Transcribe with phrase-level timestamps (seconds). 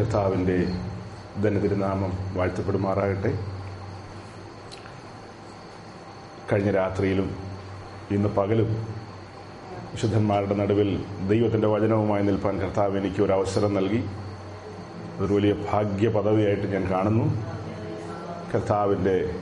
[0.00, 0.56] കർത്താവിന്റെ
[1.42, 3.38] ധനതിരുനാമം വാഴ്ത്തപ്പെടുമാറാകട്ടെ.
[6.52, 7.36] കഴിഞ്ഞ രാത്രിയിലും
[8.10, 8.94] ഇന്ന് പകലും
[9.92, 14.04] വിശുദ്ധന്മാരുടെ നടുവിൽ ദൈവത്തിന്റെ വചനവുമായി നിൽപ്പാൻ കർത്താവ് എനിക്ക് ഒരു അവസരം നൽകി.
[15.16, 17.42] അതൊരു വലിയ ഭാഗ്യ പദവിയായിട്ട് ഞാൻ കാണുന്നു.
[18.54, 19.34] കർത്താവിന്റെ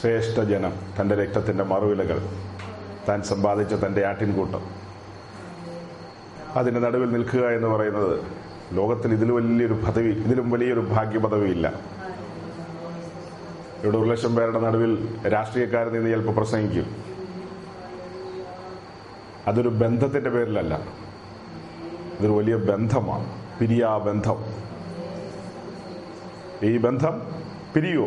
[0.00, 2.28] ശ്രേഷ്ഠ ജനം തന്റെ രക്തത്തിന്റെ മറുവിലകൾ
[3.08, 4.66] താൻ സമ്പാദിച്ച തന്റെ ആട്ടിൻകൂട്ടം.
[6.56, 11.80] അതിന്റെ നടുവിൽ നിൽക്കുക എന്ന് പറയുന്നത് ലോകത്തിൽ ഇതിൽ വലിയൊരു പദവി ഇതിലും വലിയൊരു ഭാഗ്യ പദവിയില്ല
[13.84, 16.96] ഇവിടെ ഒരു ലക്ഷം പേരുടെ നടുവിൽ രാഷ്ട്രീയക്കാരൻ നിന്ന് ചിലപ്പോൾ പ്രസംഗിക്കും.
[19.46, 20.80] അതൊരു ബന്ധത്തിന്റെ പേരിലല്ല.
[22.18, 23.42] ഇതൊരു വലിയ ബന്ധമാണ്.
[23.58, 24.44] പിരിയാ ബന്ധം.
[26.62, 27.22] ഈ ബന്ധം
[27.74, 28.06] പിരിയോ?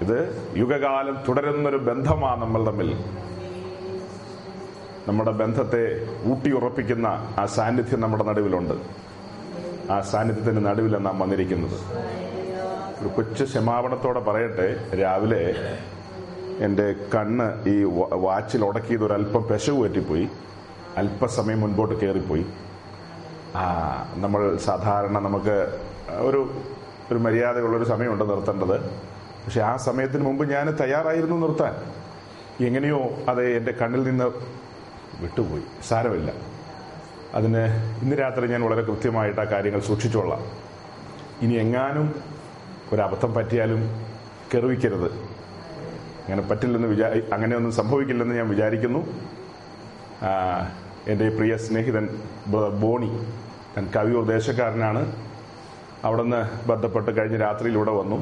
[0.00, 3.04] ഇത് യുഗകാലം തുടരുന്നൊരു ബന്ധമാണ് നമ്മൾ തമ്മിൽ.
[5.08, 9.07] നമ്മുടെ ബന്ധത്തെ ഊട്ടിയുറപ്പിക്കുന്ന ആ സാന്നിധ്യം നമ്മുടെ നടുവിലുണ്ട്.
[9.90, 11.76] ആ സാന്നിധ്യത്തിന്റെ നടുവിലാണ് നാം വന്നിരിക്കുന്നത്.
[13.00, 15.54] ഒരു കൊച്ചു ക്ഷമാപണത്തോടെ പറയട്ടെ രാവിലെ
[16.64, 20.28] എന്റെ കണ്ണ് ഈ വാച്ചിൽ ഉടക്കിയത് ഒരല്പം പെശവ് പറ്റിപ്പോയി.
[20.96, 22.46] അല്പസമയം മുൻപോട്ട് കയറിപ്പോയി
[23.56, 23.66] ആ
[24.16, 25.80] നമ്മൾ സാധാരണ നമുക്ക്
[26.18, 26.50] ഒരു
[27.12, 28.80] ഒരു മര്യാദയുള്ളൊരു സമയമുണ്ട് നിർത്തേണ്ടത്.
[29.44, 31.74] പക്ഷെ ആ സമയത്തിന് മുമ്പ് ഞാൻ തയ്യാറായിരുന്നു നിർത്താൻ.
[32.66, 34.24] എങ്ങനെയോ അത് എന്റെ കണ്ണിൽ നിന്ന്
[35.20, 35.62] വിട്ടുപോയി.
[35.88, 36.32] സാരമില്ല.
[37.34, 37.62] അതിന്
[38.02, 40.42] ഇന്ന് രാത്രി ഞാൻ വളരെ കൃത്യമായിട്ട് ആ കാര്യങ്ങൾ സൂക്ഷിച്ചോളാം.
[41.42, 42.14] ഇനി എങ്ങാനും
[42.92, 44.06] ഒരബദ്ധം പറ്റിയാലും
[44.54, 45.12] കെറുവിക്കരുത്.
[46.24, 48.98] അങ്ങനെ പറ്റില്ലെന്ന് വിചാ അങ്ങനെയൊന്നും സംഭവിക്കില്ലെന്ന് ഞാൻ വിചാരിക്കുന്നു.
[51.06, 52.08] എന്റെ പ്രിയ സ്നേഹിതൻ
[52.80, 53.26] ബോണി
[53.76, 55.12] ഞാൻ കവിയൂർ ദേശക്കാരനാണ്
[56.04, 58.16] അവിടുന്ന് ബന്ധപ്പെട്ട് കഴിഞ്ഞ രാത്രിയിൽ ഇവിടെ വന്നു.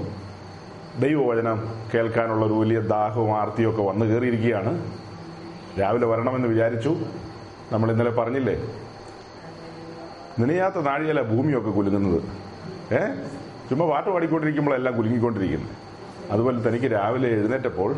[1.01, 4.93] ദൈവവചനം കേൾക്കാനുള്ള ഒരു വലിയ ദാഹവും ആർത്തിയും ഒക്കെ വന്നു കയറിയിരിക്കുകയാണ്.
[5.81, 6.97] രാവിലെ വരണമെന്ന് വിചാരിച്ചു.
[7.73, 8.57] നമ്മൾ ഇന്നലെ പറഞ്ഞില്ലേ?
[10.39, 12.23] നനയാത്ത നാഴികല ഭൂമിയൊക്കെ കുലുങ്ങുന്നത്.
[12.95, 12.99] ഏ?
[13.71, 15.71] ചുമ്മാ പാട്ട് പാടിക്കൊണ്ടിരിക്കുമ്പോഴെല്ലാം കുലുങ്ങിക്കൊണ്ടിരിക്കുന്നത്
[16.31, 17.97] അതുപോലെ തനിക്ക് രാവിലെ എഴുന്നേറ്റപ്പോൾ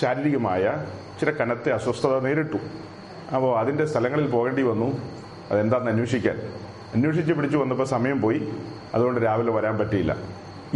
[0.00, 0.84] ശാരീരികമായ
[1.20, 2.56] ചില കനത്തെ അസ്വസ്ഥത നേരിട്ടു.
[3.34, 4.98] അപ്പോൾ അതിന്റെ സ്ഥലങ്ങളിൽ പോകേണ്ടി വന്നു.
[5.50, 6.36] അതെന്താണെന്ന് അന്വേഷിക്കാൻ.
[6.94, 8.48] അന്വേഷിച്ച് പിടിച്ചു വന്നപ്പോൾ സമയം പോയി.
[8.94, 10.16] അതുകൊണ്ട് രാവിലെ വരാൻ പറ്റിയില്ല.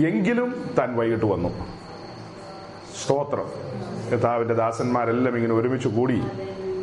[0.07, 1.49] എങ്കിലും താൻ വൈകിട്ട് വന്നു.
[3.05, 3.49] സ്തോത്രം.
[4.13, 6.23] കർത്താവിന്റെ ദാസന്മാരെല്ലാം ഇങ്ങനെ ഒരുമിച്ച് കൂടി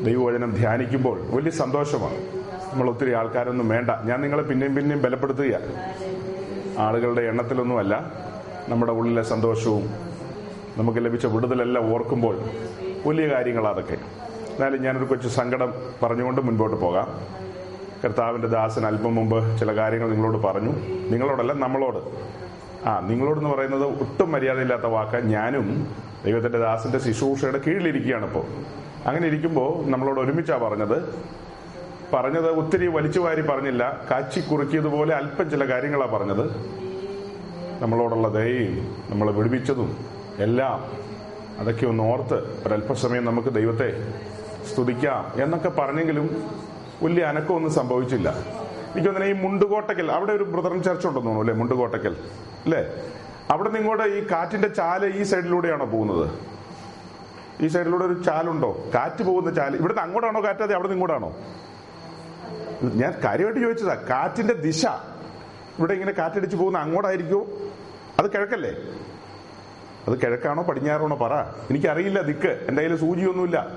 [0.04, 2.37] ദൈവവചനം ധ്യാനിക്കുമ്പോൾ വലിയ സന്തോഷമാണ്.
[2.78, 3.92] നമ്മൾ ഒത്തിരി ആൾക്കാരൊന്നും വേണ്ട.
[4.06, 5.60] ഞാൻ നിങ്ങളെ പിന്നെയും പിന്നെയും ബലപ്പെടുത്തുക
[6.80, 7.94] ആളുകളുടെ എണ്ണത്തിലൊന്നുമല്ല
[8.70, 9.86] നമ്മുടെ ഉള്ളിലെ സന്തോഷവും
[10.78, 12.36] നമുക്ക് ലഭിച്ച വിടുതലെല്ലാം ഓർക്കുമ്പോൾ
[13.08, 13.94] വലിയ കാര്യങ്ങളാണ് അതൊക്കെ.
[14.52, 15.74] എന്നാലും ഞാനൊരു കൊച്ചു സങ്കടം
[16.04, 17.08] പറഞ്ഞുകൊണ്ട് മുൻപോട്ട് പോകാം.
[18.04, 20.74] കർത്താവിന്റെ ദാസൻ അല്പം മുമ്പ് ചില കാര്യങ്ങൾ നിങ്ങളോട് പറഞ്ഞു.
[21.12, 22.00] നിങ്ങളോടല്ല നമ്മളോട്.
[22.88, 25.26] ആ നിങ്ങളോടെന്ന് പറയുന്നത് ഒട്ടും മര്യാദയില്ലാത്ത വാക്ക്.
[25.26, 25.88] ഞാനും
[26.26, 28.46] ദൈവത്തിന്റെ ദാസിന്റെ ശുശ്രൂഷയുടെ കീഴിലിരിക്കുകയാണ് ഇപ്പോൾ
[29.08, 30.98] അങ്ങനെ ഇരിക്കുമ്പോൾ നമ്മളോട് ഒരുമിച്ചാണ് പറഞ്ഞത്
[32.14, 34.02] പറഞ്ഞത് ഒത്തിരി വലിച്ചു വാരി പറഞ്ഞില്ല.
[34.12, 36.44] കാച്ചി കുറുക്കിയതുപോലെ അല്പം ചില കാര്യങ്ങളാണ് പറഞ്ഞത്.
[37.82, 39.98] നമ്മളോടുള്ള ദയയും നമ്മളെ വിടുവിച്ചതും
[40.40, 40.92] എല്ലാം
[41.60, 44.14] അതൊക്കെ ഒന്ന് ഓർത്ത് ഒരല്പസമയം നമുക്ക് ദൈവത്തെ
[44.72, 46.54] സ്തുതിക്കാം എന്നൊക്കെ പറഞ്ഞെങ്കിലും
[47.04, 48.30] വലിയ അനക്കമൊന്നും സംഭവിച്ചില്ല.
[48.30, 51.54] എനിക്ക് തോന്നുന്നു ഈ മുണ്ടുകോട്ടക്കൽ അവിടെ ഒരു ബ്രദറൻ ചർച്ച ഉണ്ടെന്ന് തോന്നുന്നു അല്ലേ?
[51.54, 52.18] മുണ്ടുകോട്ടക്കൽ
[52.66, 52.86] അല്ലേ?
[53.52, 56.32] അവിടെ നിന്ന് ഇങ്ങോട്ട് ഈ കാറ്റിന്റെ ചാല ഈ സൈഡിലൂടെയാണോ പോകുന്നത്?
[57.62, 58.92] ഈ സൈഡിലൂടെ ഒരു ചാലുണ്ടോ?
[58.96, 59.76] കാറ്റ് പോകുന്ന ചാൽ.
[59.76, 61.36] ഇവിടുന്ന് അങ്ങോട്ടാണോ കാറ്റ് അതെ അവിടെ നിന്ന് ഇങ്ങോട്ടാണോ?
[62.84, 64.86] ഞാൻ കാര്യമായിട്ട് ചോദിച്ചതാ കാറ്റിന്റെ ദിശ.
[65.80, 67.48] ഇവിടെ ഇങ്ങനെ കാറ്റടിച്ചു പോകുന്ന അങ്ങോട്ടായിരിക്കുമോ
[68.20, 68.72] അത് കിഴക്കല്ലേ?
[70.08, 71.16] അത് കിഴക്കാണോ പടിഞ്ഞാറാണോ?
[71.16, 71.42] പറ.
[71.42, 72.48] എനിക്കറിയില്ല ദിക്ക്.
[72.48, 73.68] എന്റെ കയ്യിൽ സൂചിയൊന്നുമില്ല.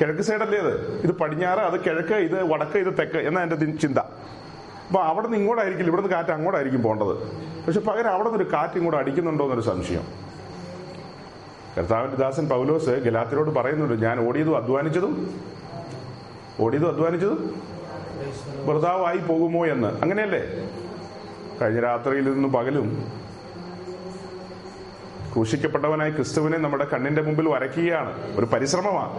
[0.00, 1.00] കിഴക്ക് സൈഡല്ലേ അത്?
[1.02, 3.98] ഇത് പടിഞ്ഞാറ് അത് കിഴക്ക് ഇത് വടക്ക് ഇത് തെക്ക് എന്നാ എന്റെ ചിന്ത.
[3.98, 7.18] അപ്പൊ അവിടെ നിന്ന് ഇങ്ങോട്ടായിരിക്കില്ല ഇവിടുന്ന് കാറ്റ് അങ്ങോട്ടായിരിക്കും പോണ്ടത്
[7.66, 10.02] പക്ഷെ പകരം അവിടെ നിന്ന് ഒരു കാറ്റ് ഇങ്ങോട്ട് അടിക്കുന്നുണ്ടോ എന്നൊരു സംശയം.
[11.78, 15.40] കർത്താവിന്റെ ദാസൻ പൗലോസ് ഗലാത്തിനോട് പറയുന്നുണ്ട് ഞാൻ ഓടിയതും അധ്വാനിച്ചതും.
[16.60, 17.69] ഓടിയതും അധ്വാനിച്ചതും?
[18.64, 20.02] വെറുതാവായി പോകുമോ എന്ന്.
[20.02, 20.42] അങ്ങനെയല്ലേ?
[21.62, 23.12] കഴിഞ്ഞ രാത്രിയിൽ നിന്ന് പകലും
[25.34, 28.36] ക്രൂശിക്കപ്പെട്ടവനായി ക്രിസ്തുവിനെ നമ്മുടെ കണ്ണിന്റെ മുമ്പിൽ വരയ്ക്കുകയാണ്.
[28.36, 29.12] ഒരു പരിശ്രമമാണ്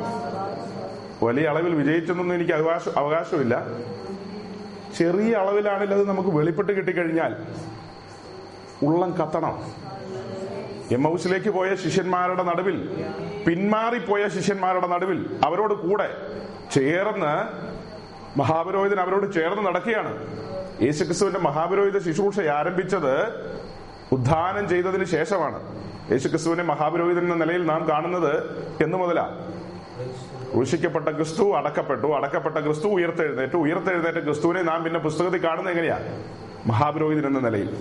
[1.26, 3.66] വലിയ അളവിൽ വിജയിച്ചെന്നൊന്നും എനിക്ക് അവകാശം അവകാശമില്ല.
[4.98, 7.36] ചെറിയ അളവിലാണെങ്കിൽ നമുക്ക് വെളിപ്പെട്ട് കിട്ടിക്കഴിഞ്ഞാൽ
[8.86, 9.64] ഉള്ളം കത്തണം.
[10.92, 13.06] എം ഹൗസിലേക്ക് പോയ ശിഷ്യന്മാരുടെ നടുവിൽ
[13.48, 16.10] പിന്മാറിപ്പോയ ശിഷ്യന്മാരുടെ നടുവിൽ അവരോട് കൂടെ
[16.72, 17.34] ചേർന്ന്
[18.38, 20.18] മഹാപുരോഹിതൻ അവരോട് ചേർന്ന് നടക്കുകയാണ്.
[20.82, 23.28] യേശുക്രിസ്തുവിന്റെ മഹാപുരോഹിത ശുശ്രൂഷ ആരംഭിച്ചത്
[24.12, 25.82] ഉദ്ധാനം ചെയ്തതിന് ശേഷമാണ്.
[26.12, 28.44] യേശുക്രിസ്തുവിനെ മഹാപുരോഹിതൻ എന്ന നിലയിൽ നാം കാണുന്നത്
[28.84, 29.48] എന്ന് മുതലാ.
[30.54, 32.08] ക്രൂശിക്കപ്പെട്ട ക്രിസ്തു അടക്കപ്പെട്ടു.
[32.08, 33.58] അടക്കപ്പെട്ട ക്രിസ്തു ഉയർത്തെഴുന്നേറ്റു.
[33.58, 36.00] ഉയർത്തെഴുന്നേറ്റ ക്രിസ്തുവിനെ നാം പിന്നെ പുസ്തകത്തിൽ കാണുന്നത് എങ്ങനെയാ?
[36.66, 37.78] മഹാപുരോഹിതൻ എന്ന നിലയിൽ.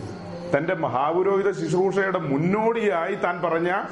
[0.56, 3.82] തന്റെ മഹാപുരോഹിത ശുശ്രൂഷയുടെ മുന്നോടിയായി താൻ പറഞ്ഞ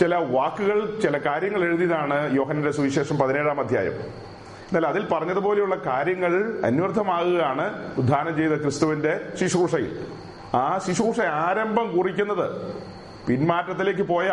[0.00, 3.92] ചില വാക്കുകൾ ചില കാര്യങ്ങൾ എഴുതിയതാണ് യോഹനന്റെ സുവിശേഷം പതിനേഴാം അധ്യായം.
[4.68, 6.32] എന്നാൽ അതിൽ പറഞ്ഞതുപോലെയുള്ള കാര്യങ്ങൾ
[6.64, 9.92] അന്വർത്ഥമാകുകയാണ് ഉദ്ധാനം ചെയ്ത ക്രിസ്തുവിന്റെ ശുശ്രൂഷയിൽ.
[10.54, 12.46] ആ ശുശ്രൂഷ ആരംഭം കുറിക്കുന്നത്
[13.28, 14.28] പിന്മാറ്റത്തിലേക്ക് പോയ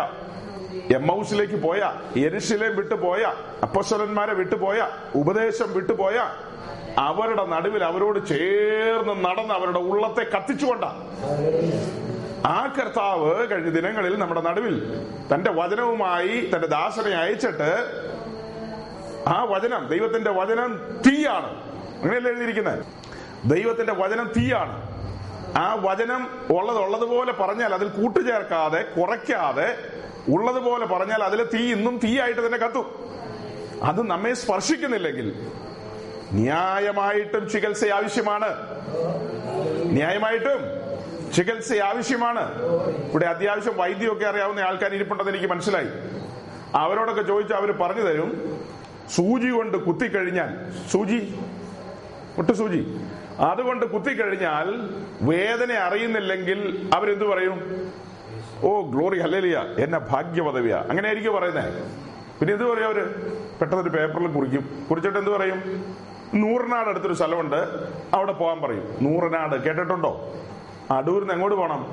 [0.95, 3.23] എംഹൗസിലേക്ക് പോയ എരിശിലേം വിട്ടുപോയ
[3.63, 6.17] അപ്പസ്വലന്മാരെ വിട്ടുപോയ ഉപദേശം വിട്ടുപോയ
[6.97, 10.83] അവരുടെ നടുവിൽ അവരോട് ചേർന്ന് നടന്ന് അവരുടെ ഉള്ളത്തെ കത്തിച്ചുകൊണ്ട.
[12.45, 14.75] ആ കർത്താവ് കഴിഞ്ഞ ദിനങ്ങളിൽ നമ്മുടെ നടുവിൽ
[15.33, 17.71] തന്റെ വചനവുമായി തന്റെ ദാസനെ അയച്ചിട്ട്
[19.27, 21.49] ആ വചനം ദൈവത്തിന്റെ വചനം തീയാണ്.
[22.01, 22.85] അങ്ങനെയല്ലേ എഴുതിയിരിക്കുന്നത്?
[23.45, 24.95] ദൈവത്തിന്റെ വചനം തീയാണ്.
[25.57, 29.77] ആ വചനം ഉള്ളത് ഉള്ളതുപോലെ പറഞ്ഞാൽ അതിൽ കൂട്ടുചേർക്കാതെ കുറയ്ക്കാതെ
[30.33, 32.95] ഉള്ളതുപോലെ പറഞ്ഞാൽ അതിൽ തീ ഇന്നും തീയായിട്ട് തന്നെ കത്തും.
[33.83, 35.47] അത് നമ്മെ സ്പർശിക്കുന്നില്ലെങ്കിൽ
[36.31, 38.49] ന്യായമായിട്ടും ചികിത്സ ആവശ്യമാണ്.
[39.85, 40.59] ന്യായമായിട്ടും
[41.33, 42.61] ചികിത്സ ആവശ്യമാണ്.
[43.11, 45.87] ഇവിടെ അത്യാവശ്യം വൈദ്യമൊക്കെ അറിയാവുന്ന ആൾക്കാർ ഇരിപ്പുണ്ടെന്ന് എനിക്ക് മനസ്സിലായി.
[46.75, 48.61] അവരോടൊക്കെ ചോദിച്ചാൽ അവർ പറഞ്ഞു തരും.
[49.09, 51.39] സൂചി കൊണ്ട് കുത്തിക്കഴിഞ്ഞാൽ സൂചി?
[52.37, 52.97] ഒട്ടു സൂചി.
[53.39, 54.89] അതുകൊണ്ട് കുത്തിക്കഴിഞ്ഞാൽ
[55.21, 57.87] വേദന അറിയുന്നില്ലെങ്കിൽ അവരെന്തു പറയും?
[58.63, 61.73] ഓ ഗ്ലോറി ഹല്ലേലിയ എന്നെ ഭാഗ്യപദവിയ അങ്ങനെ ആയിരിക്കും പറയുന്നത്
[62.39, 63.15] പിന്നെ എന്ത് പറയും അവർ?
[63.61, 64.87] പെട്ടെന്നൊരു പേപ്പറിൽ കുറിക്കും.
[64.89, 65.59] കുറിച്ചിട്ട് എന്ത് പറയും?
[66.33, 67.89] നൂറിനാട് അടുത്തൊരു സ്ഥലമുണ്ട്.
[68.13, 68.97] അവിടെ പോകാൻ പറയും.
[69.01, 69.63] നൂറിനാട്.
[69.63, 70.33] കേട്ടിട്ടുണ്ടോ?
[70.91, 71.85] അടൂരിന്ന് എങ്ങോട്ട് പോകണം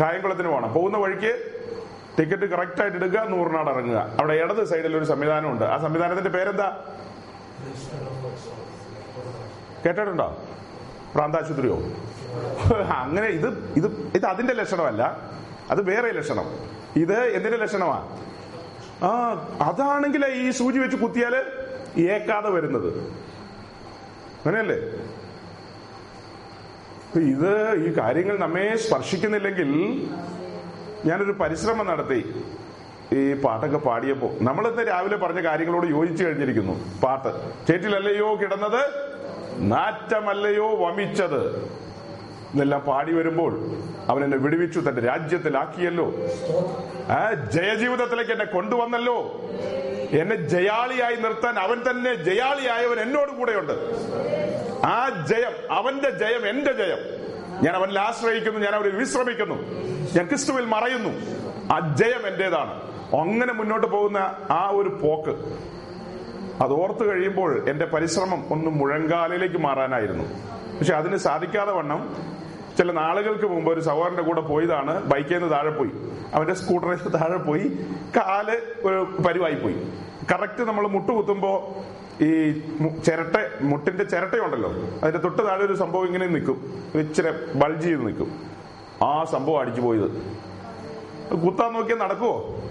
[0.00, 1.57] കായംകുളത്തിന് പോകണം പോകുന്ന വഴിക്ക്
[2.18, 4.16] ടിക്കറ്റ് കറക്റ്റ് ആയിട്ട് എടുക്കുക നൂറിനാട് ഇറങ്ങുക.
[4.20, 5.64] അവിടെ ഇടത് സൈഡിൽ ഒരു സംവിധാനമുണ്ട്.
[5.64, 6.84] ആ സംവിധാനത്തിന്റെ പേരെന്താ?
[9.86, 10.42] കേട്ടിട്ടുണ്ടോ?
[11.14, 11.76] പ്രാന്താശുപത്രിയോ?
[12.94, 15.02] അങ്ങനെ ഇത് ഇത് ഇത് അതിന്റെ ലക്ഷണമല്ല.
[15.70, 16.44] അത് വേറെ ലക്ഷണം.
[16.96, 18.18] ഇത് എന്തിന്റെ ലക്ഷണമാ?
[19.02, 19.10] ആ
[19.62, 21.36] അതാണെങ്കിൽ ഈ സൂചി വെച്ച് കുത്തിയാൽ
[22.00, 22.88] ഏക്കാതെ വരുന്നത്.
[24.46, 24.76] അങ്ങനെയല്ലേ?
[27.20, 29.70] ഇത് ഈ കാര്യങ്ങൾ നമ്മെ സ്പർശിക്കുന്നില്ലെങ്കിൽ
[31.04, 32.44] ഞാനൊരു പരിശ്രമം നടത്തി
[33.12, 34.30] ഈ പാട്ടൊക്കെ പാടിയപ്പോ.
[34.40, 37.00] നമ്മളിന്ന് രാവിലെ പറഞ്ഞ കാര്യങ്ങളോട് യോജിച്ചു കഴിഞ്ഞിരിക്കുന്നു.
[37.00, 37.28] പാട്ട്.
[37.66, 38.82] ചേറ്റിലല്ലയോ കിടന്നത്?
[39.58, 41.70] നാറ്റമല്ലയോ വമിച്ചത്?
[42.54, 43.60] ഇതെല്ലാം പാടി വരുമ്പോൾ
[44.08, 44.80] അവൻ എന്നെ വിടുവിച്ചു.
[44.80, 46.12] തന്റെ രാജ്യത്തിലാക്കിയല്ലോ.
[47.12, 49.40] ആ ജയജീവിതത്തിലേക്ക് എന്നെ കൊണ്ടുവന്നല്ലോ.
[50.10, 53.72] എന്നെ ജയാളിയായി നിർത്താൻ അവൻ തന്നെ ജയാളിയായവൻ എന്നോട് കൂടെയുണ്ട്
[54.86, 57.18] ആ ജയം അവന്റെ ജയം എന്റെ ജയം.
[57.62, 59.54] ഞാൻ അവനിൽ ആശ്രയിക്കുന്നു ഞാൻ അവനിൽ വിശ്രമിക്കുന്നു.
[60.16, 61.10] ഞാൻ ക്രിസ്തുവിൽ മറയുന്നു.
[61.72, 62.82] ആ ജയം എന്റേതാണ്.
[63.20, 64.16] അങ്ങനെ മുന്നോട്ട് പോകുന്ന
[64.50, 65.30] ആ ഒരു പോക്ക്
[66.62, 70.24] അത് ഓർത്തു കഴിയുമ്പോൾ എന്റെ പരിശ്രമം ഒന്ന് മുഴങ്കാലിലേക്ക് മാറാനായിരുന്നു.
[70.78, 72.16] പക്ഷെ അതിന് സാധിക്കാതെ വണ്ണം
[72.78, 75.90] ചില നാളുകൾക്ക് മുമ്പ് ഒരു സഹോദരന്റെ കൂടെ പോയതാണ് ബൈക്കിൽ നിന്ന് താഴെ പോയി.
[76.34, 79.92] അവന്റെ സ്കൂട്ടറിൽ താഴെ പോയി കാൽ ഒരു പരിവായി പോയി.
[80.32, 81.76] കറക്റ്റ് നമ്മൾ മുട്ടുകുത്തുമ്പോ
[82.20, 82.60] ഈ
[83.06, 84.70] ചിരട്ട മുട്ടിന്റെ ചിരട്ടയുണ്ടല്ലോ.
[84.72, 86.82] അതിന്റെ തൊട്ട് താഴെ ഒരു സംഭവം ഇങ്ങനെ നിൽക്കും.
[86.94, 88.40] ഇച്ചിരി ബൾജ് ചെയ്ത് നിൽക്കും.
[89.02, 90.10] ആ സംഭവം അടിച്ചു പോയത്.
[91.36, 92.62] കുത്താൻ നോക്കിയാൽ നടക്കുവോ?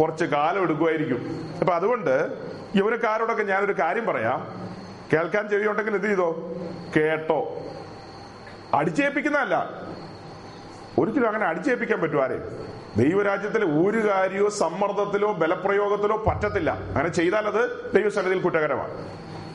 [0.00, 1.50] കുറച്ച് കാലം എടുക്കുമായിരിക്കും.
[1.60, 2.28] അപ്പൊ അതുകൊണ്ട്
[2.76, 4.64] യൗവനക്കാരോടൊക്കെ ഞാനൊരു കാര്യം പറയാം.
[5.12, 6.52] കേൾക്കാൻ ചെവിയുണ്ടെങ്കിൽ എന്ത് ചെയ്തോ?
[6.96, 7.58] കേട്ടോ.
[8.74, 9.70] അടിച്ചേൽപ്പിക്കുന്നതല്ല.
[10.98, 12.22] ഒരിക്കലും അങ്ങനെ അടിച്ചേൽപ്പിക്കാൻ പറ്റും
[12.96, 16.70] ദൈവരാജ്യത്തിലെ ഒരു കാര്യമോ സമ്മർദ്ദത്തിലോ ബലപ്രയോഗത്തിലോ പറ്റത്തില്ല.
[16.70, 19.08] അങ്ങനെ ചെയ്താൽ അത് ദൈവസന്നിധിയിൽ കുറ്റകരമാണ്.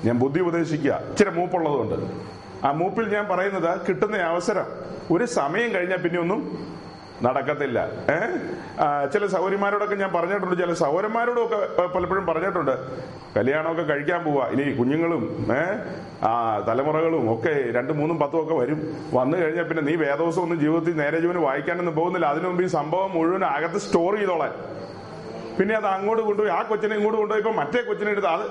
[0.05, 1.01] ഞാൻ ബുദ്ധി ഉപദേശിക്കുക.
[1.09, 1.95] ഇച്ചിരി മൂപ്പുള്ളതുകൊണ്ട്.
[2.67, 4.65] ആ മൂപ്പിൽ ഞാൻ പറയുന്നത് കിട്ടുന്ന അവസരം.
[5.11, 6.67] ഒരു സമയം കഴിഞ്ഞാൽ പിന്നെ ഒന്നും
[7.25, 7.79] നടക്കത്തില്ല.
[8.15, 8.35] ഏഹ്
[9.13, 11.59] ചില സൗകര്യന്മാരോടൊക്കെ ഞാൻ പറഞ്ഞിട്ടുണ്ട് ചില സൗരന്മാരോടൊക്കെ
[11.95, 12.75] പലപ്പോഴും പറഞ്ഞിട്ടുണ്ട്.
[13.37, 14.45] കല്യാണമൊക്കെ കഴിക്കാൻ പോവാ.
[14.53, 15.23] ഇനി കുഞ്ഞുങ്ങളും
[15.57, 15.75] ഏഹ്
[16.29, 16.31] ആ
[16.67, 18.79] തലമുറകളും ഒക്കെ രണ്ടും മൂന്നും പത്തും ഒക്കെ വരും.
[19.17, 22.27] വന്നു കഴിഞ്ഞാൽ പിന്നെ നീ വേദോസം ഒന്നും ജീവിതത്തിൽ നേരെ ജീവന് വായിക്കാനൊന്നും പോകുന്നില്ല.
[22.33, 24.53] അതിനു മുമ്പ് ഈ സംഭവം മുഴുവൻ അകത്ത് സ്റ്റോർ ചെയ്തോളാൻ.
[25.59, 28.45] പിന്നെ അത് അങ്ങോട്ട് കൊണ്ടുപോയി ആ കൊച്ചിനെ ഇങ്ങോട്ട് കൊണ്ടുപോയപ്പോ മറ്റേ കൊച്ചിനെ എടുത്ത് അത്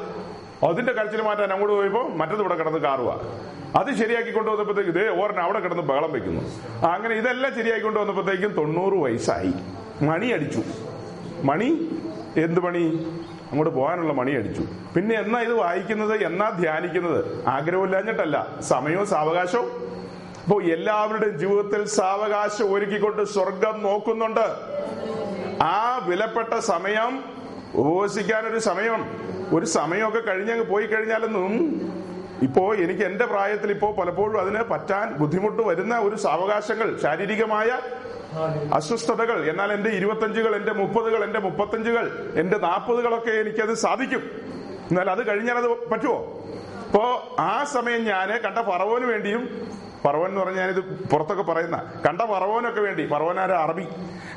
[0.66, 3.20] അതിന്റെ കരച്ചിൽ മാറ്റാൻ അങ്ങോട്ട് പോയപ്പോ മറ്റത് ഇവിടെ കിടന്ന് കാറുക
[3.76, 6.40] അത് ശരിയാക്കി കൊണ്ടുവന്നപ്പോഴത്തേക്ക് ഇതേ ഓരൻ അവിടെ കിടന്ന് ബഹളം വെക്കുന്നു.
[6.86, 9.52] അങ്ങനെ ഇതെല്ലാം ശരിയാക്കി കൊണ്ടുവന്നപ്പോഴത്തേക്കും തൊണ്ണൂറ് വയസ്സായി.
[10.04, 10.62] മണി അടിച്ചു.
[11.42, 11.88] മണി?
[12.36, 12.84] എന്ത് പണി
[13.50, 14.62] അങ്ങോട്ട് പോകാനുള്ള മണി അടിച്ചു.
[14.96, 16.24] പിന്നെ എന്നാ ഇത് വായിക്കുന്നത്?
[16.24, 17.48] എന്നാ ധ്യാനിക്കുന്നത്?
[17.48, 18.46] ആഗ്രഹമില്ലാഞ്ഞിട്ടല്ല.
[18.60, 19.88] സമയവും സാവകാശവും.
[20.44, 24.46] അപ്പോ എല്ലാവരുടെയും ജീവിതത്തിൽ സാവകാശം ഒരുക്കിക്കൊണ്ട് സ്വർഗം നോക്കുന്നുണ്ട്.
[25.62, 27.24] ആ വിലപ്പെട്ട സമയം
[27.74, 29.28] ഉപവസിക്കാനൊരു സമയം.
[29.52, 31.52] ഒരു സമയമൊക്കെ കഴിഞ്ഞങ്ങ് പോയി കഴിഞ്ഞാലൊന്നും
[32.42, 37.70] ഇപ്പോ എനിക്ക് എന്റെ പ്രായത്തിൽ ഇപ്പോ പലപ്പോഴും അതിന് പറ്റാൻ ബുദ്ധിമുട്ട് വരുന്ന ഒരു സാവകാശങ്ങൾ ശാരീരികമായ
[38.72, 44.22] അസ്വസ്ഥതകൾ എന്നാൽ എന്റെ ഇരുപത്തഞ്ചുകൾ എന്റെ മുപ്പതുകൾ എന്റെ മുപ്പത്തഞ്ചുകൾ എന്റെ നാൽപ്പതുകളൊക്കെ എനിക്കത് സാധിക്കും.
[44.90, 46.18] എന്നാൽ അത് കഴിഞ്ഞാൽ അത് പറ്റുമോ
[46.86, 47.02] അപ്പോ
[47.44, 49.42] ആ സമയം ഞാൻ കണ്ട ഫറവോന് വേണ്ടിയും
[50.04, 51.92] പറവൻ എന്ന് പറഞ്ഞാൽ ഞാനിത് പുറത്തൊക്കെ പറയുന്ന.
[52.06, 53.06] കണ്ട പറവോനൊക്കെ വേണ്ടി.
[53.06, 53.52] പറവനാര?
[53.52, 53.82] അറബി.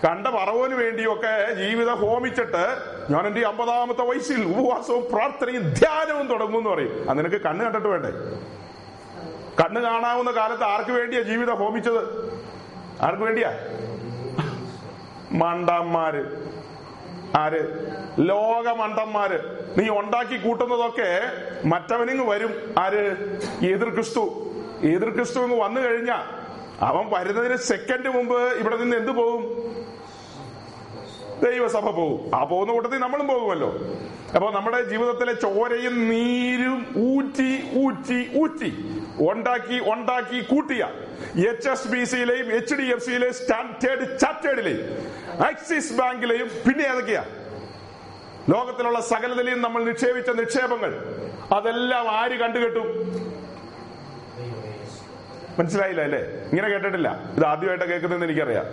[0.07, 2.77] കണ്ട പറവോന് വേണ്ടിയൊക്കെ ജീവിതം ഹോമിച്ചിട്ട്
[3.09, 8.09] ഞാൻ എന്റെ അമ്പതാമത്തെ വയസ്സിൽ ഉപവാസവും പ്രാർത്ഥനയും ധ്യാനവും തുടങ്ങും എന്ന് പറയും നിനക്ക് കണ്ണ് കണ്ടിട്ട് വേണ്ടേ?
[9.63, 12.33] കണ്ണ് കാണാവുന്ന കാലത്ത് ആർക്ക് വേണ്ടിയാ ജീവിതം ഹോമിച്ചത്?
[13.01, 13.51] ആർക്ക് വേണ്ടിയാ?
[15.31, 16.51] മണ്ടന്മാര്.
[17.37, 17.89] ആര്?
[18.19, 19.39] ലോകമണ്ടന്മാര്
[19.77, 21.21] നീ ഉണ്ടാക്കി കൂട്ടുന്നതൊക്കെ
[21.67, 22.75] മറ്റവനിങ് വരും.
[22.79, 23.15] ആര്?
[23.65, 24.47] എതിർ ക്രിസ്തു
[24.83, 26.23] എതിർ ക്രിസ്തു അങ്ങ് വന്നു കഴിഞ്ഞാ
[26.81, 29.43] അവൻ വരുന്നതിന് സെക്കൻഡ് മുമ്പ് ഇവിടെ നിന്ന് എന്തു പോകും
[31.43, 33.69] ദൈവസഭ പോകും ആ പോകുന്ന കൂട്ടത്തിൽ നമ്മളും പോകുമല്ലോ.
[34.35, 38.71] അപ്പൊ നമ്മുടെ ജീവിതത്തിലെ ചോരയും നീരും ഊറ്റി ഊറ്റി ഊറ്റി
[39.29, 40.83] ഉണ്ടാക്കി ഉണ്ടാക്കി കൂട്ടിയ
[41.49, 44.81] എച്ച് എസ് ബി സിയിലെയും എച്ച് ഡി എഫ് സിയിലെയും സ്റ്റാൻഡേർഡ് ചാർട്ടേഡിലെയും
[45.41, 47.23] ആക്സിസ് ബാങ്കിലെയും പിന്നെ ഏതൊക്കെയാ?
[48.49, 50.93] ലോകത്തിലുള്ള സകലതയിലും നമ്മൾ നിക്ഷേപിച്ച നിക്ഷേപങ്ങൾ.
[51.55, 52.87] അതെല്ലാം ആര് കണ്ടുകെട്ടും?
[55.59, 56.19] മനസ്സിലായില്ല അല്ലേ?
[56.19, 57.19] ഇങ്ങനെ കേട്ടിട്ടില്ല.
[57.37, 58.65] ഇത് ആദ്യമായിട്ട് കേൾക്കുന്നതെന്ന് എനിക്കറിയാം.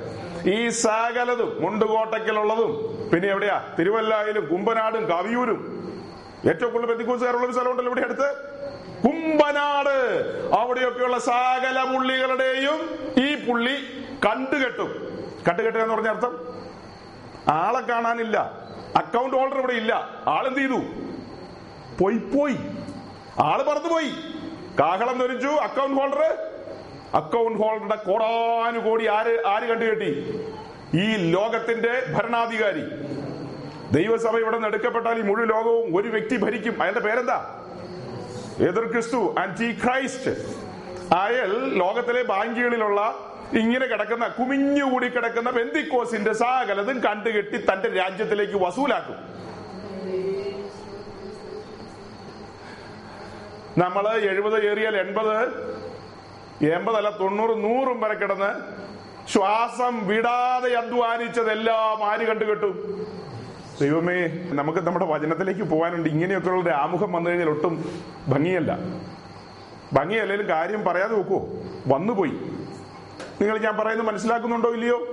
[0.51, 3.77] ഈ സകലതും മുണ്ടുകോട്ടയ്ക്കലുള്ളതും പിന്നെ എവിടെയാ?
[3.79, 5.79] തിരുവല്ലായിലും കുമ്പനാടും കവിയൂരും.
[6.49, 8.37] ഏറ്റവും കൂടുതൽ ബന്ധുക്കൂസുകാരുള്ള ഒരു സ്ഥലമുണ്ടല്ലോ ഇവിടെ അടുത്ത്.
[9.05, 9.97] കുമ്പനാട്.
[10.61, 13.75] അവിടെയൊക്കെയുള്ള സകല പുള്ളികളുടെയും ഈ പുള്ളി
[14.27, 15.09] കണ്ടുകെട്ടും.
[15.49, 16.59] കണ്ടുകെട്ടുക എന്ന് പറഞ്ഞ അർത്ഥം?
[17.49, 18.53] ആളെ കാണാനില്ല.
[18.97, 20.09] അക്കൗണ്ട് ഹോൾഡർ ഇവിടെ ഇല്ല.
[20.27, 20.81] ആളെന്ത് ചെയ്തു?
[22.03, 22.57] പോയി പോയി.
[23.39, 24.11] ആൾ പറന്നു പോയി
[24.81, 26.49] കാഹളം ധരിച്ചു അക്കൗണ്ട് ഹോൾഡർ
[27.15, 30.41] അക്കൗണ്ട് ഹോൾഡറുടെ കോടാനുകോടി ആര് ആര് കണ്ടുകെട്ടി?
[30.95, 32.83] ഈ ലോകത്തിന്റെ ഭരണാധികാരി.
[33.93, 36.83] ദൈവസഭ ഇവിടെ നിന്ന് എടുക്കപ്പെട്ടാൽ ഈ മുഴുവൻ ലോകവും ഒരു വ്യക്തി ഭരിക്കും.
[36.83, 37.65] അയാളുടെ പേരെന്താ?
[38.61, 40.31] എതിർ ക്രിസ്തു ആന്റി ക്രൈസ്റ്റ്
[41.15, 43.15] അയാൾ ലോകത്തിലെ ബാങ്കുകളിലുള്ള
[43.53, 49.17] ഇങ്ങനെ കിടക്കുന്ന കുമിഞ്ഞുകൂടി കിടക്കുന്ന ബെന്തിക്കോസിന്റെ സകലതും കണ്ടുകെട്ടി തന്റെ രാജ്യത്തിലേക്ക് വസൂലാക്കും.
[53.79, 55.35] നമ്മൾ എഴുപത് ഏറിയാൽ എൺപത്
[56.63, 58.51] എൺപതല്ല തൊണ്ണൂറ് നൂറും വരെ കിടന്ന്
[59.33, 63.07] ശ്വാസം വിടാതെ അധ്വാനിച്ചതെല്ലാം ആര് കണ്ടുകെട്ടും?
[63.81, 66.09] ദൈവമേ നമുക്ക് നമ്മുടെ വചനത്തിലേക്ക് പോകാനുണ്ട്.
[66.09, 67.85] ഇങ്ങനെയൊക്കെയുള്ള ഒരു ആമുഖം വന്നു കഴിഞ്ഞാൽ ഒട്ടും
[68.29, 68.79] ഭംഗിയല്ല.
[69.93, 71.49] ഭംഗിയല്ലേലും കാര്യം പറയാതെ നോക്കുവോ
[71.87, 72.31] വന്നുപോയി.
[73.41, 75.07] നിങ്ങൾ ഞാൻ പറയുന്നത് മനസ്സിലാക്കുന്നുണ്ടോ ഇല്ലയോ?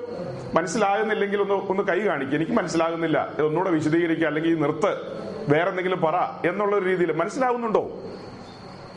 [0.53, 3.29] മനസ്സിലാകുന്നില്ലെങ്കിൽ ഒന്ന് ഒന്ന് കൈ കാണിക്കുക എനിക്ക് മനസ്സിലാകുന്നില്ല.
[3.39, 4.97] ഇതൊന്നുകൂടെ വിശദീകരിക്കുക അല്ലെങ്കിൽ നിർത്ത്.
[5.49, 6.15] വേറെന്തെങ്കിലും പറ
[6.47, 7.11] എന്നുള്ള രീതിയിൽ.
[7.13, 7.91] മനസ്സിലാകുന്നുണ്ടോ?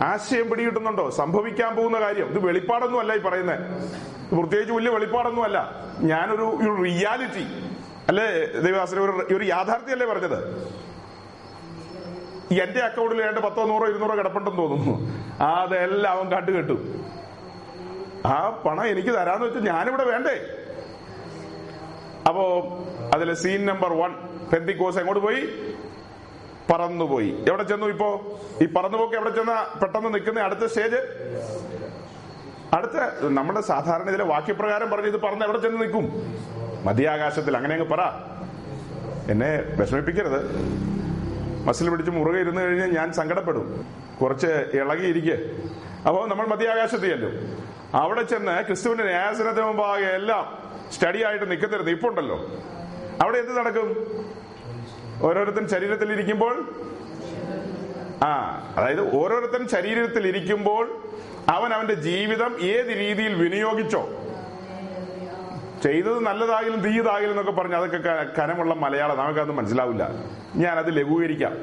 [0.03, 1.11] ആശയം പിടികിട്ടുന്നുണ്ടോ?
[1.11, 2.27] സംഭവിക്കാൻ പോകുന്ന കാര്യം.
[2.27, 3.61] ഇത് വെളിപ്പാടൊന്നും അല്ല ഈ പറയുന്നത്
[4.35, 7.47] പ്രത്യേകിച്ച് വലിയ വെളിപ്പാടൊന്നും അല്ല ഞാനൊരു ഒരു റിയാലിറ്റി
[8.09, 8.27] അല്ലേ
[8.61, 10.39] ദൈവദാസന ഒരു ഒരു യാഥാർത്ഥ്യമല്ലേ പറഞ്ഞത്?
[12.53, 14.95] എന്റെ അക്കൗണ്ടിൽ ഏണ്ട പത്തോ നൂറോ ഇരുന്നൂറോ കിടപ്പുണ്ടെന്ന് തോന്നുന്നു.
[15.45, 17.05] അതെല്ലാം അവൻ കണ്ടുകെട്ടും.
[18.27, 20.37] ആ പണം എനിക്ക് തരാന്ന് വെച്ചാൽ ഞാനിവിടെ വേണ്ടേ?
[22.29, 22.45] അപ്പോ
[23.15, 24.15] അതിലെ സീൻ നമ്പർ വൺ
[24.53, 25.41] പെന്തിക്കോസ് എങ്ങോട്ട് പോയി?
[26.71, 27.45] പറന്നുപോയി.
[27.49, 28.41] എവിടെ ചെന്നു ഇപ്പോ?
[28.63, 31.01] ഈ പറന്നുപോക്ക് എവിടെ ചെന്ന പെട്ടെന്ന് നിൽക്കുന്ന അടുത്ത സ്റ്റേജ്?
[32.73, 36.05] അടുത്ത നമ്മുടെ സാധാരണ ഇതിലെ വാക്യപ്രകാരം പറഞ്ഞു ഇത് പറന്ന് എവിടെ ചെന്ന് നിൽക്കും?
[36.85, 37.57] മധ്യാകാശത്തിൽ.
[37.57, 38.01] അങ്ങനെ അങ്ങ് പറ.
[39.31, 40.41] എന്നെ വിഷമിപ്പിക്കരുത്.
[41.67, 43.87] മസിൽ പിടിച്ച് മുറുകെ ഇരുന്ന് കഴിഞ്ഞാൽ ഞാൻ സങ്കടപ്പെടും.
[44.21, 45.39] കുറച്ച് ഇളകിയിരിക്കെ.
[46.09, 47.57] അപ്പോൾ നമ്മൾ മധ്യാകാശത്ത് ചെല്ലും
[47.95, 50.59] അവിടെ ചെന്ന് ക്രിസ്തുവിന്റെ ന്യായാസനത്തിന് മുമ്പാകെ എല്ലാം
[50.93, 52.47] സ്റ്റഡി ആയിട്ട് നിൽക്കുന്ന നിപ്പുണ്ടല്ലോ
[53.23, 53.89] അവിടെ എന്ത് നടക്കും?
[55.23, 56.75] ഓരോരുത്തൻ ശരീരത്തിൽ ഇരിക്കുമ്പോൾ
[58.23, 61.03] ആ അതായത് ഓരോരുത്തൻ ശരീരത്തിൽ ഇരിക്കുമ്പോൾ
[61.49, 64.09] അവൻ അവന്റെ ജീവിതം ഏത് രീതിയിൽ വിനിയോഗിച്ചോ
[65.83, 69.19] ചെയ്തത് നല്ലതാകിലും തീയതാകിലും എന്നൊക്കെ പറഞ്ഞു അതൊക്കെ കനമുള്ള മലയാളം.
[69.19, 70.11] നമുക്കതൊന്നും മനസ്സിലാവില്ല.
[70.57, 71.59] ഞാൻ അത് ലഘൂകരിക്കാം.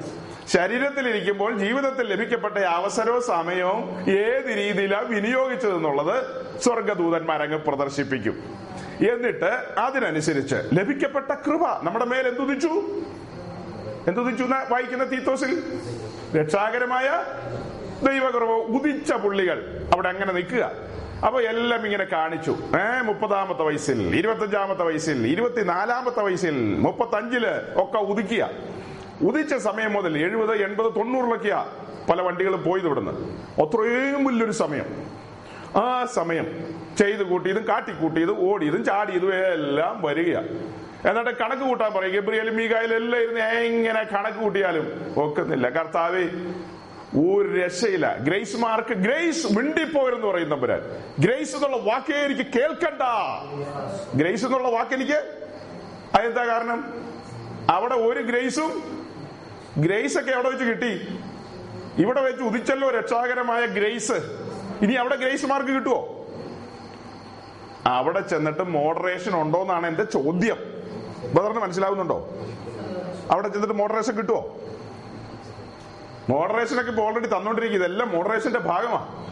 [0.47, 6.25] ശരീരത്തിലിരിക്കുമ്പോൾ ജീവിതത്തിൽ ലഭിക്കപ്പെട്ട അവസരവും സമയവും ഏത് രീതിയിലാണ് വിനിയോഗിച്ചതെന്നുള്ളത്
[6.61, 8.43] സ്വർഗദൂതന്മാരങ്ങ് പ്രദർശിപ്പിക്കും.
[9.11, 12.67] എന്നിട്ട് അതിനനുസരിച്ച് ലഭിക്കപ്പെട്ട കൃപ നമ്മുടെ മേൽ എന്തുദിച്ചു
[14.07, 15.63] എന്തുദിച്ചു ഉദിച്ചു വായിക്കുന്ന തീത്തോസിൽ?
[16.37, 17.23] രക്ഷാകരമായ
[18.05, 20.71] ദൈവകുറവ് ഉദിച്ച പുള്ളികൾ അവിടെ അങ്ങനെ നിൽക്കുക.
[21.25, 22.51] അപ്പൊ എല്ലാം ഇങ്ങനെ കാണിച്ചു.
[22.51, 27.45] ഏ മുപ്പതാമത്തെ വയസ്സിൽ ഇരുപത്തഞ്ചാമത്തെ വയസ്സിൽ ഇരുപത്തിനാലാമത്തെ വയസ്സിൽ മുപ്പത്തഞ്ചിൽ
[27.75, 28.49] ഒക്കെ ഉദിക്കുക.
[29.21, 31.65] ഉദിച്ച സമയം മുതൽ എഴുപത് എൺപത് തൊണ്ണൂറിലൊക്കെയാ
[32.09, 33.11] പല വണ്ടികളും പോയത് ഇവിടുന്ന്.
[33.61, 34.85] അത്രയും വലിയൊരു സമയം.
[35.81, 36.45] ആ സമയം
[36.97, 40.37] ചെയ്ത് കൂട്ടിയതും കാട്ടിക്കൂട്ടിയതും ഓടിയതും ചാടിയതും എല്ലാം വരിക
[41.09, 42.13] എന്നിട്ട് കണക്ക് കൂട്ടാൻ പറയും.
[42.15, 45.69] ഗബ്രിയലും മീകായലും എല്ലാം ഇരുന്ന് എങ്ങനെ കണക്ക് കൂട്ടിയാലും ഒക്കുന്നില്ല.
[45.69, 46.23] കർത്താവ്
[47.23, 48.17] ഒരു രക്ഷയില്ല.
[48.17, 50.81] ഗ്രേസ് മാർക്ക് ഗ്രേസ് മിണ്ടിപ്പോയെന്ന് പറയും തമ്പുരാൻ.
[51.19, 53.01] ഗ്രേസ് എന്നുള്ള വാക്കേ എനിക്ക് കേൾക്കണ്ട.
[54.15, 55.19] ഗ്രേസ് എന്നുള്ള വാക്ക് എനിക്ക്
[56.15, 56.93] അതെന്താ കാരണം?
[57.69, 58.71] അവിടെ ഒരു ഗ്രേസും
[59.77, 60.91] ഗ്രേസ് ഒക്കെ എവിടെ വെച്ച് കിട്ടി?
[62.01, 64.17] ഇവിടെ വെച്ച് ഉദിച്ചല്ലോ രക്ഷാകരമായ ഗ്രേസ്.
[64.81, 66.11] ഇനി അവിടെ ഗ്രേസ് മാർക്ക് കിട്ടുമോ
[67.87, 70.74] അവിടെ ചെന്നിട്ട് മോഡറേഷൻ ഉണ്ടോ എന്നാണ് എന്റെ ചോദ്യം.
[71.33, 72.29] ബ്രദറിന് മനസ്സിലാവുന്നുണ്ടോ?
[73.31, 74.57] അവിടെ ചെന്നിട്ട് മോഡറേഷൻ കിട്ടുമോ
[76.29, 79.25] മോഡറേഷൻ ഒക്കെ ഇപ്പൊ ഓൾറെഡി തന്നോണ്ടിരിക്കും ഇതെല്ലാം മോഡറേഷന്റെ ഭാഗമാണ്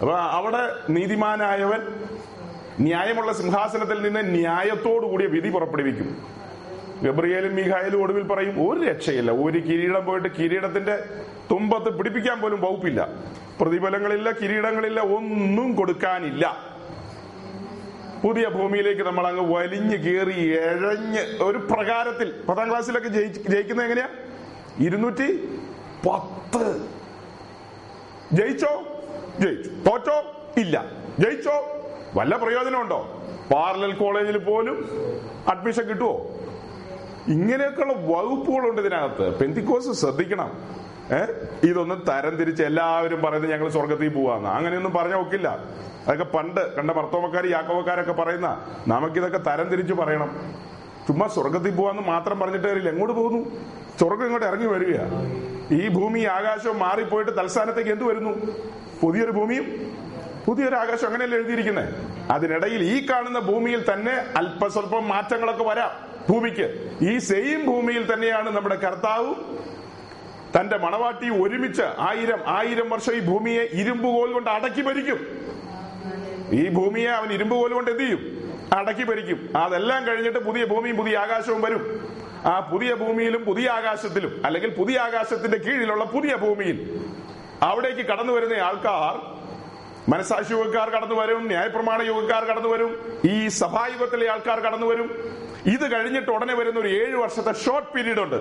[0.00, 1.80] അപ്പൊ അവിടെ നീതിമാനായവൻ
[2.80, 6.26] ന്യായമുള്ള സിംഹാസനത്തിൽ നിന്ന് ന്യായത്തോടു കൂടിയ വിധി പുറപ്പെടുവിക്കും.
[7.02, 9.30] ഗബ്രിയേലും മീഖായലും ഒടുവിൽ പറയും ഒരു രക്ഷയില്ല.
[9.30, 11.04] ഒരു കിരീടം പോയിട്ട് കിരീടത്തിന്റെ
[11.50, 13.08] തുമ്പത്ത് പിടിപ്പിക്കാൻ പോലും വകുപ്പില്ല.
[13.60, 16.71] പ്രതിഫലങ്ങളില്ല കിരീടങ്ങളില്ല ഒന്നും കൊടുക്കാനില്ല.
[18.22, 24.08] പുതിയ ഭൂമിയിലേക്ക് നമ്മൾ അങ്ങ് വലിഞ്ഞു കയറി എഴഞ്ഞ് ഒരു പ്രകാരത്തിൽ പത്താം ക്ലാസ്സിലൊക്കെ ജയിക്കുന്നത് എങ്ങനെയാ?
[24.78, 25.58] ഇരുന്നൂറ്റി
[26.08, 26.88] പത്ത്.
[28.32, 28.82] ജയിച്ചോ?
[29.40, 29.70] ജയിച്ചു.
[29.70, 30.16] തോറ്റോ?
[30.56, 30.84] ഇല്ല.
[31.18, 31.56] ജയിച്ചോ?
[32.14, 33.24] വല്ല പ്രയോജനമുണ്ടോ?
[33.54, 34.76] പാർലൽ കോളേജിൽ പോലും
[35.48, 36.26] അഡ്മിഷൻ കിട്ടുമോ
[37.28, 39.38] ഇങ്ങനെയൊക്കെയുള്ള വകുപ്പുകളുണ്ട് ഇതിനകത്ത്.
[39.38, 40.50] പെന്തിക്കോസ് ശ്രദ്ധിക്കണം.
[41.10, 41.20] ഏ?
[41.66, 44.48] ഇതൊന്നും തരം തിരിച്ച് എല്ലാവരും പറയുന്നത് ഞങ്ങൾ സ്വർഗത്തിൽ പോവാന്ന്.
[44.48, 45.64] അങ്ങനെയൊന്നും പറഞ്ഞ ഒക്കില്ല.
[46.06, 50.52] അതൊക്കെ പണ്ട് കണ്ട മർത്തോമക്കാർ യാക്കോവക്കാരൊക്കെ പറയുന്ന നമുക്കിതൊക്കെ തരം തിരിച്ച് പറയണം.
[51.06, 52.90] ചുമ്മാ സ്വർഗത്തിൽ പോവാന്ന് മാത്രം പറഞ്ഞിട്ട് കാര്യമില്ല.
[52.90, 53.50] എങ്ങോട്ട് പോകുന്നു?
[53.98, 54.98] സ്വർഗം ഇങ്ങോട്ട് ഇറങ്ങി വരിക
[55.72, 58.30] ഈ ഭൂമി ആകാശവും മാറിപ്പോയിട്ട് തൽസ്ഥാനത്തേക്ക് എന്ത് വരുന്നു?
[59.00, 59.92] പുതിയൊരു ഭൂമിയും
[60.46, 61.94] പുതിയൊരു ആകാശം അങ്ങനെയല്ലേ എഴുതിയിരിക്കുന്നത്
[62.30, 65.90] അതിനിടയിൽ ഈ കാണുന്ന ഭൂമിയിൽ തന്നെ അല്പസ്വല്പം മാറ്റങ്ങളൊക്കെ വരാം
[66.30, 66.90] ഭൂമിക്ക്.
[67.02, 69.58] ഈ സെയിം ഭൂമിയിൽ തന്നെയാണ് നമ്മുടെ കർത്താവും
[70.56, 75.20] തന്റെ മണവാട്ടി ഒരുമിച്ച് ആയിരം ആയിരം വർഷം ഈ ഭൂമിയെ ഇരുമ്പുകോൽ കൊണ്ട് അടക്കി ഭരിക്കും.
[76.52, 78.20] ഈ ഭൂമിയെ അവൻ ഇരുമ്പുകോൽ കൊണ്ട് എന്ത് ചെയ്യും?
[78.72, 79.52] അടക്കി ഭരിക്കും.
[79.56, 81.82] അതെല്ലാം കഴിഞ്ഞിട്ട് പുതിയ ഭൂമിയും പുതിയ ആകാശവും വരും.
[82.44, 87.06] ആ പുതിയ ഭൂമിയിലും പുതിയ ആകാശത്തിലും അല്ലെങ്കിൽ പുതിയ ആകാശത്തിന്റെ കീഴിലുള്ള പുതിയ ഭൂമിയിൽ
[87.62, 89.42] അവിടേക്ക് കടന്നു വരുന്ന ആൾക്കാർ
[90.10, 95.34] മനസാക്ഷി യുഗക്കാർ കടന്നു വരും ന്യായപ്രമാണ യുഗക്കാർ കടന്നു വരും ഈ സഭായുഗത്തിലെ ആൾക്കാർ കടന്നു വരും.
[95.66, 98.36] ഇത് കഴിഞ്ഞിട്ട് ഉടനെ വരുന്ന ഒരു ഏഴു വർഷത്തെ ഷോർട്ട് പീരീഡ് ഉണ്ട്.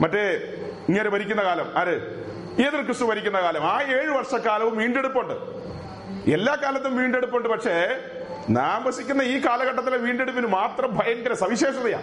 [0.00, 0.52] മറ്റേ
[0.88, 1.72] ഇങ്ങനെ ഭരിക്കുന്ന കാലം.
[1.76, 2.24] ആര്?
[2.66, 3.64] ഏതൊരു ക്രിസ്തു ഭരിക്കുന്ന കാലം.
[3.64, 5.34] ആ ഏഴ് വർഷക്കാലവും വീണ്ടെടുപ്പുണ്ട്.
[6.30, 7.48] എല്ലാ കാലത്തും വീണ്ടെടുപ്പുണ്ട്.
[7.48, 8.00] പക്ഷേ
[8.50, 11.98] നാം വസിക്കുന്ന ഈ കാലഘട്ടത്തിലെ വീണ്ടെടുപ്പിന് മാത്രം ഭയങ്കര സവിശേഷതയാ.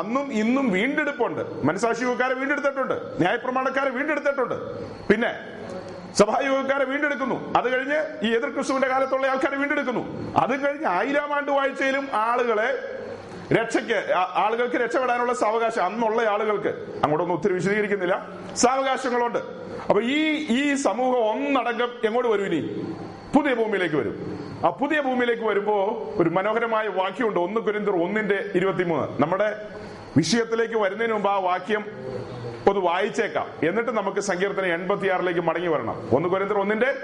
[0.00, 1.66] അന്നും ഇന്നും വീണ്ടെടുപ്പുണ്ട്.
[1.66, 2.94] മനസാക്ഷിയുക്കാരെ വീണ്ടെടുത്തിട്ടുണ്ട്.
[2.94, 4.54] ന്യായപ്രമാണക്കാരെ വീണ്ടെടുത്തിട്ടുണ്ട്.
[5.08, 5.34] പിന്നെ
[6.14, 7.54] സഭായുഗക്കാരെ വീണ്ടെടുക്കുന്നു.
[7.56, 10.34] അത് കഴിഞ്ഞ് ഈ എതിർ ക്രിസ്തുവിന്റെ കാലത്തുള്ള ആൾക്കാരെ വീണ്ടെടുക്കുന്നു.
[10.36, 12.96] അത് കഴിഞ്ഞ് ആയിരം ആണ്ട് വാഴ്ചയിലും ആളുകളെ
[13.52, 16.68] രക്ഷയ്ക്ക് ആളുകൾക്ക് രക്ഷപ്പെടാനുള്ള സാവകാശം അന്നുള്ള ആളുകൾക്ക്.
[16.68, 18.28] അങ്ങോട്ടൊന്നും ഒത്തിരി വിശദീകരിക്കുന്നില്ല.
[18.56, 19.38] സാവകാശങ്ങളുണ്ട്.
[19.88, 22.86] അപ്പൊ ഈ ഈ സമൂഹം ഒന്നടങ്കം എങ്ങോട്ട് വരും ഇനി?
[23.36, 24.38] പുതിയ ഭൂമിയിലേക്ക് വരും.
[24.64, 25.74] ആ പുതിയ ഭൂമിയിലേക്ക് വരുമ്പോ
[26.16, 27.40] ഒരു മനോഹരമായ വാക്യമുണ്ട്.
[27.40, 29.22] ഒന്ന് കുരിന്തർ ഒന്നിന്റെ ഇരുപത്തിമൂന്ന്.
[29.22, 29.62] നമ്മുടെ
[30.16, 31.84] വിഷയത്തിലേക്ക് വരുന്നതിന് മുമ്പ് ആ വാക്യം
[32.68, 33.68] ഒന്ന് വായിച്ചേക്കാം.
[33.68, 36.08] എന്നിട്ട് നമുക്ക് സങ്കീർത്തനം എൺപത്തിയാറിലേക്ക് മടങ്ങി വരണം.
[36.12, 36.94] ഒന്ന് കുരിന്തർ ഒന്നിന്റെ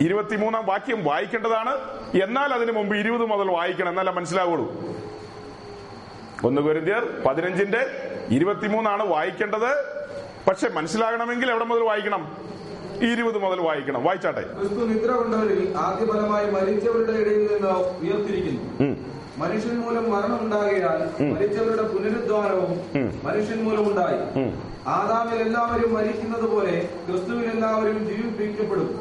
[0.00, 1.70] ഇരുപത്തിമൂന്നാം വാക്യം വായിക്കേണ്ടതാണ്.
[2.22, 3.88] എന്നാൽ അതിനു മുമ്പ് ഇരുപത് മുതൽ വായിക്കണം.
[3.88, 4.98] എന്നാലേ മനസ്സിലാവുള്ളൂ.
[6.44, 7.86] ഒന്ന് കൊരിന്തിയർ പതിനഞ്ചിന്റെ
[8.28, 9.70] ഇരുപത്തിമൂന്നാണ് വായിക്കേണ്ടത്.
[10.48, 12.36] പക്ഷെ മനസ്സിലാകണമെങ്കിൽ എവിടെ മുതൽ വായിക്കണം?
[13.12, 14.04] ഇരുപത് മുതൽ വായിക്കണം.
[14.04, 14.40] വായിച്ചാട്ടെ.
[14.40, 16.04] ക്രിസ്തു നിദ്ര കൊണ്ടവരിൽ ആദ്യ
[16.50, 18.96] മരിച്ചവരുടെ ഇടയിൽ നിന്ന് ഉയർത്തിരിക്കുന്നു.
[19.36, 22.80] മനുഷ്യൻ മൂലം മരണം ഉണ്ടാകിയാൽ മരിച്ചവരുടെ പുനരുദ്ധാനവും
[23.24, 24.52] മനുഷ്യൻ മൂലം ഉണ്ടായി.
[24.86, 29.00] ആദാമിൽ എല്ലാവരും മരിക്കുന്നത് പോലെ ക്രിസ്തുവിൽ എല്ലാവരും ജീവിപ്പിക്കപ്പെടും.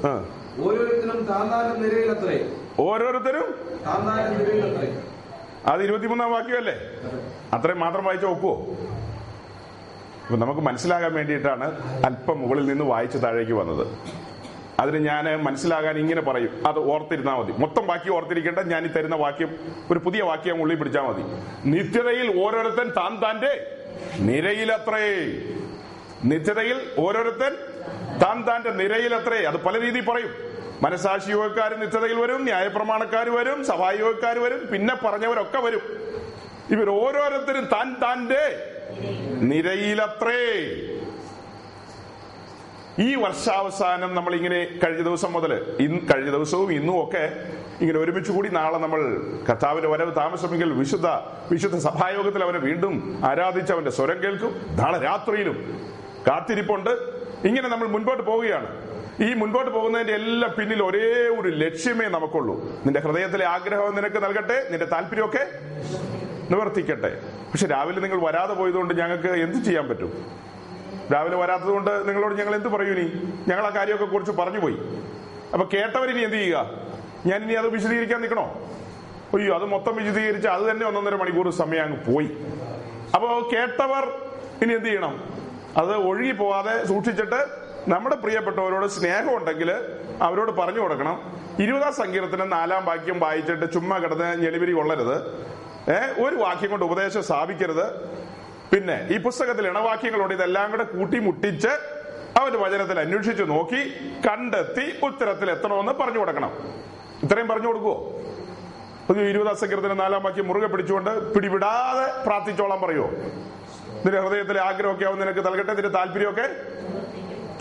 [0.66, 2.50] ഓരോരുത്തരും താന്താന്റെ നിരയിലത്രേ.
[2.80, 3.56] ഓരോരുത്തരും?
[3.86, 5.02] താന്താന്റെ നിരയിലത്രേ.
[5.68, 6.76] അത് ഇരുപത്തിമൂന്നാം വാക്യമല്ലേ?
[7.54, 8.54] അത്രയും മാത്രം വായിച്ച ഒക്കുവോ
[10.26, 11.66] അപ്പൊ നമുക്ക് മനസ്സിലാകാൻ വേണ്ടിയിട്ടാണ്
[12.06, 13.88] അല്പം മുകളിൽ നിന്ന് വായിച്ച് താഴേക്ക് വന്നത്.
[14.80, 16.68] അതിന് ഞാൻ മനസ്സിലാകാൻ ഇങ്ങനെ പറയും.
[16.68, 17.54] അത് ഓർത്തിരുന്നാൽ മതി.
[17.58, 19.60] മൊത്തം വാക്യം ഓർത്തിരിക്കേണ്ട ഞാൻ ഈ തരുന്ന വാക്യം
[19.92, 21.24] ഒരു പുതിയ വാക്യം ഉള്ളിൽ പിടിച്ചാൽ മതി.
[21.70, 23.78] നിത്യതയിൽ ഓരോരുത്തൻ താൻ താന്റെ
[24.20, 25.08] നിരയിലത്രേ.
[26.26, 27.56] നിത്യതയിൽ ഓരോരുത്തൻ
[28.24, 29.46] താൻ താന്റെ നിരയിലത്രേ.
[29.46, 30.57] അത് പല രീതിയിൽ പറയും.
[30.82, 35.82] മനസാക്ഷി യോഗക്കാർ നിത്യതയിൽ വരും ന്യായപ്രമാണക്കാർ വരും സഭായോഗക്കാർ വരും പിന്നെ പറഞ്ഞവരൊക്കെ വരും.
[36.72, 38.44] ഇവർ ഓരോരുത്തരും താൻ താന്റെ
[39.42, 40.42] നിരയിലത്രേ.
[43.00, 48.50] ഈ വർഷാവസാനം നമ്മൾ ഇങ്ങനെ കഴിഞ്ഞ ദിവസം മുതൽ ഇന്ന് കഴിഞ്ഞ ദിവസവും ഇന്നും ഒക്കെ ഇങ്ങനെ ഒരുമിച്ച് കൂടി
[48.50, 49.02] നാളെ നമ്മൾ
[49.50, 51.08] കർത്താവിന്റെ വരവ് താമസമെങ്കിൽ വിശുദ്ധ
[51.52, 54.54] വിശുദ്ധ സഭായോഗത്തിൽ അവനെ വീണ്ടും ആരാധിച്ച് അവന്റെ സ്വരം കേൾക്കും.
[54.82, 55.58] നാളെ രാത്രിയിലും
[56.28, 56.90] കാത്തിരിപ്പുണ്ട്.
[57.48, 58.87] ഇങ്ങനെ നമ്മൾ മുൻപോട്ട് പോവുകയാണ്.
[59.26, 62.82] ഈ മുൻപോട്ട് പോകുന്നതിന്റെ എല്ലാം പിന്നിൽ ഒരേ ഒരു ലക്ഷ്യമേ നമുക്കുള്ളൂ.
[62.86, 65.44] നിന്റെ ഹൃദയത്തിലെ ആഗ്രഹം നിനക്ക് നൽകട്ടെ നിന്റെ താല്പര്യമൊക്കെ
[66.52, 67.22] നിവർത്തിക്കട്ടെ.
[67.52, 70.26] പക്ഷെ രാവിലെ നിങ്ങൾ വരാതെ പോയതുകൊണ്ട് ഞങ്ങൾക്ക് എന്ത് ചെയ്യാൻ പറ്റും?
[71.14, 73.08] രാവിലെ വരാത്തത് കൊണ്ട് നിങ്ങളോട് ഞങ്ങൾ എന്ത് പറയൂ ഇനി?
[73.48, 74.78] ഞങ്ങൾ ആ കാര്യമൊക്കെ കുറിച്ച് പറഞ്ഞു പോയി.
[75.54, 76.72] അപ്പൊ കേട്ടവരിനി എന്ത് ചെയ്യുക?
[77.26, 78.62] ഞാൻ ഇനി അത് വിശദീകരിക്കാൻ നിൽക്കണോ?
[79.34, 82.38] അയ്യോ അത് മൊത്തം വിശദീകരിച്ച് അത് തന്നെ ഒന്നൊന്നര മണിക്കൂർ സമയം അങ്ങ് പോയി.
[83.16, 84.04] അപ്പോ കേട്ടവർ
[84.62, 85.24] ഇനി എന്ത് ചെയ്യണം?
[85.78, 89.72] അത് ഒഴുകി പോവാതെ സൂക്ഷിച്ചിട്ട് നമ്മുടെ പ്രിയപ്പെട്ടവരോട് സ്നേഹം ഉണ്ടെങ്കിൽ
[90.22, 91.42] അവരോട് പറഞ്ഞു കൊടുക്കണം.
[91.60, 95.16] ഇരുപതാം സങ്കീർത്തനം നാലാം വാക്യം വായിച്ചിട്ട് ചുമ്മാ കിടന്ന് ഞെളിവിരി കൊള്ളരുത്.
[95.92, 98.00] ഏർ ഒരു വാക്യം കൊണ്ട് ഉപദേശം സ്ഥാപിക്കരുത്.
[98.72, 100.34] പിന്നെ ഈ പുസ്തകത്തിൽ ഇണവാക്യങ്ങളുണ്ട്.
[100.34, 101.68] ഇതെല്ലാം കൂടെ കൂട്ടി മുട്ടിച്ച്
[102.40, 103.94] അവന്റെ വചനത്തിൽ അന്വേഷിച്ച് നോക്കി
[104.30, 106.52] കണ്ടെത്തി ഉത്തരത്തിൽ എത്തണമെന്ന് പറഞ്ഞു കൊടുക്കണം.
[107.24, 108.22] ഇത്രയും പറഞ്ഞു കൊടുക്കുവോ?
[109.10, 113.10] ഒരു ഇരുപതാം സങ്കീർത്തനം നാലാം വാക്യം മുറുകെ പിടിച്ചുകൊണ്ട് പിടിവിടാതെ പ്രാർത്ഥിച്ചോളാൻ പറയുമോ
[114.06, 116.50] നിന്റെ ഹൃദയത്തിലെ ആഗ്രഹമൊക്കെ അവൻ നിനക്ക് നൽകട്ടെ നിന്റെ താല്പര്യമൊക്കെ?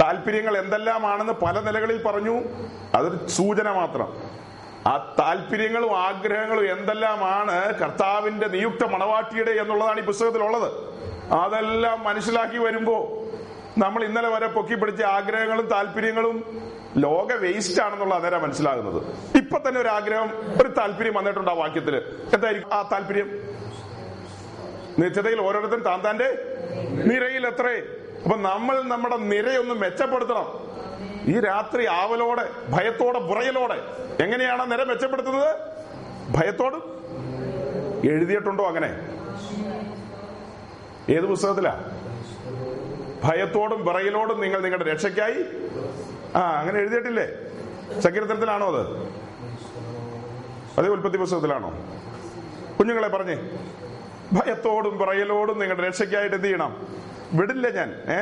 [0.01, 2.35] താല്പര്യങ്ങൾ എന്തെല്ലാമാണെന്ന് പല നിലകളിൽ പറഞ്ഞു.
[2.95, 4.09] അതൊരു സൂചന മാത്രം.
[4.87, 10.69] ആ താല്പര്യങ്ങളും ആഗ്രഹങ്ങളും എന്തെല്ലാമാണ് കർത്താവിന്റെ നിയുക്ത മണവാട്ടിയുടെ എന്നുള്ളതാണ് ഈ പുസ്തകത്തിലുള്ളത്.
[11.33, 12.97] അതെല്ലാം മനസ്സിലാക്കി വരുമ്പോ
[13.79, 16.37] നമ്മൾ ഇന്നലെ വരെ പൊക്കി പിടിച്ച ആഗ്രഹങ്ങളും താല്പര്യങ്ങളും
[16.97, 19.01] ലോക വേസ്റ്റ് ആണെന്നുള്ള അന്നേരം മനസ്സിലാകുന്നത്.
[19.37, 20.31] ഇപ്പൊ തന്നെ ഒരു ആഗ്രഹം
[20.63, 21.97] ഒരു താല്പര്യം വന്നിട്ടുണ്ട് ആ വാക്യത്തിൽ.
[22.35, 23.29] എന്തായിരിക്കും ആ താല്പര്യം?
[24.99, 26.29] നിത്യതയിൽ ഓരോരുത്തരും താൻ തന്റെ
[27.11, 27.77] നിരയിൽ എത്രേ
[28.27, 30.47] അപ്പൊ നമ്മൾ നമ്മുടെ നിരയൊന്ന് മെച്ചപ്പെടുത്തണം.
[31.27, 33.77] ഈ രാത്രി ആവലോടെ ഭയത്തോടെ പുറയലോടെ
[34.23, 35.59] എങ്ങനെയാണ് നിര മെച്ചപ്പെടുത്തുന്നത്?
[36.31, 36.77] ഭയത്തോട്
[38.07, 38.91] എഴുതിയിട്ടുണ്ടോ അങ്ങനെ?
[41.13, 41.91] ഏത് പുസ്തകത്തിലാ?
[43.25, 45.45] ഭയത്തോടും വിറയിലോടും നിങ്ങൾ നിങ്ങളുടെ രക്ഷയ്ക്കായി.
[46.37, 47.29] ആ അങ്ങനെ എഴുതിയിട്ടില്ലേ?
[48.01, 48.83] സങ്കീർത്തനത്തിലാണോ അത്?
[50.79, 51.71] അതേ ഉൽപ്പത്തി പുസ്തകത്തിലാണോ?
[52.79, 53.37] കുഞ്ഞുങ്ങളെ പറഞ്ഞേ.
[54.33, 56.87] ഭയത്തോടും വിറയലോടും നിങ്ങളുടെ രക്ഷയ്ക്കായിട്ട് എന്ത് ചെയ്യണം?
[57.33, 58.21] വിടില്ല ഞാൻ ഏ?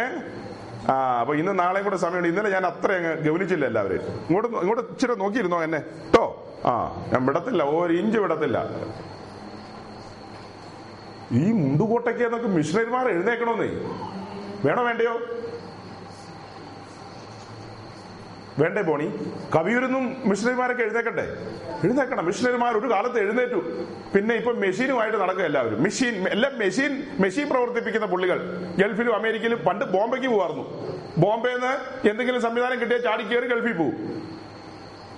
[0.90, 2.28] ആ അപ്പൊ ഇന്ന് നാളെയും കൂടെ സമയമുണ്ട്.
[2.28, 5.78] ഇന്നലെ ഞാൻ അത്ര അങ്ങ് ഗവനിച്ചില്ല എല്ലാവരും ഇങ്ങോട്ട് ഇങ്ങോട്ട് ഇച്ചിരി നോക്കിയിരുന്നോ എന്നെ?
[5.78, 6.24] കേട്ടോ
[6.66, 6.72] ആ
[7.12, 8.58] ഞാൻ വിടത്തില്ല ഒരു ഇഞ്ച് വിടത്തില്ല.
[11.32, 13.70] ഈ മുണ്ടുകോട്ടയ്ക്ക് നമുക്ക് മിഷണറിമാർ എഴുന്നേക്കണമെന്നേ
[14.64, 15.14] വേണോ വേണ്ടയോ?
[18.58, 19.06] വേണ്ടേ ബോണി?
[19.56, 21.36] കവിയൂരിന്നും മിഷണറിമാരൊക്കെ എഴുന്നേക്കട്ടെ
[21.84, 22.26] എഴുന്നേക്കണം.
[22.26, 23.86] മിഷണറിമാർ ഒരു കാലത്ത് എഴുന്നേറ്റു.
[24.14, 25.82] പിന്നെ ഇപ്പൊ മെഷീനുമായിട്ട് നടക്കുക എല്ലാവരും.
[25.82, 28.66] മെഷീൻ എല്ലാം മെഷീൻ മെഷീൻ പ്രവർത്തിപ്പിക്കുന്ന പുള്ളികൾ.
[28.78, 34.22] ഗൾഫിലും അമേരിക്കയിലും പണ്ട് ബോംബെക്ക് പോവായിരുന്നു ബോംബെന്ന് എന്തെങ്കിലും സംവിധാനം കിട്ടിയാൽ ചാടി കയറി ഗൾഫിൽ പോകും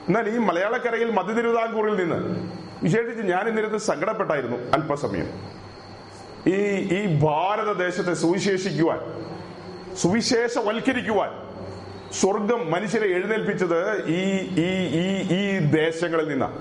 [0.08, 2.40] എന്നാൽ ഈ മലയാളക്കരയിൽ മധ്യ തിരുവിതാംകൂറിൽ നിന്ന്
[2.82, 5.28] വിശേഷിച്ച് ഞാൻ ഇന്നിരുന്ന് സങ്കടപ്പെട്ടായിരുന്നു അല്പസമയം.
[6.46, 6.54] ഈ
[6.96, 9.00] ഈ ഭാരതദേശത്തെ സുവിശേഷിക്കുവാൻ
[9.96, 11.45] സുവിശേഷവൽക്കരിക്കുവാൻ
[12.20, 14.22] സ്വർഗം മനുഷ്യരെ എഴുന്നേൽപ്പിച്ചത് ഈ
[14.58, 16.58] ഈ ഈ ഈ ദേശങ്ങളിൽ നിന്നാണ്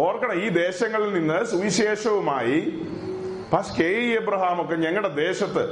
[0.00, 2.58] ഓർക്കണം ഈ ദേശങ്ങളിൽ നിന്ന് സുവിശേഷവുമായി
[3.52, 3.90] പാസ് കെ.
[4.18, 5.62] എബ്രഹാം ഒക്കെ ഞങ്ങളുടെ ദേശത്ത്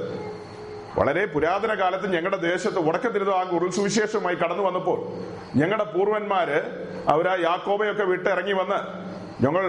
[0.98, 4.98] വളരെ പുരാതന കാലത്ത് ഞങ്ങളുടെ ദേശത്ത് ഉടക്കത്തിരുത ആ കുറിൽ സുവിശേഷവുമായി കടന്നു വന്നപ്പോൾ
[5.56, 6.58] ഞങ്ങളുടെ പൂർവന്മാര്
[7.08, 8.78] അവരാ യാക്കോബയൊക്കെ വിട്ടിറങ്ങി വന്ന്
[9.42, 9.64] ഞങ്ങൾ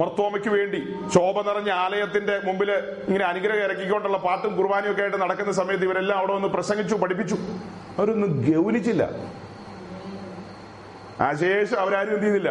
[0.00, 0.80] മർത്തോമയ്ക്ക് വേണ്ടി
[1.14, 2.70] ശോഭ നിറഞ്ഞ ആലയത്തിന്റെ മുമ്പിൽ
[3.08, 7.36] ഇങ്ങനെ അനുഗ്രഹം ഇറക്കിക്കൊണ്ടുള്ള പാട്ടും കുർബാനയും ഒക്കെ ആയിട്ട് നടക്കുന്ന സമയത്ത് ഇവരെല്ലാം അവിടെ വന്ന് പ്രസംഗിച്ചു പഠിപ്പിച്ചു.
[7.98, 9.02] അവരൊന്നും ഗൗനിച്ചില്ല.
[11.20, 12.50] ആ ശേഷം അവരാരും എന്ത് ചെയ്തില്ല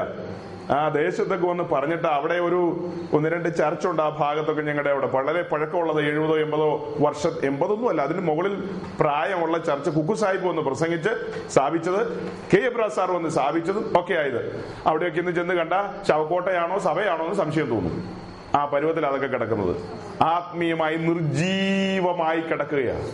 [0.69, 5.07] ആ ദേശത്തൊക്കെ വന്ന് പറഞ്ഞിട്ട് അവിടെ ഒരു ഒന്ന് രണ്ട് ചർച്ച ഉണ്ട് ആ ഭാഗത്തൊക്കെ ഞങ്ങളുടെ അവിടെ.
[5.07, 8.69] വളരെ പഴക്കമുള്ളത് എഴുപതോ എൺപതോ വർഷം എൺപതൊന്നും അല്ല അതിന് മുകളിൽ
[8.99, 11.09] പ്രായമുള്ള ചർച്ച കുക്കു സാഹിബ് വന്ന് പ്രസംഗിച്ച്
[11.49, 12.19] സ്ഥാപിച്ചത്
[12.53, 12.57] കെ.
[12.57, 14.65] എബ്രാസ് സാർ വന്ന് സ്ഥാപിച്ചതും ഒക്കെ ആയത്.
[14.85, 15.73] അവിടെയൊക്കെ ഇന്ന് ചെന്ന് കണ്ട
[16.07, 18.09] ശവക്കോട്ടയാണോ സഭയാണോ എന്ന് സംശയം തോന്നും.
[18.55, 19.75] ആ പരുവത്തിൽ അതൊക്കെ കിടക്കുന്നത്.
[20.21, 23.11] ആത്മീയമായി നിർജീവമായി കിടക്കുകയാണ്.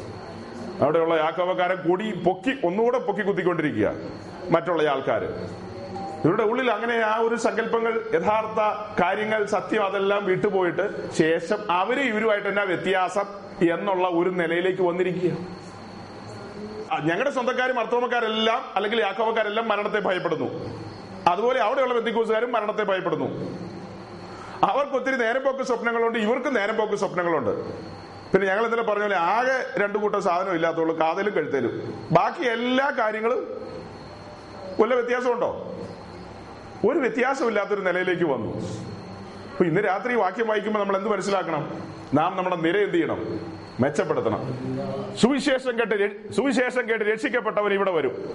[0.83, 3.93] അവിടെയുള്ള യാക്കോവക്കാരെ കൂടി പൊക്കി ഒന്നുകൂടെ പൊക്കി കുത്തിക്കൊണ്ടിരിക്കുക
[4.49, 5.66] മറ്റുള്ള ആൾക്കാര്.
[6.23, 8.61] ഇവരുടെ ഉള്ളിൽ അങ്ങനെ ആ ഒരു സങ്കല്പങ്ങൾ യഥാർത്ഥ
[9.03, 13.27] കാര്യങ്ങൾ സത്യം അതെല്ലാം വിട്ടുപോയിട്ട് ശേഷം അവർ ഇവരുമായിട്ട് തന്നെ വ്യത്യാസം
[13.73, 15.31] എന്നുള്ള ഒരു നിലയിലേക്ക് വന്നിരിക്കുക.
[17.03, 20.49] ഞങ്ങളുടെ സ്വന്തക്കാരും അർത്ഥവക്കാരെല്ലാം അല്ലെങ്കിൽ യാക്കോവക്കാരെല്ലാം മരണത്തെ ഭയപ്പെടുന്നു.
[21.27, 23.27] അതുപോലെ അവിടെയുള്ള ബന്ധുക്കൂസുകാരും മരണത്തെ ഭയപ്പെടുന്നു.
[24.63, 27.53] അവർക്ക് ഒത്തിരി നേരമ്പോക്ക് സ്വപ്നങ്ങളുണ്ട് ഇവർക്ക് നേരമ്പോക്ക് സ്വപ്നങ്ങളുണ്ട്.
[28.31, 31.73] പിന്നെ ഞങ്ങൾ ഇന്നലെ പറഞ്ഞ പോലെ ആകെ രണ്ടു കൂട്ടം സാധനം ഇല്ലാത്തുള്ളൂ കാതലും കഴുത്തലും.
[32.11, 33.41] ബാക്കി എല്ലാ കാര്യങ്ങളും
[34.79, 35.73] വല്ല വ്യത്യാസമുണ്ടോ?
[36.85, 38.53] ഒരു വ്യത്യാസമില്ലാത്തൊരു നിലയിലേക്ക് വന്നു.
[39.51, 41.81] അപ്പൊ ഇന്ന് രാത്രി വാക്യം വായിക്കുമ്പോൾ നമ്മൾ എന്ത് മനസ്സിലാക്കണം?
[42.13, 43.39] നാം നമ്മുടെ നിര എന്ത് ചെയ്യണം?
[43.79, 44.39] മെച്ചപ്പെടുത്തണം.
[45.17, 48.29] സുവിശേഷം കേട്ട് സുവിശേഷം കേട്ട് രക്ഷിക്കപ്പെട്ടവൻ ഇവിടെ വരും.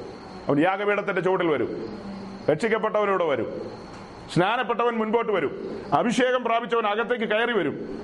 [0.48, 1.98] അവൻ യാഗപീഠത്തിന്റെ ചുവട്ടിൽ വരും.
[2.50, 3.70] രക്ഷിക്കപ്പെട്ടവൻ ഇവിടെ വരും.
[4.34, 5.80] സ്നാനപ്പെട്ടവൻ മുൻപോട്ട് വരും.
[5.92, 8.00] അഭിഷേകം പ്രാപിച്ചവൻ അകത്തേക്ക് കയറി വരും.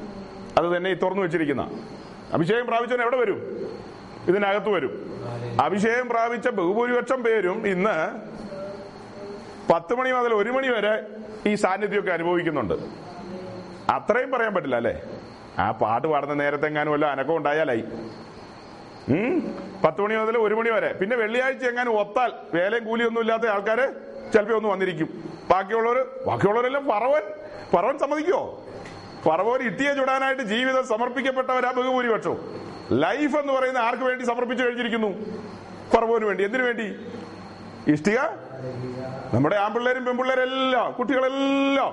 [0.59, 1.70] അത് തന്നെ ഈ തുറന്നു വെച്ചിരിക്കുന്ന.
[2.33, 3.66] അഭിഷേകം പ്രാപിച്ചവൻ എവിടെ വരും?
[4.29, 5.20] ഇതിനകത്ത് വരും.
[5.61, 8.29] അഭിഷേകം പ്രാപിച്ച ബഹുഭൂരിപക്ഷം പേരും ഇന്ന്
[9.70, 10.92] പത്ത് മണി മുതൽ ഒരു മണി വരെ
[11.50, 12.74] ഈ സാന്നിധ്യമൊക്കെ അനുഭവിക്കുന്നുണ്ട്.
[13.96, 14.94] അത്രയും പറയാൻ പറ്റില്ല അല്ലേ?
[15.59, 17.85] ആ പാട്ട് പാടുന്ന നേരത്തെങ്ങാനും വല്ല അനക്കം ഉണ്ടായാലായി.
[19.85, 20.90] പത്ത് മണി മുതൽ ഒരു മണി വരെ.
[21.00, 23.87] പിന്നെ വെള്ളിയാഴ്ച എങ്ങാനും ഒത്താൽ വേലയും കൂലിയൊന്നും ഇല്ലാത്ത ആൾക്കാര്
[24.33, 25.09] ചിലപ്പോ ഒന്ന് വന്നിരിക്കും.
[25.50, 27.24] ബാക്കിയുള്ളവർ ബാക്കിയുള്ളവരെല്ലാം പറവൻ
[27.74, 28.40] പറവൻ സമ്മതിക്കോ?
[29.28, 32.40] പറവോൻ ഇട്ടിയെ ചുടാനായിട്ട് ജീവിതം സമർപ്പിക്കപ്പെട്ടവരാ ബഹുഭൂരിപക്ഷവും
[33.04, 35.11] ലൈഫ് എന്ന് പറയുന്ന ആർക്ക് വേണ്ടി സമർപ്പിച്ചു കഴിഞ്ഞിരിക്കുന്നു?
[35.94, 36.44] പറവോന് വേണ്ടി.
[36.44, 36.87] എന്തിനു വേണ്ടി?
[37.94, 38.18] ഇഷ്ടിക?
[39.34, 41.92] നമ്മുടെ ആൺപിള്ളേരും പെൺപിള്ളേരെല്ലാം കുട്ടികളെല്ലാം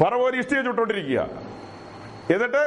[0.00, 1.28] ഫറവോര് ഇഷ്ടിക ചുട്ടോണ്ടിരിക്കുക.
[2.34, 2.62] എന്നിട്ട്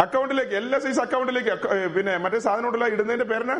[0.00, 3.56] അക്കൗണ്ടിലേക്ക് എല്ലാ സൈസ് അക്കൗണ്ടിലേക്ക് പിന്നെ മറ്റേ സാധനം ഉണ്ടല്ലോ ഇടുന്നതിന്റെ പേരിന്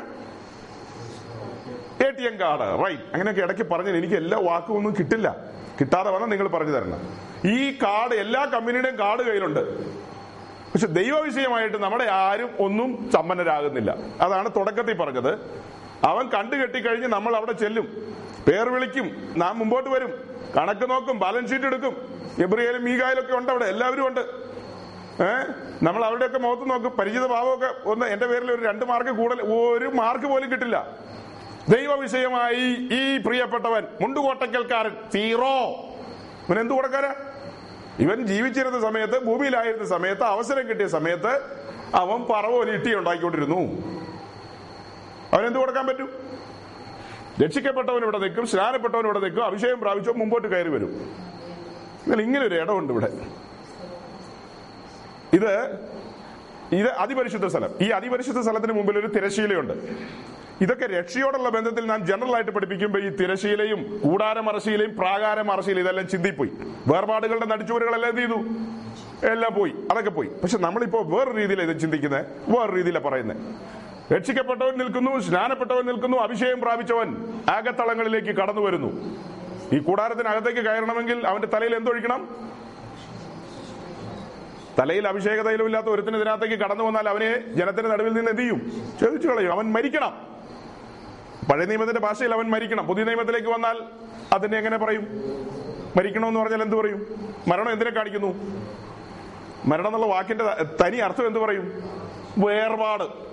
[2.07, 5.37] A T M card right അങ്ങനെയൊക്കെ ഇടയ്ക്ക് പറഞ്ഞു എനിക്ക് എല്ലാ വാക്കും ഒന്നും കിട്ടില്ല.
[5.81, 7.01] കിട്ടാതെ വന്നാൽ നിങ്ങൾ പറഞ്ഞു തരണം.
[7.45, 9.63] ഈ കാർഡ് എല്ലാ കമ്പനിയുടെയും കാർഡ് കയ്യിലുണ്ട്.
[10.73, 13.97] പക്ഷെ ദൈവവിഷയമായിട്ട് നമ്മുടെ ആരും ഒന്നും സമ്പന്നരാകുന്നില്ല.
[14.21, 15.33] അതാണ് തുടക്കത്തിൽ പറഞ്ഞത്.
[16.05, 18.17] അവൻ കണ്ടു കെട്ടിക്കഴിഞ്ഞ് നമ്മൾ അവിടെ ചെല്ലും.
[18.49, 19.35] പേർ വിളിക്കും.
[19.37, 20.13] നാം മുമ്പോട്ട് വരും.
[20.57, 21.19] കണക്ക് നോക്കും.
[21.19, 21.97] ബാലൻസ് ഷീറ്റ് എടുക്കും.
[22.43, 23.65] എബ്രിയലും മീകായാലും ഒക്കെ ഉണ്ട് അവിടെ.
[23.65, 24.21] എല്ലാവരും ഉണ്ട്.
[25.23, 25.47] ഏഹ്
[25.85, 26.91] നമ്മൾ അവരുടെയൊക്കെ മുഖത്ത് നോക്കും.
[26.91, 29.41] പരിചിത ഭാവമൊക്കെ ഒന്ന് എന്റെ പേരിൽ ഒരു രണ്ട് മാർക്ക് കൂടുതൽ.
[29.41, 30.99] ഒരു മാർക്ക് പോലും കിട്ടില്ല.
[31.69, 35.59] ദൈവവിഷയമായി ഈ പ്രിയപ്പെട്ടവൻ മുണ്ടുകോട്ടക്കൽക്കാരൻ സീറോ
[36.49, 37.15] ഇവൻ എന്ത് കൊടുക്കാരാ?
[37.99, 41.41] ഇവൻ ജീവിച്ചിരുന്ന സമയത്ത് ഭൂമിയിലായിരുന്ന സമയത്ത് അവസരം കിട്ടിയ സമയത്ത്
[41.95, 43.61] അവൻ പറവോലി ഇട്ടി ഉണ്ടാക്കിക്കൊണ്ടിരുന്നു
[45.37, 46.09] അവനെന്ത് കൊടുക്കാൻ പറ്റും?
[47.45, 50.93] രക്ഷിക്കപ്പെട്ടവൻ ഇവിടെ നിൽക്കും സ്നാനപ്പെട്ടവൻ ഇവിടെ നിൽക്കും അഭിഷേകം പ്രാപിച്ചോ മുമ്പോട്ട് കയറി വരും.
[52.05, 53.09] എന്നാൽ ഇങ്ങനെ ഒരു ഇടമുണ്ട് ഇവിടെ.
[55.33, 55.53] ഇത്
[56.73, 57.73] ഇത് അതിപരിശുദ്ധ സ്ഥലം.
[57.81, 59.75] ഈ അതിപരിശുദ്ധ സ്ഥലത്തിന് മുമ്പിൽ ഒരു തിരശീലയുണ്ട്
[60.61, 66.51] ഇതൊക്കെ രക്ഷയോടുള്ള ബന്ധത്തിൽ നാം ജനറൽ ആയിട്ട് പഠിപ്പിക്കുമ്പോൾ ഈ തിരശീലയും കൂടാരമറശീലയും പ്രാകാരമറശീലയും ഇതെല്ലാം ചിന്തിപ്പോയി.
[66.87, 68.39] വേർപാടുകളുടെ നടിച്ചുവരുകളെല്ലാം എന്ത് ചെയ്തു?
[69.27, 69.73] എല്ലാം പോയി.
[69.91, 70.29] അതൊക്കെ പോയി.
[70.43, 73.37] പക്ഷെ നമ്മളിപ്പോ വേറൊരു രീതിയിലാണ് ഇത് ചിന്തിക്കുന്നത് വേറൊരു രീതിയിലാണ് പറയുന്നത്
[74.13, 79.17] രക്ഷിക്കപ്പെട്ടവൻ നിൽക്കുന്നു സ്നാനപ്പെട്ടവൻ നിൽക്കുന്നു അഭിഷേകം പ്രാപിച്ചവൻ ആകത്തളങ്ങളിലേക്ക് കടന്നു വരുന്നു.
[79.73, 82.29] ഈ കൂടാരത്തിനകത്തേക്ക് കയറണമെങ്കിൽ അവന്റെ തലയിൽ എന്തൊഴിക്കണം?
[84.79, 88.73] തലയിൽ അഭിഷേക തൈലമില്ലാത്ത ഒരുത്തിന് ഇതിനകത്തേക്ക് കടന്നു വന്നാൽ അവനെ ജനത്തിന്റെ നടുവിൽ നിന്ന് എന്ത് ചെയ്യും?
[89.01, 89.53] ചോദിച്ചു കളയും.
[89.53, 90.27] അവൻ മരിക്കണം.
[91.53, 92.87] പഴയ നിയമത്തിന്റെ ഭാഷയിൽ അവൻ മരിക്കണം.
[92.87, 93.79] പുതിയ നിയമത്തിലേക്ക് വന്നാൽ
[94.33, 95.03] അതിനെ എങ്ങനെ പറയും?
[95.97, 97.07] മരിക്കണമെന്ന് പറഞ്ഞാൽ എന്ത് പറയും?
[97.49, 98.35] മരണം എന്തിനെ കാണിക്കുന്നു?
[99.65, 100.45] മരണം എന്നുള്ള വാക്കിന്റെ
[100.83, 101.73] തനി അർത്ഥം എന്ത് പറയും?
[102.39, 103.27] വേർപാട്.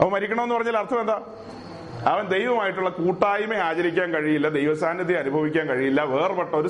[0.00, 1.20] അവൻ മരിക്കണമെന്ന് പറഞ്ഞാൽ അർത്ഥം എന്താ?
[2.06, 6.68] അവൻ ദൈവമായിട്ടുള്ള കൂട്ടായ്മ ആചരിക്കാൻ കഴിയില്ല ദൈവസാന്നിധ്യം അനുഭവിക്കാൻ കഴിയില്ല വേർപെട്ട ഒരു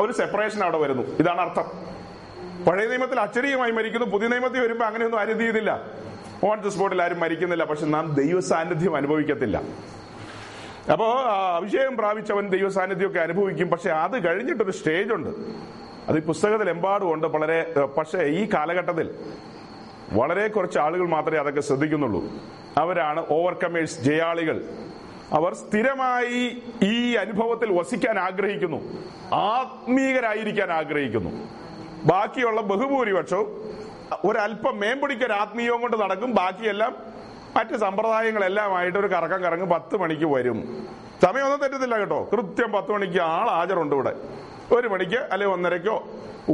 [0.00, 1.02] ഒരു സെപ്പറേഷൻ അവിടെ വരുന്നു.
[1.02, 1.98] ഇതാണ് അർത്ഥം.
[2.64, 5.82] പഴയ നിയമത്തിൽ അച്ചടിയുമായി മരിക്കുന്നു പുതിയ നിയമത്തിൽ വരുമ്പോൾ അങ്ങനെയൊന്നും ആരും ചെയ്തില്ല.
[6.44, 9.62] ഓൺ ദി സ്പോട്ടിൽ ആരും മരിക്കുന്നില്ല പക്ഷെ നാം ദൈവ സാന്നിധ്യം അനുഭവിക്കത്തില്ല.
[10.92, 11.06] അപ്പോ
[11.56, 15.30] അഭിഷേകം പ്രാപിച്ചവൻ ദൈവ സാന്നിധ്യമൊക്കെ അനുഭവിക്കും പക്ഷെ അത് കഴിഞ്ഞിട്ടൊരു സ്റ്റേജ് ഉണ്ട്.
[16.08, 19.14] അത് ഈ പുസ്തകത്തിൽ എമ്പാടും ഉണ്ട് വളരെ പക്ഷേ ഈ കാലഘട്ടത്തിൽ
[20.12, 22.24] വളരെ കുറച്ച് ആളുകൾ മാത്രമേ അതൊക്കെ ശ്രദ്ധിക്കുന്നുള്ളൂ.
[22.78, 24.64] അവരാണ് ഓവർകമേഴ്സ് ജയാളികൾ.
[25.32, 29.04] അവർ സ്ഥിരമായി ഈ അനുഭവത്തിൽ വസിക്കാൻ ആഗ്രഹിക്കുന്നു.
[29.32, 31.30] ആത്മീകരായിരിക്കാൻ ആഗ്രഹിക്കുന്നു.
[32.04, 33.46] ബാക്കിയുള്ള ബഹുഭൂരിപക്ഷവും
[34.24, 36.34] ഒരല്പം മേമ്പൊടിക്കൊരു ആത്മീയവും കൊണ്ട് നടക്കും.
[36.34, 36.96] ബാക്കിയെല്ലാം
[37.56, 40.86] മറ്റ് സമ്പ്രദായങ്ങളെല്ലാമായിട്ട് ഒരു കറക്കം കറങ്ങും പത്ത് മണിക്ക് വരും.
[41.22, 42.28] സമയമൊന്നും തെറ്റത്തില്ല കേട്ടോ.
[42.32, 44.12] കൃത്യം പത്ത് മണിക്ക് ആൾ ഹാജറുണ്ട് ഇവിടെ.
[44.72, 46.08] ഒരു മണിക്ക് അല്ലെ ഒന്നരക്കോ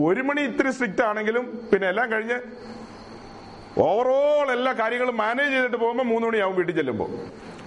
[0.07, 2.39] ഒരു മണി ഇത്തിരി സ്ട്രിക്റ്റ് ആണെങ്കിലും പിന്നെ എല്ലാം കഴിഞ്ഞ്
[3.79, 7.09] ഓവറോൾ എല്ലാ കാര്യങ്ങളും മാനേജ് ചെയ്തിട്ട് പോകുമ്പോൾ മൂന്ന് മണിയാവും വീട്ടിൽ ചെല്ലുമ്പോൾ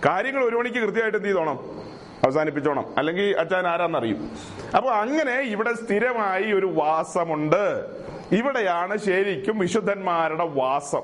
[0.05, 1.81] കാര്യങ്ങൾ ഒരു മണിക്ക് കൃത്യമായിട്ട് എന്ത് ചെയ്തോണം?
[2.23, 2.85] അവസാനിപ്പിച്ചോണം.
[2.97, 4.31] അല്ലെങ്കിൽ അച്ഛൻ ആരാന്നറിയും.
[4.75, 7.85] അപ്പൊ അങ്ങനെ ഇവിടെ സ്ഥിരമായി ഒരു വാസമുണ്ട്.
[8.31, 11.01] ഇവിടെയാണ് ശരിക്കും വിശുദ്ധന്മാരുടെ വാസം.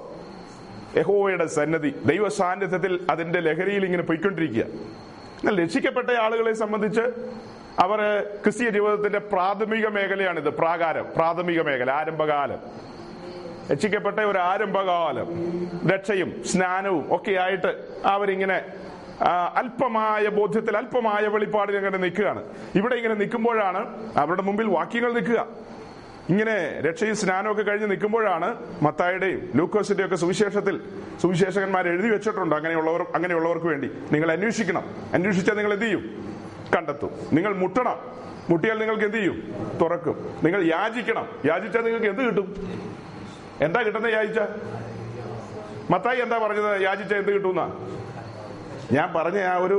[0.97, 4.63] യഹോവയുടെ സന്നദ്ധി ദൈവ സാന്നിധ്യത്തിൽ അതിന്റെ ലഹരിയിൽ ഇങ്ങനെ പോയിക്കൊണ്ടിരിക്കുക.
[4.63, 7.01] എന്നാൽ രക്ഷിക്കപ്പെട്ട ആളുകളെ സംബന്ധിച്ച്
[7.79, 10.49] അവർ ക്രിസ്തീയ ജീവിതത്തിന്റെ പ്രാഥമിക മേഖലയാണിത്.
[10.49, 12.92] പ്രാകാരം പ്രാഥമിക മേഖല ആരംഭകാലം.
[13.71, 15.27] രക്ഷിക്കപ്പെട്ട ഒരു ആരംഭകാലം.
[15.89, 17.71] രക്ഷയും സ്നാനവും ഒക്കെ ആയിട്ട്
[18.05, 18.65] അവരിങ്ങനെ
[19.55, 22.43] അല്പമായ ബോധ്യത്തിൽ അല്പമായ വെളിപ്പാടിൽ ഇങ്ങനെ നിൽക്കുകയാണ്.
[22.75, 25.47] ഇവിടെ ഇങ്ങനെ നിൽക്കുമ്പോഴാണ് അവരുടെ മുമ്പിൽ വാക്യങ്ങൾ നിൽക്കുക.
[26.29, 30.81] ഇങ്ങനെ രക്ഷയും സ്നാനമൊക്കെ കഴിഞ്ഞ് നിൽക്കുമ്പോഴാണ് മത്തായുടെയും ലൂക്കോസിന്റെയും ഒക്കെ സുവിശേഷത്തിൽ
[31.21, 33.91] സുവിശേഷകന്മാർ എഴുതി വെച്ചിട്ടുണ്ട് അങ്ങനെയുള്ളവർ അങ്ങനെയുള്ളവർക്ക് വേണ്ടി.
[34.11, 34.83] നിങ്ങൾ അന്വേഷിക്കണം.
[35.13, 36.33] അന്വേഷിച്ചാൽ നിങ്ങൾ എന്ത് ചെയ്യും?
[36.77, 37.09] കണ്ടെത്തും.
[37.33, 37.97] നിങ്ങൾ മുട്ടണം.
[38.49, 39.53] മുട്ടിയാൽ നിങ്ങൾക്ക് എന്ത് ചെയ്യും?
[39.81, 40.29] തുറക്കും.
[40.43, 41.27] നിങ്ങൾ യാചിക്കണം.
[41.45, 42.55] യാചിച്ചാൽ നിങ്ങൾക്ക് എന്ത് കിട്ടും?
[43.65, 44.39] എന്താ കിട്ടുന്നത് യാചിച്ച?
[45.91, 46.81] മത്തായി എന്താ പറഞ്ഞത്?
[46.81, 47.61] യാചിച്ച എന്ത് കിട്ടുന്ന?
[48.91, 49.77] ഞാൻ പറഞ്ഞ ആ ഒരു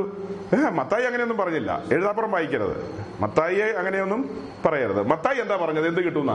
[0.72, 1.82] മത്തായി അങ്ങനെയൊന്നും പറഞ്ഞില്ല.
[1.92, 2.76] എഴുതാപ്പുറം വായിക്കരുത്.
[3.20, 4.20] മത്തായിയെ അങ്ങനെയൊന്നും
[4.64, 5.02] പറയരുത്.
[5.06, 5.88] മത്തായി എന്താ പറഞ്ഞത്?
[5.88, 6.32] എന്ത് കിട്ടുന്ന?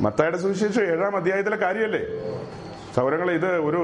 [0.00, 2.02] മത്തായിയുടെ സുവിശേഷം ഏഴാം അധ്യായത്തിലെ കാര്യമല്ലേ
[2.96, 3.82] സൗരങ്ങളെ ഇത് ഒരു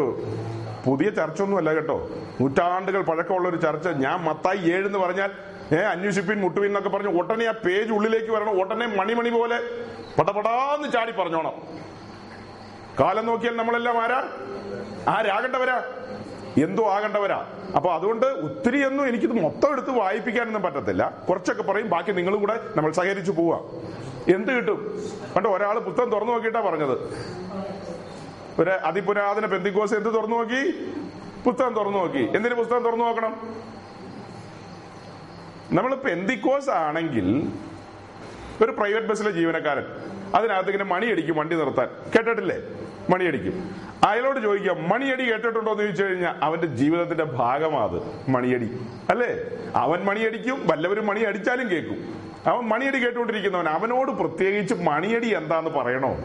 [0.86, 2.10] പുതിയ ചർച്ച ഒന്നുമല്ല കേട്ടോ.
[2.40, 3.88] നൂറ്റാണ്ടുകൾ പഴക്കമുള്ള ഒരു ചർച്ച.
[3.88, 5.30] ഞാൻ മത്തായി ഏഴ് എന്ന് പറഞ്ഞാൽ
[5.72, 8.60] ഏ അന്വേഷിപ്പിൻ മുട്ടുവിൻ എന്നൊക്കെ പറഞ്ഞു ഉടനെ ആ പേജ് ഉള്ളിലേക്ക് വരണം.
[8.60, 9.60] ഉടനെ മണിമണി പോലെ
[10.18, 11.52] പടപടാന്ന് ചാടി പറഞ്ഞോണം.
[13.00, 14.28] കാലം നോക്കിയാൽ നമ്മളെല്ലാം ആരാ?
[15.08, 15.82] ആരാകണ്ടവരാ
[16.62, 17.46] എന്തോ ആകണ്ടവരാ.
[17.76, 21.24] അപ്പൊ അതുകൊണ്ട് ഒത്തിരി ഒന്നും എനിക്കിത് മൊത്തം എടുത്ത് വായിപ്പിക്കാനൊന്നും പറ്റത്തില്ല.
[21.28, 23.58] കുറച്ചൊക്കെ പറയും ബാക്കി നിങ്ങളും കൂടെ നമ്മൾ സഹകരിച്ചു പോവാ.
[24.34, 25.02] എന്ത് കിട്ടും?
[25.36, 26.96] കണ്ടോ ഒരാൾ പുസ്തകം തുറന്നു നോക്കിയിട്ടാ പറഞ്ഞത്.
[28.60, 30.92] ഒരു അതിപുരാതന പെന്തിക്കോസ് എന്ത് തുറന്നു നോക്കി?
[31.46, 32.36] പുസ്തകം തുറന്നു നോക്കി.
[32.36, 33.60] എന്തിനു പുസ്തകം തുറന്നു നോക്കണം?
[35.72, 37.48] നമ്മൾ പെന്തിക്കോസ് ആണെങ്കിൽ
[38.64, 39.84] ഒരു പ്രൈവറ്റ് ബസ്സിലെ ജീവനക്കാരൻ
[40.34, 41.88] അതിനകത്ത് ഇങ്ങനെ മണിയടിക്കും വണ്ടി നിർത്താൻ.
[42.16, 42.56] കേട്ടിട്ടില്ലേ?
[43.10, 43.70] മണിയടിക്കും.
[44.04, 45.72] അയാളോട് ചോദിക്കാം മണിയടി കേട്ടിട്ടുണ്ടോ?
[45.72, 48.80] എന്ന് ചോദിച്ചു കഴിഞ്ഞാൽ അവന്റെ ജീവിതത്തിന്റെ ഭാഗമാ അത് മണിയടി.
[49.10, 49.28] അല്ലേ?
[49.76, 52.14] അവൻ മണിയടിക്കും വല്ലവരും മണി അടിച്ചാലും കേൾക്കും.
[52.46, 56.16] അവൻ മണിയടി കേട്ടുകൊണ്ടിരിക്കുന്നവൻ അവനോട് പ്രത്യേകിച്ച് മണിയടി എന്താന്ന് പറയണോ?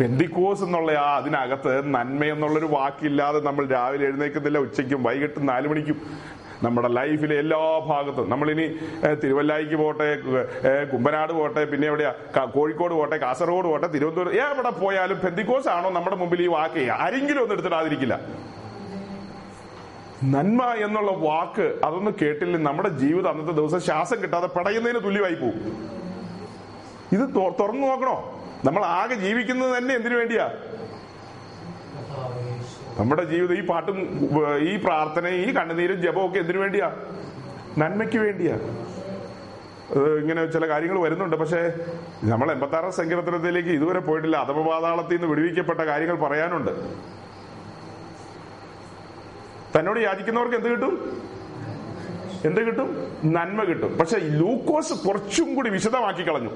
[0.00, 6.02] പെന്തിക്കോസ് എന്നുള്ള ആ അതിനകത്ത് നന്മ എന്നുള്ളൊരു വാക്കില്ലാതെ നമ്മൾ രാവിലെ എഴുന്നേൽക്കുന്നില്ല ഉച്ചയ്ക്കും വൈകിട്ട് നാലു മണിക്കും.
[6.64, 8.26] നമ്മുടെ ലൈഫിലെ എല്ലാ ഭാഗത്തും.
[8.32, 8.66] നമ്മളിനി
[9.22, 10.06] തിരുവല്ലായിക്ക് പോട്ടെ
[10.92, 12.12] കുമ്പനാട് പോട്ടെ പിന്നെ എവിടെയാ
[12.56, 17.56] കോഴിക്കോട് പോട്ടെ കാസർഗോഡ് പോട്ടെ തിരുവനന്തപുരം എവിടെ പോയാലും പെന്തിക്കോസ് ആണോ നമ്മുടെ മുമ്പിൽ ഈ വാക്ക് ആരെങ്കിലും ഒന്നും
[17.56, 18.16] എടുത്തിടാതിരിക്കില്ല.
[20.34, 25.60] നന്മ എന്നുള്ള വാക്ക് അതൊന്നും കേട്ടില്ല നമ്മുടെ ജീവിതം അന്നത്തെ ദിവസം ശ്വാസം കിട്ടാതെ പടയുന്നതിന് തുല്യമായി പോകും
[27.16, 27.24] ഇത്
[27.60, 28.16] തുറന്നു നോക്കണോ?
[28.66, 30.46] നമ്മൾ ആകെ ജീവിക്കുന്നത് തന്നെ എന്തിനു വേണ്ടിയാ?
[32.98, 33.98] നമ്മുടെ ജീവിതം ഈ പാട്ടും
[34.58, 36.92] ഈ പ്രാർത്ഥനയും ഈ കണ്ണുനീരും ജപവും ഒക്കെ എന്തിനു വേണ്ടിയാ?
[37.78, 38.54] നന്മയ്ക്ക് വേണ്ടിയാ.
[40.20, 41.36] ഇങ്ങനെ ചില കാര്യങ്ങൾ വരുന്നുണ്ട്.
[41.36, 41.72] പക്ഷേ
[42.24, 44.36] നമ്മൾ എൺപത്താറാം സങ്കീർത്തനത്തിലേക്ക് ഇതുവരെ പോയിട്ടില്ല.
[44.36, 46.70] അധമപാതാളത്തിൽ നിന്ന് വിടുവിക്കപ്പെട്ട കാര്യങ്ങൾ പറയാനുണ്ട്.
[49.78, 51.22] തന്നോട് യാചിക്കുന്നവർക്ക് എന്ത് കിട്ടും?
[52.44, 53.12] എന്ത് കിട്ടും?
[53.24, 53.98] നന്മ കിട്ടും.
[53.98, 56.50] പക്ഷെ ലൂക്കോസ് കുറച്ചും കൂടി വിശദമാക്കി കളഞ്ഞു.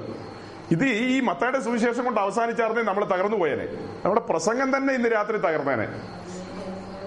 [0.71, 3.65] ഇത് ഈ മത്തയുടെ സുവിശേഷം കൊണ്ട് അവസാനിച്ചാർന്നേ നമ്മൾ തകർന്നു പോയേനെ.
[4.05, 5.89] നമ്മുടെ പ്രസംഗം തന്നെ ഇന്ന് രാത്രി തകർന്നേനെ.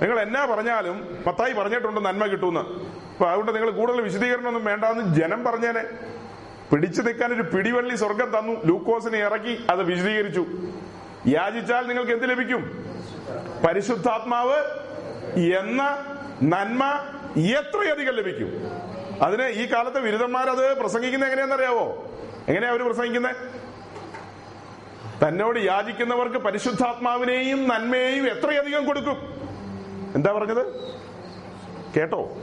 [0.02, 2.60] നിങ്ങൾ എന്നാ പറഞ്ഞാലും മത്തായി പറഞ്ഞിട്ടുണ്ട് നന്മ കിട്ടുമെന്ന്.
[3.12, 5.84] അപ്പൊ അതുകൊണ്ട് നിങ്ങൾ കൂടുതൽ വിശദീകരണമൊന്നും വേണ്ടാന്ന് ജനം പറഞ്ഞേനെ.
[6.72, 8.54] പിടിച്ചു നിൽക്കാൻ ഒരു പിടിവള്ളി സ്വർഗം തന്നു.
[8.66, 10.46] ലൂക്കോസിനെ ഇറക്കി അത് വിശദീകരിച്ചു.
[11.28, 12.62] യാചിച്ചാൽ നിങ്ങൾക്ക് എന്ത് ലഭിക്കും?
[13.68, 14.58] പരിശുദ്ധാത്മാവ്
[15.40, 15.82] എന്ന
[16.44, 16.84] നന്മ
[17.40, 18.50] എത്രയധികം ലഭിക്കും?
[19.22, 22.12] അതിന് ഈ കാലത്തെ ബിരുദന്മാരത് പ്രസംഗിക്കുന്നത് എങ്ങനെയാണെന്നറിയാവോ
[22.48, 23.36] എങ്ങനെയാ അവർ പ്രസംഗിക്കുന്നത്?
[25.24, 29.18] തന്നോട് യാചിക്കുന്നവർക്ക് പരിശുദ്ധാത്മാവിനെയും നന്മയെയും എത്രയധികം കൊടുക്കും?
[30.16, 30.64] എന്താ പറഞ്ഞത്?
[31.98, 32.38] കേട്ടോ?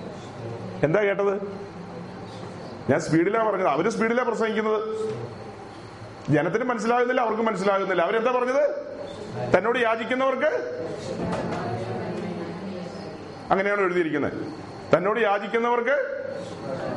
[0.83, 1.35] എന്താ കേട്ടത്?
[2.91, 3.69] ഞാൻ സ്പീഡിലാ പറഞ്ഞത്.
[3.69, 5.09] അവർ സ്പീഡിലാ പ്രസംഗിക്കുന്നത്.
[6.31, 8.03] ജനത്തിന് മനസ്സിലാകുന്നില്ല അവർക്ക് മനസ്സിലാകുന്നില്ല.
[8.03, 8.91] അവരെന്താ പറഞ്ഞത്?
[9.57, 10.51] തന്നോട് യാചിക്കുന്നവർക്ക്
[13.51, 14.33] അങ്ങനെയാണ് എഴുതിയിരിക്കുന്നത്.
[14.97, 15.97] തന്നോട് യാചിക്കുന്നവർക്ക്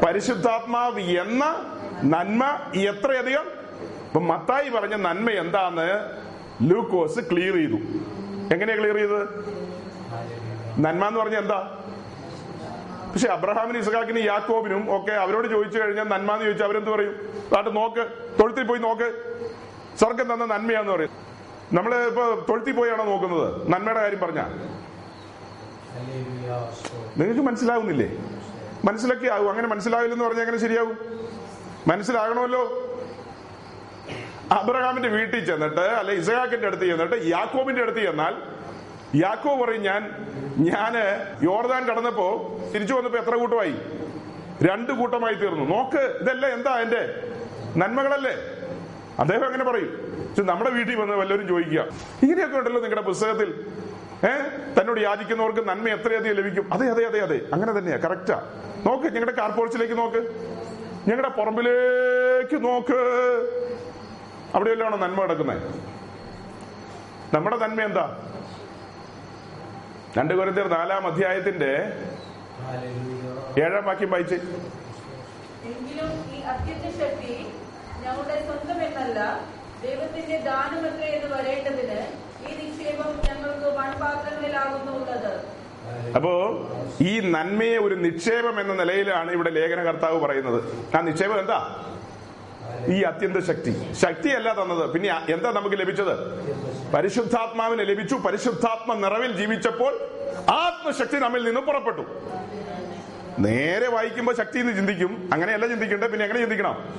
[0.06, 1.44] പരിശുദ്ധാത്മാവ് എന്ന
[2.04, 3.46] നന്മ എത്രയധികം?
[4.08, 5.88] ഇപ്പൊ മത്തായി പറഞ്ഞ നന്മ എന്താന്ന്
[6.72, 7.76] ലൂക്കോസ് ക്ലിയർ ചെയ്തു.
[8.54, 9.54] എങ്ങനെയാ ക്ലിയർ ചെയ്തത്?
[10.78, 11.80] നന്മ എന്ന് പറഞ്ഞ എന്താ?
[13.14, 17.34] പക്ഷെ അബ്രഹാമിനും ഇസഹാക്കിനും യാക്കോബിനും ഒക്കെ അവരോട് ചോദിച്ചു കഴിഞ്ഞാൽ നന്മ എന്ന് ചോദിച്ചാൽ അവരെന്ത് പറയും?
[17.56, 18.08] കാട്ട് നോക്ക്
[18.40, 19.14] തൊഴുത്തിൽ പോയി നോക്ക്.
[20.00, 21.10] സ്വർഗം തന്ന നന്മയാന്ന് പറയും.
[21.74, 23.70] നമ്മൾ ഇപ്പൊ തൊഴുത്തിൽ പോയാണോ നോക്കുന്നത്?
[23.70, 24.42] നന്മയുടെ കാര്യം പറഞ്ഞ.
[27.18, 28.18] നിങ്ങൾക്ക് മനസ്സിലാവുന്നില്ലേ?
[28.86, 29.50] മനസ്സിലൊക്കെ ആവും.
[29.50, 30.98] അങ്ങനെ മനസ്സിലാവില്ലെന്ന് പറഞ്ഞാൽ അങ്ങനെ ശരിയാവും?
[31.88, 32.90] മനസ്സിലാകണമല്ലോ.
[34.52, 38.53] അബ്രഹാമിന്റെ വീട്ടിൽ ചെന്നിട്ട് അല്ലെ ഇസഹാക്കിന്റെ അടുത്ത് ചെന്നിട്ട് യാക്കോബിന്റെ അടുത്ത് ചെന്നാൽ
[39.16, 40.02] യാക്കോ പറയും ഞാൻ
[40.58, 40.94] ഞാൻ
[41.44, 43.76] യോർദാൻ കടന്നപ്പോ തിരിച്ചു വന്നപ്പോ എത്ര കൂട്ടമായി?
[44.62, 45.76] രണ്ട് കൂട്ടമായി തീർന്നു.
[45.76, 47.02] നോക്ക് ഇതല്ല എന്താ എന്റെ
[47.78, 48.36] നന്മകളല്ലേ?
[49.20, 49.92] അദ്ദേഹം അങ്ങനെ പറയും.
[50.28, 51.86] പക്ഷെ നമ്മുടെ വീട്ടിൽ വന്ന് വല്ലവരും ചോദിക്കുക.
[52.24, 53.66] ഇങ്ങനെയൊക്കെ ഉണ്ടല്ലോ നിങ്ങളുടെ പുസ്തകത്തിൽ.
[54.30, 56.74] ഏഹ് തന്നോട് യാചിക്കുന്നവർക്ക് നന്മ എത്രയധികം ലഭിക്കും?
[56.74, 57.42] അതെ അതെ അതെ അതെ.
[57.54, 58.44] അങ്ങനെ തന്നെയാ കറക്റ്റാ
[58.86, 60.22] നോക്ക് ഞങ്ങളുടെ കാർപോർച്ചിലേക്ക് നോക്ക്.
[61.08, 63.00] ഞങ്ങളുടെ പുറമ്പിലേക്ക് നോക്ക്.
[64.56, 65.62] അവിടെയല്ലാണോ നന്മ കിടക്കുന്നത്
[67.34, 68.20] നമ്മുടെ നന്മ എന്താ?
[70.18, 71.72] രണ്ട് കൊരിന്ത്യർ നാലാം അധ്യായത്തിന്റെ
[73.64, 74.38] ഏഴാം വാക്യം വായിച്ച്.
[78.04, 78.36] ഞങ്ങളുടെ
[79.84, 82.00] ദൈവത്തിന്റെ ദാനമത്രേ എന്ന് വരേണ്ടതിന്
[82.48, 83.70] ഈ നിക്ഷേപം ഞങ്ങൾക്ക്
[86.16, 86.32] അപ്പോ
[87.02, 90.60] ഈ നന്മയെ ഒരു നിക്ഷേപം എന്ന നിലയിലാണ് ഇവിടെ ലേഖനകർത്താവ് പറയുന്നത്.
[90.98, 91.60] ആ നിക്ഷേപം എന്താ?
[92.88, 93.94] ഈ അത്യന്ത ശക്തി.
[93.94, 94.92] ശക്തിയല്ല തന്നത്.
[94.92, 96.16] പിന്നെ എന്താ നമുക്ക് ലഭിച്ചത്?
[96.92, 98.16] പരിശുദ്ധാത്മാവിനെ ലഭിച്ചു.
[98.16, 99.94] പരിശുദ്ധാത്മ നിറവിൽ ജീവിച്ചപ്പോൾ
[100.52, 102.02] ആത്മശക്തി നമ്മിൽ നിന്ന് പുറപ്പെട്ടു.
[103.40, 105.30] നേരെ വായിക്കുമ്പോൾ ശക്തി എന്ന് ചിന്തിക്കും.
[105.34, 106.12] അങ്ങനെയല്ല ചിന്തിക്കേണ്ടത്.
[106.12, 106.94] പിന്നെ എങ്ങനെ ചിന്തിക്കണം?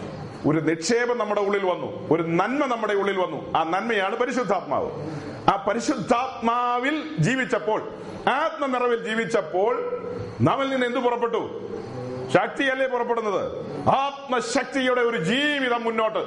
[0.47, 2.09] ഒരു നിക്ഷേപം നമ്മുടെ ഉള്ളിൽ വന്നു.
[2.11, 3.59] ഒരു നന്മ നമ്മുടെ ഉള്ളിൽ വന്നു.
[3.59, 4.91] ആ നന്മയാണ് പരിശുദ്ധാത്മാവ്.
[5.51, 7.89] ആ പരിശുദ്ധാത്മാവിൽ ജീവിച്ചപ്പോൾ
[8.29, 9.75] ആത്മനിറവിൽ ജീവിച്ചപ്പോൾ
[10.41, 11.61] നമ്മിൽ നിന്ന് എന്തു പുറപ്പെട്ടു?
[12.31, 13.67] ശക്തിയല്ലേ പുറപ്പെടുന്നത്?
[13.89, 16.19] ആത്മശക്തിയുടെ ഒരു ജീവിതം മുന്നോട്ട്.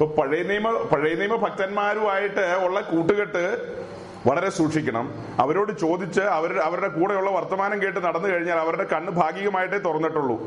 [0.00, 3.76] ഇപ്പൊ പഴയ നിയമ പഴയ നിയമ ഭക്തന്മാരുമായിട്ട് ഉള്ള കൂട്ടുകെട്ട്
[4.26, 5.14] വളരെ സൂക്ഷിക്കണം.
[5.40, 10.46] അവരോട് ചോദിച്ച് അവർ അവരുടെ കൂടെയുള്ള വർത്തമാനം കേട്ട് നടന്നു കഴിഞ്ഞാൽ അവരുടെ കണ്ണ് ഭാഗികമായിട്ടേ തുറന്നിട്ടുള്ളൂ.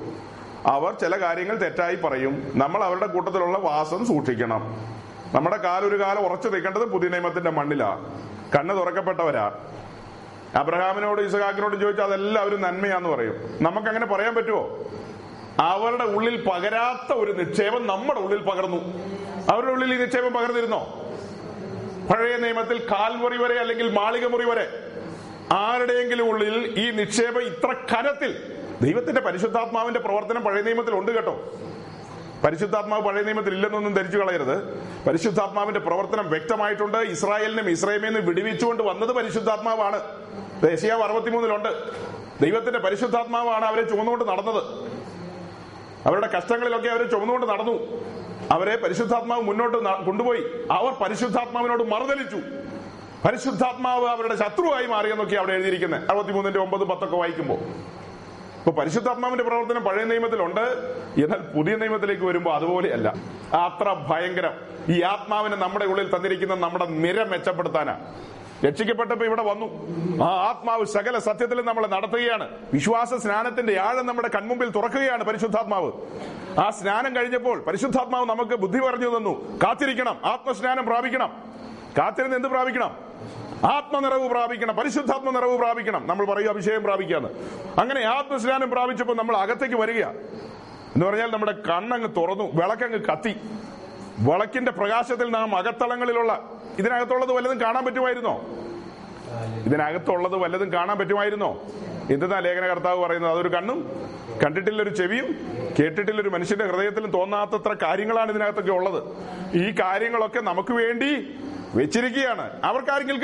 [0.65, 2.51] അവർ ചില കാര്യങ്ങൾ തെറ്റായി പറയും.
[2.55, 4.77] നമ്മൾ അവരുടെ കൂട്ടത്തിലുള്ള വാസം സൂക്ഷിക്കണം.
[5.33, 8.05] നമ്മുടെ കാലൊരു കാലം ഉറച്ചു നിൽക്കേണ്ടത് പുതിയ നിയമത്തിന്റെ മണ്ണിലാ.
[8.55, 9.51] കണ്ണ് തുറക്കപ്പെട്ടവരാ.
[10.55, 13.57] അബ്രഹാമിനോട് ഇസഹാക്കിനോടും ചോദിച്ചാൽ അതെല്ലാം അവരും നന്മയാന്ന് പറയും.
[13.61, 14.85] നമുക്കങ്ങനെ പറയാൻ പറ്റുമോ
[15.59, 18.77] അവരുടെ ഉള്ളിൽ പകരാത്ത ഒരു നിക്ഷേപം നമ്മുടെ ഉള്ളിൽ പകർന്നു.
[19.49, 21.05] അവരുടെ ഉള്ളിൽ ഈ നിക്ഷേപം പകർന്നിരുന്നോ?
[22.13, 24.69] പഴയ നിയമത്തിൽ കാൽമുറി വരെ അല്ലെങ്കിൽ മാളിക മുറി വരെ
[25.51, 31.51] ആരുടെയെങ്കിലും ഉള്ളിൽ ഈ നിക്ഷേപം ഇത്ര കനത്തിൽ ദൈവത്തിന്റെ പരിശുദ്ധാത്മാവിന്റെ പ്രവർത്തനം പഴയ നിയമത്തിൽ ഉണ്ട് കേട്ടോ.
[32.43, 34.83] പരിശുദ്ധാത്മാവ് പഴയ നിയമത്തിൽ ഇല്ലെന്നൊന്നും ധരിച്ചു കളയരുത്.
[35.07, 36.97] പരിശുദ്ധാത്മാവിന്റെ പ്രവർത്തനം വ്യക്തമായിട്ടുണ്ട്.
[36.97, 37.69] ഇസ്രായേലിനും
[38.05, 39.99] നിന്ന് വിടുവിച്ചുകൊണ്ട് വന്നത് പരിശുദ്ധാത്മാവാണ്.
[40.61, 41.69] ദേശീയാവ് അറുപത്തിമൂന്നിലുണ്ട്.
[42.41, 44.63] ദൈവത്തിന്റെ പരിശുദ്ധാത്മാവാണ് അവരെ ചുമന്നുകൊണ്ട് നടന്നത്.
[46.07, 48.03] അവരുടെ കഷ്ടങ്ങളിലൊക്കെ അവരെ ചുമന്നുകൊണ്ട് നടന്നു.
[48.51, 50.43] അവരെ പരിശുദ്ധാത്മാവ് മുന്നോട്ട് കൊണ്ടുപോയി.
[50.71, 52.37] അവർ പരിശുദ്ധാത്മാവിനോട് മറുതലിച്ചു.
[53.27, 57.59] പരിശുദ്ധാത്മാവ് അവരുടെ ശത്രുവായി മാറിയെന്നൊക്കെ അവിടെ എഴുതിയിരിക്കുന്നത് അറുപത്തിമൂന്നിന്റെ ഒമ്പത് പത്തൊക്കെ വായിക്കുമ്പോൾ
[58.69, 60.61] ഇപ്പൊ പരിശുദ്ധാത്മാവിന്റെ പ്രവർത്തനം പഴയ നിയമത്തിലുണ്ട്.
[61.17, 63.13] എന്നാൽ പുതിയ നിയമത്തിലേക്ക് വരുമ്പോൾ അതുപോലെയല്ല.
[63.53, 64.53] അത്ര ഭയങ്കരം
[64.89, 68.15] ഈ ആത്മാവിനെ നമ്മുടെ ഉള്ളിൽ തന്നിരിക്കുന്ന നമ്മുടെ നിര മെച്ചപ്പെടുത്താനാണ്
[68.65, 69.65] രക്ഷിക്കപ്പെട്ടപ്പോ ഇവിടെ വന്നു.
[70.23, 72.49] ആ ആത്മാവ് സകല സത്യത്തിൽ നമ്മളെ നടത്തുകയാണ്.
[72.73, 75.91] വിശ്വാസ സ്നാനത്തിന്റെ ആഴം നമ്മുടെ കൺമുമ്പിൽ തുറക്കുകയാണ് പരിശുദ്ധാത്മാവ്.
[76.59, 79.59] ആ സ്നാനം കഴിഞ്ഞപ്പോൾ പരിശുദ്ധാത്മാവ് നമുക്ക് ബുദ്ധി പറഞ്ഞു തന്നു.
[79.63, 80.17] കാത്തിരിക്കണം.
[80.25, 81.43] ആത്മസ്നാനം പ്രാപിക്കണം.
[81.97, 83.08] കാത്തിരുന്ന് എന്ത് പ്രാപിക്കണം?
[83.65, 86.07] ആത്മനിറവ് പ്രാപിക്കണം പരിശുദ്ധാത്മ നിറവ് പ്രാപിക്കണം.
[86.07, 87.29] നമ്മൾ പറയും അഭിഷേകം പ്രാപിക്കാന്ന്
[87.79, 90.03] അങ്ങനെ ആത്മസ്നാനം പ്രാപിച്ചപ്പോൾ നമ്മൾ അകത്തേക്ക് വരിക.
[90.03, 93.35] എന്ന് പറഞ്ഞാൽ നമ്മുടെ കണ്ണങ്ങ് തുറന്നു വിളക്കങ്ങ് കത്തി.
[94.19, 96.49] വിളക്കിന്റെ പ്രകാശത്തിൽ നാം അകത്തളങ്ങളിലുള്ള
[96.79, 98.41] ഇതിനകത്തുള്ളത് വല്ലതും കാണാൻ പറ്റുമായിരുന്നോ?
[99.65, 101.61] ഇതിനകത്തുള്ളത് വല്ലതും കാണാൻ പറ്റുമായിരുന്നോ?
[102.11, 103.31] എന്തെന്നാ ലേഖനകർത്താവ് പറയുന്നത്?
[103.31, 104.09] അതൊരു കണ്ണും
[104.43, 105.25] കണ്ടിട്ടില്ലൊരു ചെവിയും
[105.79, 109.03] കേട്ടിട്ടില്ലൊരു മനുഷ്യന്റെ ഹൃദയത്തിലും തോന്നാത്തത്ര കാര്യങ്ങളാണ് ഇതിനകത്തൊക്കെ ഉള്ളത്.
[109.57, 111.39] ഈ കാര്യങ്ങളൊക്കെ നമുക്ക് വേണ്ടി
[111.75, 112.61] വെച്ചിരിക്കുകയാണ്.
[112.63, 113.19] അവർക്കാരെങ്കിലും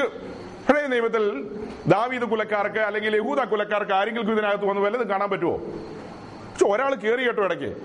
[0.70, 1.56] പഴയ നിയമത്തിൽ
[1.88, 7.44] ദാവീദ് കുലക്കാർക്ക് അല്ലെങ്കിൽ യഹൂദ കുലക്കാർക്ക് ആരെങ്കിലും ഇതിനകത്ത് വന്ന് വല്ലതും കാണാൻ പറ്റുമോ പക്ഷെ ഒരാൾ കയറി കേട്ടോ
[7.44, 7.76] ഇടയ്ക്ക്.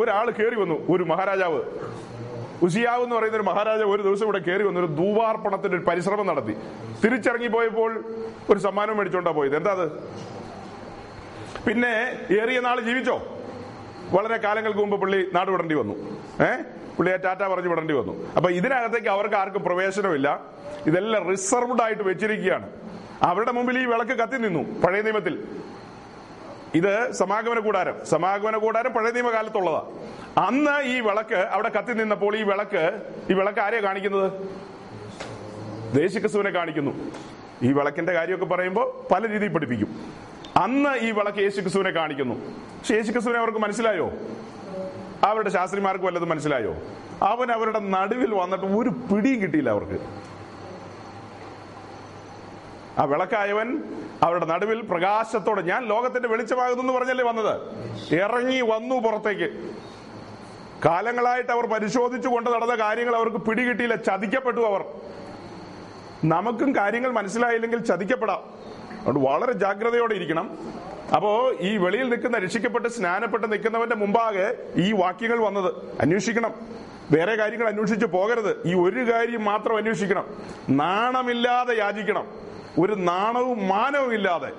[0.00, 0.86] ഒരാൾ കയറി വന്നു.
[0.90, 1.62] ഒരു മഹാരാജാവ്.
[2.62, 6.56] ഉസിയാവ് എന്ന് പറയുന്ന ഒരു മഹാരാജാവ് ഒരു ദിവസം ഇവിടെ കയറി വന്നു ഒരു ദൂവാർപ്പണത്തിന്റെ ഒരു പരിശ്രമം നടത്തി.
[7.04, 8.04] തിരിച്ചിറങ്ങി പോയപ്പോൾ
[8.50, 9.56] ഒരു സമ്മാനം മേടിച്ചോണ്ടാ പോയത്.
[9.56, 9.92] എന്താ അത്?
[11.66, 13.38] പിന്നെ ഏറിയ നാൾ ജീവിച്ചോ?
[14.10, 15.94] വളരെ കാലങ്ങൾക്ക് മുമ്പ് പുള്ളി നാട് വിടേണ്ടി വന്നു.
[16.44, 16.64] ഏഹ്
[16.96, 18.34] പുള്ളിയെ ടാറ്റ പറഞ്ഞു വിടേണ്ടി വന്നു.
[18.36, 20.40] അപ്പൊ ഇതിനകത്തേക്ക് അവർക്ക് ആർക്കും പ്രവേശനമില്ല.
[20.86, 22.70] ഇതെല്ലാം റിസർവ്ഡ് ആയിട്ട് വെച്ചിരിക്കുകയാണ്.
[23.22, 25.48] അവരുടെ മുമ്പിൽ ഈ വിളക്ക് കത്തി നിന്നു പഴയ നിയമത്തിൽ.
[26.74, 28.04] ഇത് സമാഗമന കൂടാരം.
[28.04, 29.86] സമാഗമന കൂടാരം പഴയ നിയമകാലത്തുള്ളതാ.
[30.46, 34.32] അന്ന് ഈ വിളക്ക് അവിടെ കത്തി നിന്നപ്പോൾ ഈ വിളക്ക് ഈ വിളക്ക് ആരെയാ കാണിക്കുന്നത്?
[35.94, 37.10] ദേശിക്രിസ്തുവിനെ കാണിക്കുന്നു.
[37.62, 40.13] ഈ വിളക്കിന്റെ കാര്യമൊക്കെ പറയുമ്പോൾ പല രീതിയിൽ പഠിപ്പിക്കും.
[40.56, 42.34] അന്ന് ഈ വിളക്ക് യേശുക്രിസ്തുവിനെ കാണിക്കുന്നു.
[42.78, 44.10] പക്ഷെ യേശുക്രിസ്തുവിനെ അവർക്ക് മനസ്സിലായോ?
[45.24, 46.74] അവരുടെ ശാസ്ത്രിമാർക്ക് വല്ലതും മനസ്സിലായോ?
[47.22, 49.98] അവൻ അവരുടെ നടുവിൽ വന്നിട്ട് ഒരു പിടിയും കിട്ടിയില്ല അവർക്ക്.
[52.98, 53.82] ആ വിളക്കായവൻ
[54.22, 57.60] അവരുടെ നടുവിൽ പ്രകാശത്തോടെ ഞാൻ ലോകത്തിന്റെ വെളിച്ചമാകുന്നു എന്ന് പറഞ്ഞല്ലേ വന്നത്?
[58.14, 59.70] ഇറങ്ങി വന്നു പുറത്തേക്ക്.
[60.84, 64.84] കാലങ്ങളായിട്ട് അവർ പരിശോധിച്ചു കൊണ്ട് നടന്ന കാര്യങ്ങൾ അവർക്ക് പിടികിട്ടിയില്ല ചതിക്കപ്പെട്ടു അവർ.
[66.24, 68.54] നമുക്കും കാര്യങ്ങൾ മനസ്സിലായില്ലെങ്കിൽ ചതിക്കപ്പെടാം.
[69.06, 70.58] അതുകൊണ്ട് വളരെ ജാഗ്രതയോടെ ഇരിക്കണം.
[71.14, 76.54] അപ്പോ ഈ വെളിയിൽ നിൽക്കുന്ന രക്ഷിക്കപ്പെട്ട് സ്നാനപ്പെട്ട് നിൽക്കുന്നവന്റെ മുമ്പാകെ ഈ വാക്യങ്ങൾ വന്നത് അന്വേഷിക്കണം.
[77.10, 78.62] വേറെ കാര്യങ്ങൾ അന്വേഷിച്ച് പോകരുത്.
[78.66, 80.24] ഈ ഒരു കാര്യം മാത്രം അന്വേഷിക്കണം.
[80.68, 82.26] നാണമില്ലാതെ യാചിക്കണം.
[82.80, 84.50] ഒരു നാണവും മാനവും ഇല്ലാതെ.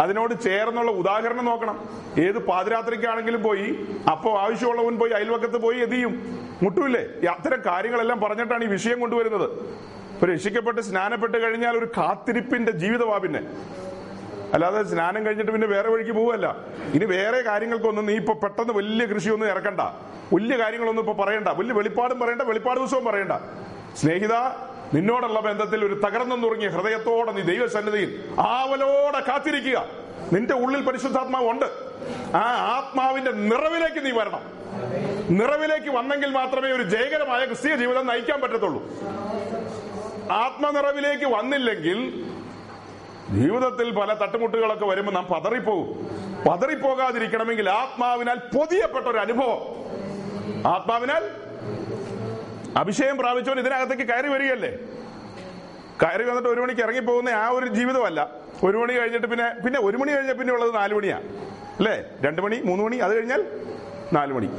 [0.00, 1.88] അതിനോട് ചേർന്നുള്ള ഉദാഹരണം നോക്കണം.
[2.18, 6.38] ഏത് പാതിരാത്രിക്കാണെങ്കിലും പോയി അപ്പോ ആവശ്യമുള്ളവൻ പോയി അയൽവക്കത്ത് പോയി എന്ത് ചെയ്യും?
[6.62, 9.50] മുട്ടൂല്ലേ അത്തരം കാര്യങ്ങളെല്ലാം പറഞ്ഞിട്ടാണ് ഈ വിഷയം കൊണ്ടുവരുന്നത്.
[10.16, 13.40] ഇപ്പൊ രക്ഷിക്കപ്പെട്ട് സ്നാനപ്പെട്ട് കഴിഞ്ഞാൽ ഒരു കാത്തിരിപ്പിന്റെ ജീവിതമാ പിന്നെ.
[14.54, 16.56] അല്ലാതെ സ്നാനം കഴിഞ്ഞിട്ട് പിന്നെ വേറെ വഴിക്ക് പോവല്ല.
[16.94, 19.80] ഇനി വേറെ കാര്യങ്ങൾക്കൊന്നും നീ ഇപ്പൊ പെട്ടെന്ന് വലിയ കൃഷിയൊന്നും ഇറക്കണ്ട.
[20.34, 21.48] വലിയ കാര്യങ്ങളൊന്നും ഇപ്പൊ പറയണ്ട.
[21.48, 23.32] വലിയ വെളിപ്പാടും പറയണ്ട വെളിപ്പാട് ദിവസവും പറയണ്ട.
[23.96, 24.34] സ്നേഹിത
[24.94, 29.78] നിന്നോടുള്ള ബന്ധത്തിൽ ഒരു തകർന്നു തുടങ്ങിയ ഹൃദയത്തോടെ നീ ദൈവസന്നിധിയിൽ ആവലോടെ കാത്തിരിക്കുക.
[30.32, 31.66] നിന്റെ ഉള്ളിൽ പരിശുദ്ധാത്മാവ് ഉണ്ട്.
[32.36, 32.44] ആ
[32.76, 34.44] ആത്മാവിന്റെ നിറവിലേക്ക് നീ വരണം.
[35.30, 38.80] നിറവിലേക്ക് വന്നെങ്കിൽ മാത്രമേ ഒരു ജയകരമായ ക്രിസ്തീയ ജീവിതം നയിക്കാൻ പറ്റത്തുള്ളൂ.
[40.30, 42.26] ആത്മനിറവിലേക്ക് വന്നില്ലെങ്കിൽ
[43.30, 46.16] ജീവിതത്തിൽ പല തട്ടുമുട്ടുകളൊക്കെ വരുമ്പോൾ നാം പതറിപ്പോകും
[46.48, 49.86] പതറിപ്പോകാതിരിക്കണമെങ്കിൽ ആത്മാവിനാൽ പൊതിയപ്പെട്ട ഒരു അനുഭവം.
[50.66, 51.30] ആത്മാവിനാൽ
[52.76, 54.78] അഭിഷേകം പ്രാപിച്ചവൻ ഇതിനകത്തേക്ക് കയറി വരികയല്ലേ?
[56.02, 58.30] കയറി വന്നിട്ട് ഒരു മണിക്ക് ഇറങ്ങി പോകുന്ന ആ ഒരു ജീവിതമല്ല.
[58.64, 61.16] ഒരു മണി കഴിഞ്ഞിട്ട് പിന്നെ പിന്നെ ഒരു മണി കഴിഞ്ഞ പിന്നെ ഉള്ളത് നാല് മണിയാ.
[61.78, 62.04] അല്ലേ?
[62.20, 63.60] രണ്ടു മണി മൂന്ന് മണി അത് കഴിഞ്ഞാൽ
[64.12, 64.50] നാല് മണി.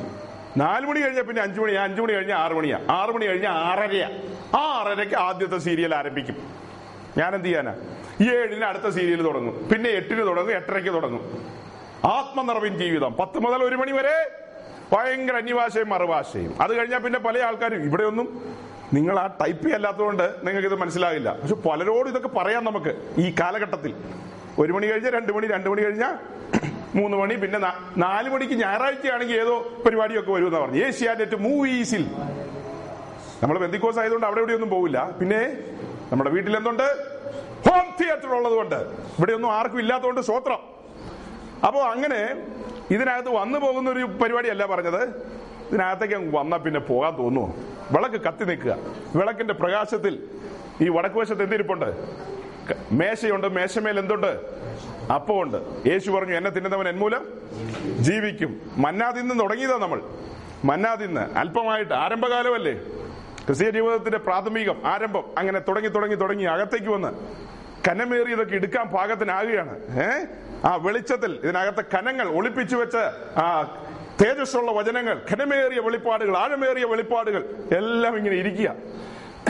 [0.58, 4.10] നാല് മണി കഴിഞ്ഞ പിന്നെ അഞ്ചു മണിയാ അഞ്ചു മണി കഴിഞ്ഞ ആറ് മണിയാ ആറ് മണി കഴിഞ്ഞ ആറരയാ.
[4.60, 6.38] ആ ആറരയ്ക്ക് ആദ്യത്തെ സീരിയൽ ആരംഭിക്കും.
[7.18, 7.74] ഞാൻ എന്ത് ചെയ്യാനാ?
[8.34, 9.70] ഏഴിന് അടുത്ത സീരിയൽ തുടങ്ങും.
[9.72, 11.24] പിന്നെ എട്ടിന് തുടങ്ങും എട്ടരയ്ക്ക് തുടങ്ങും.
[12.06, 13.16] ആത്മനിറവിൻ ജീവിതം.
[13.20, 14.16] പത്ത് മുതൽ ഒരു മണി വരെ
[14.94, 16.56] ഭയങ്കര അന്യഭാഷയും മറുഭാഷയും.
[16.62, 18.28] അത് കഴിഞ്ഞാൽ പിന്നെ പല ആൾക്കാരും ഇവിടെയൊന്നും
[18.94, 23.94] നിങ്ങൾ ആ ടൈപ്പ് അല്ലാത്തതുകൊണ്ട് നിങ്ങൾക്ക് ഇത് മനസ്സിലാകില്ല പക്ഷെ പലരോടും ഇതൊക്കെ പറയാം നമുക്ക് ഈ കാലഘട്ടത്തിൽ.
[24.60, 26.16] ഒരു മണി കഴിഞ്ഞാൽ രണ്ട് മണി രണ്ട് മണി കഴിഞ്ഞാൽ
[26.96, 27.60] മൂന്ന് മണി പിന്നെ
[27.98, 30.86] നാല് മണിക്ക് ഞായറാഴ്ചയാണെങ്കിൽ ഏതോ പരിപാടിയൊക്കെ വരുമെന്ന് പറഞ്ഞു.
[30.86, 32.12] ഏഷ്യാനെറ്റ് മൂവീസിൽ.
[33.44, 35.12] നമ്മൾ ബന്ധിക്കോസ് ആയതുകൊണ്ട് അവിടെ ഇവിടെയൊന്നും പോവില്ല.
[35.20, 35.58] പിന്നെ
[36.12, 37.18] നമ്മുടെ വീട്ടിൽ എന്തുണ്ട്?
[37.70, 40.60] ഹോം തിയേറ്റർ ഉള്ളത് കൊണ്ട് ഇവിടെയൊന്നും ആർക്കും ഇല്ലാത്തതുകൊണ്ട് സ്വത്രം
[41.66, 42.44] അപ്പോ അങ്ങനെ
[42.92, 45.04] ഇതിനകത്ത് വന്നു പോകുന്ന ഒരു പരിപാടിയല്ല പറഞ്ഞത്.
[45.70, 47.56] ഇതിനകത്തേക്ക് അങ്ങ് വന്നാൽ പിന്നെ പോകാൻ തോന്നുമോ
[47.92, 48.78] വിളക്ക് കത്തി നിൽക്കുക.
[49.16, 50.28] വിളക്കിന്റെ പ്രകാശത്തിൽ
[50.82, 52.08] ഈ വടക്കുവശത്ത് എന്തിരിപ്പുണ്ട്?
[52.92, 53.48] മേശയുണ്ട്.
[53.48, 54.58] മേശമേൽ എന്തുണ്ട്?
[55.14, 57.28] അപ്പമുണ്ട് യേശു പറഞ്ഞു എന്നെ തിന്നുന്നവൻ എന്മൂലം
[58.00, 58.62] ജീവിക്കും.
[58.78, 60.02] മന്നാ തിന്ന് തുടങ്ങിയതാ നമ്മൾ.
[60.66, 62.74] മന്നാ തിന്ന് അല്പമായിട്ട് ആരംഭകാലമല്ലേ?
[63.46, 67.08] ക്രിസ്തീയ ജീവിതത്തിന്റെ പ്രാഥമികം ആരംഭം അങ്ങനെ തുടങ്ങി തുടങ്ങി തുടങ്ങി അകത്തേക്ക് വന്ന്
[67.90, 69.80] കനമേറിയതൊക്കെ എടുക്കാൻ പാകത്തിനാകുകയാണ്.
[70.04, 70.26] ഏ?
[70.66, 72.96] ആ വെളിച്ചത്തിൽ ഇതിനകത്തെ കനങ്ങൾ ഒളിപ്പിച്ചു വെച്ച
[73.38, 73.64] ആ
[74.22, 78.76] തേജസ്സുള്ള വചനങ്ങൾ കനമേറിയ വെളിപ്പാടുകൾ ആഴമേറിയ വെളിപ്പാടുകൾ എല്ലാം ഇങ്ങനെ ഇരിക്കുക.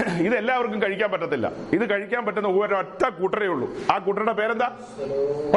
[0.05, 1.51] ഇതെല്ലാവർക്കും കഴിക്കാൻ പറ്റത്തില്ല.
[1.73, 3.69] ഇത് കഴിക്കാൻ പറ്റുന്ന ഒരൊറ്റ കൂട്ടരേ ഉള്ളൂ.
[3.91, 4.67] ആ കൂട്ടരുടെ പേരെന്താ?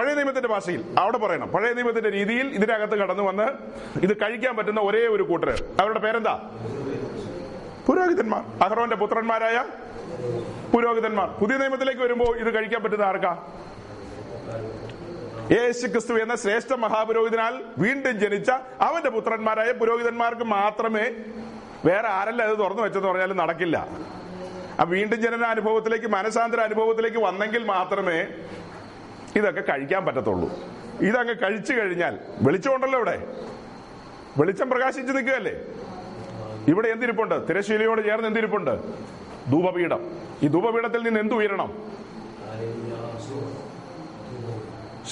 [0.01, 0.84] പഴയ നിയമത്തിന്റെ ഭാഷയിൽ.
[0.99, 1.49] അവിടെ പറയണം.
[1.49, 3.49] പഴയ നിയമത്തിന്റെ രീതിയിൽ ഇതിനകത്ത് കടന്നു വന്ന്
[4.03, 5.59] ഇത് കഴിക്കാൻ പറ്റുന്ന ഒരേ ഒരു കൂട്ടര്.
[5.80, 6.51] അവരുടെ പേരെന്താ?
[7.86, 8.45] പുരോഹിതന്മാർ.
[8.62, 9.64] അഹ്റോന്റെ പുത്രന്മാരായ
[10.74, 11.28] പുരോഹിതന്മാർ.
[11.28, 13.38] പുതിയ നിയമത്തിലേക്ക് വരുമ്പോൾ ഇത് കഴിക്കാൻ പറ്റുന്ന ആർക്കാ?
[15.53, 21.11] യേശു ക്രിസ്തു എന്ന ശ്രേഷ്ഠ മഹാപുരോഹിതനാൽ വീണ്ടും ജനിച്ച അവന്റെ പുത്രന്മാരായ പുരോഹിതന്മാർക്ക് മാത്രമേ
[21.84, 23.88] വേറെ ആരല്ല അത് തുറന്നു വെച്ചെന്ന് പറഞ്ഞാലും നടക്കില്ല.
[24.81, 28.28] ആ വീണ്ടും ജനന അനുഭവത്തിലേക്ക് മനസാന്തര അനുഭവത്തിലേക്ക് വന്നെങ്കിൽ മാത്രമേ
[29.37, 30.51] ഇതൊക്കെ കഴിക്കാൻ പറ്റത്തുള്ളൂ.
[31.01, 33.26] ഇതങ്ങ് കഴിച്ചു കഴിഞ്ഞാൽ വെളിച്ചമുണ്ടല്ലോ ഇവിടെ.
[34.39, 35.55] വെളിച്ചം പ്രകാശിച്ചു നിൽക്കുകയല്ലേ?
[36.68, 37.49] ഇവിടെ എന്തിരിപ്പുണ്ട്?
[37.49, 38.70] തിരശീലയോട് ചേർന്ന് എന്തിരിപ്പുണ്ട്?
[39.51, 40.01] ധൂപപീഠം.
[40.43, 41.70] ഈ ധൂപപീഠത്തിൽ നിന്ന് എന്ത് ഉയരണം?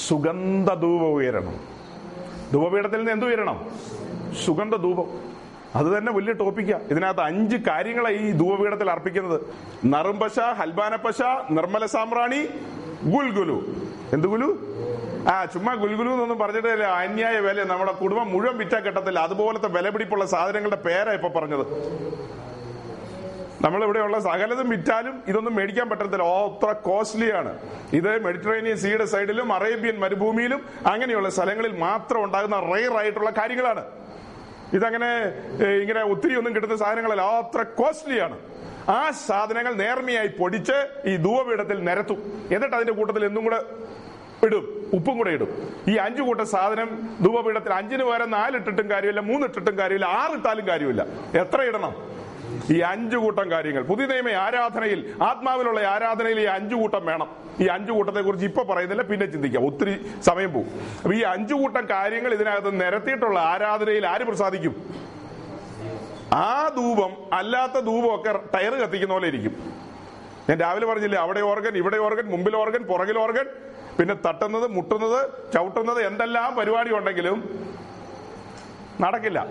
[0.08, 1.56] സുഗന്ധ ധൂപം ഉയരണം.
[2.52, 3.70] ധൂപപീഠത്തിൽ നിന്ന് എന്ത് ഉയരണം?
[4.46, 5.27] സുഗന്ധ ധൂപം
[5.76, 9.40] അത് തന്നെ വലിയ ടോപ്പിക്കാ ഇതിനകത്ത് അഞ്ച് കാര്യങ്ങളാണ് ഈ ധൂപപീഠത്തിൽ അർപ്പിക്കുന്നത്.
[9.84, 12.40] നറുംപശ ഹൽബാനപ്പശ നിർമ്മല സാമ്രാണി
[13.14, 13.58] ഗുൽഗുലു.
[14.12, 14.48] എന്ത് ഗുലു?
[15.28, 19.18] ആ ചുമ്മാ ഗുൽഗുലു എന്നൊന്നും പറഞ്ഞിട്ടില്ല അന്യായ വില നമ്മുടെ കുടുംബം മുഴുവൻ വിറ്റാ കെട്ടത്തില്ല.
[19.18, 21.66] അതുപോലത്തെ വിലപിടിപ്പുള്ള സാധനങ്ങളുടെ പേരാ ഇപ്പൊ പറഞ്ഞത്.
[23.64, 26.24] നമ്മൾ ഇവിടെയുള്ള സകലതും വിറ്റാലും ഇതൊന്നും മേടിക്കാൻ പറ്റത്തില്ല.
[26.24, 27.58] അത്ര കോസ്റ്റ്ലിയാണ്
[27.92, 33.84] ഇത് മെഡിറ്ററേനിയൻ സീയുടെ സൈഡിലും അറേബ്യൻ മരുഭൂമിയിലും അങ്ങനെയുള്ള സ്ഥലങ്ങളിൽ മാത്രം ഉണ്ടാകുന്ന റെയർ ആയിട്ടുള്ള കാര്യങ്ങളാണ്.
[34.74, 35.10] ഇതങ്ങനെ
[35.82, 37.22] ഇങ്ങനെ ഒത്തിരി ഒന്നും കിട്ടുന്ന സാധനങ്ങളല്ല.
[37.22, 38.38] അത്ര കോസ്റ്റ്ലിയാണ്
[38.88, 42.48] ആ സാധനങ്ങൾ നേർമയായി പൊടിച്ച് ഈ ധൂവപീഠത്തിൽ നിരത്തും.
[42.52, 43.60] എന്നിട്ട് അതിന്റെ കൂട്ടത്തിൽ എന്തും കൂടെ
[44.46, 44.90] ഇടും.
[44.92, 45.50] ഉപ്പും കൂടെ ഇടും.
[45.88, 51.06] ഈ അഞ്ചു കൂട്ട സാധനം ധൂപപീഠത്തിൽ അഞ്ചിന് പകരം നാലിട്ടിട്ടും കാര്യമില്ല മൂന്നിട്ടിട്ടും കാര്യമില്ല ആറിട്ടാലും കാര്യമില്ല.
[51.38, 51.94] എത്ര ഇടണം?
[52.74, 53.82] ഈ അഞ്ചു കൂട്ടം കാര്യങ്ങൾ.
[53.90, 57.28] പുതിയ നിയമ ആരാധനയിൽ ആത്മാവിലുള്ള ആരാധനയിൽ ഈ അഞ്ചു കൂട്ടം വേണം.
[57.64, 59.62] ഈ അഞ്ചു കൂട്ടത്തെ കുറിച്ച് ഇപ്പൊ പറയുന്നില്ല പിന്നെ ചിന്തിക്കാം.
[59.70, 59.94] ഒത്തിരി
[60.28, 60.72] സമയം പോകും.
[61.02, 64.74] അപ്പൊ ഈ അഞ്ചു കൂട്ടം കാര്യങ്ങൾ ഇതിനകത്ത് നിരത്തിയിട്ടുള്ള ആരാധനയിൽ ആര് പ്രസാദിക്കും?
[66.46, 69.54] ആ ധൂപം അല്ലാത്ത ധൂപമൊക്കെ ടയർ കത്തിക്കുന്ന പോലെ ഇരിക്കും.
[70.48, 73.46] ഞാൻ രാവിലെ പറഞ്ഞില്ലേ അവിടെ ഓർഗൻ ഇവിടെ ഓർഗൻ മുമ്പിൽ ഓർഗൻ പുറകിൽ ഓർഗൻ
[73.96, 75.18] പിന്നെ തട്ടുന്നത് മുട്ടുന്നത്
[75.54, 77.38] ചവിട്ടുന്നത് എന്തെല്ലാം പരിപാടി ഉണ്ടെങ്കിലും
[79.00, 79.46] നടക്കില്ല.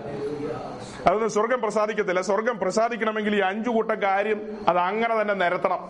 [1.06, 2.20] അതൊന്നും സ്വർഗം പ്രസാദിക്കത്തില്ല.
[2.20, 5.82] സ്വർഗം പ്രസാദിക്കണമെങ്കിൽ ഈ അഞ്ചു കൂട്ടം കാര്യം അത് അങ്ങനെ തന്നെ നിരത്തണം.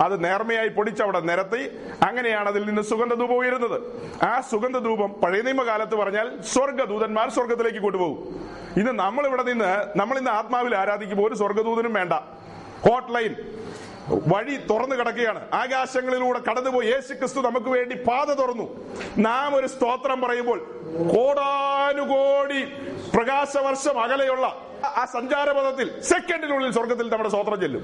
[0.00, 1.62] അത് നേർമയായി പൊടിച്ചവിടെ നിരത്തി
[2.02, 3.76] അങ്ങനെയാണ് അതിൽ നിന്ന് സുഗന്ധധൂപം ഉയരുന്നത്.
[4.24, 8.18] ആ സുഗന്ധധൂപം പഴയ നിയമകാലത്ത് പറഞ്ഞാൽ സ്വർഗദൂതന്മാർ സ്വർഗത്തിലേക്ക് കൊണ്ടുപോകും.
[8.76, 12.12] ഇന്ന് നമ്മൾ ഇവിടെ നിന്ന് നമ്മൾ ഇന്ന് ആത്മാവിൽ ആരാധിക്കുമ്പോൾ ഒരു സ്വർഗദൂതനും വേണ്ട.
[12.88, 13.34] Hot line.
[14.10, 15.40] വഴി തുറന്നു കിടക്കുകയാണ്.
[15.52, 18.66] ആകാശങ്ങളിലൂടെ കടന്നുപോയി യേശു ക്രിസ്തു നമുക്ക് വേണ്ടി പാത തുറന്നു.
[19.18, 20.58] നാം ഒരു സ്തോത്രം പറയുമ്പോൾ
[21.14, 22.64] കോടാനുകോടി
[23.16, 24.46] പ്രകാശവർഷം അകലെയുള്ള
[24.84, 27.82] ആ സഞ്ചാരപഥത്തിൽ സെക്കൻഡിനുള്ളിൽ സ്വർഗത്തിൽ നമ്മുടെ സ്തോത്രം ചെല്ലും.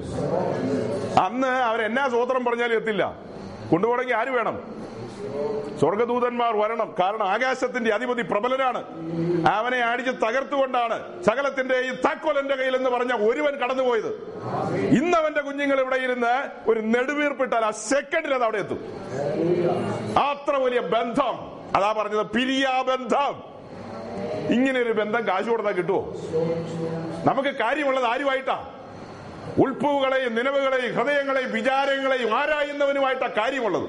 [1.20, 3.16] അന്ന് അവരെന്നാ സ്തോത്രം പറഞ്ഞാലും എത്തില്ല.
[3.70, 4.56] കൊണ്ടുപോകണമെങ്കിൽ ആര് വേണം?
[5.80, 6.94] സ്വർഗദൂതന്മാർ വരണം.
[7.00, 8.80] കാരണം ആകാശത്തിന്റെ അധിപതി പ്രബലനാണ്.
[9.48, 14.10] അവനെ അടിച്ച് തകർത്തുകൊണ്ടാണ് സകലത്തിന്റെ ഈ താക്കോൽ എന്റെ കയ്യിൽ എന്ന് പറഞ്ഞ ഒരുവൻ കടന്നുപോയത്.
[14.98, 16.34] ഇന്ന് അവന്റെ കുഞ്ഞുങ്ങൾ ഇവിടെ ഇരുന്ന്
[16.70, 18.80] ഒരു നെടുവീർപ്പിട്ടാൽ ആ സെക്കൻഡിൽ അത് അവിടെ എത്തും.
[20.18, 21.36] അത്ര വലിയ ബന്ധം.
[21.76, 23.34] അതാ പറഞ്ഞത് പിരിയാബന്ധം
[24.54, 26.02] ഇങ്ങനെ ഒരു ബന്ധം കാശ് കൊടുത്താൽ കിട്ടുമോ
[27.24, 28.58] നമുക്ക് കാര്യമുള്ളത് ആരുമായിട്ടാ?
[29.58, 33.88] ഉൾപ്പുകളെയും നിലവുകളെയും ഹൃദയങ്ങളെയും വിചാരങ്ങളെയും ആരായുന്നവനുമായിട്ടാ കാര്യമുള്ളത്?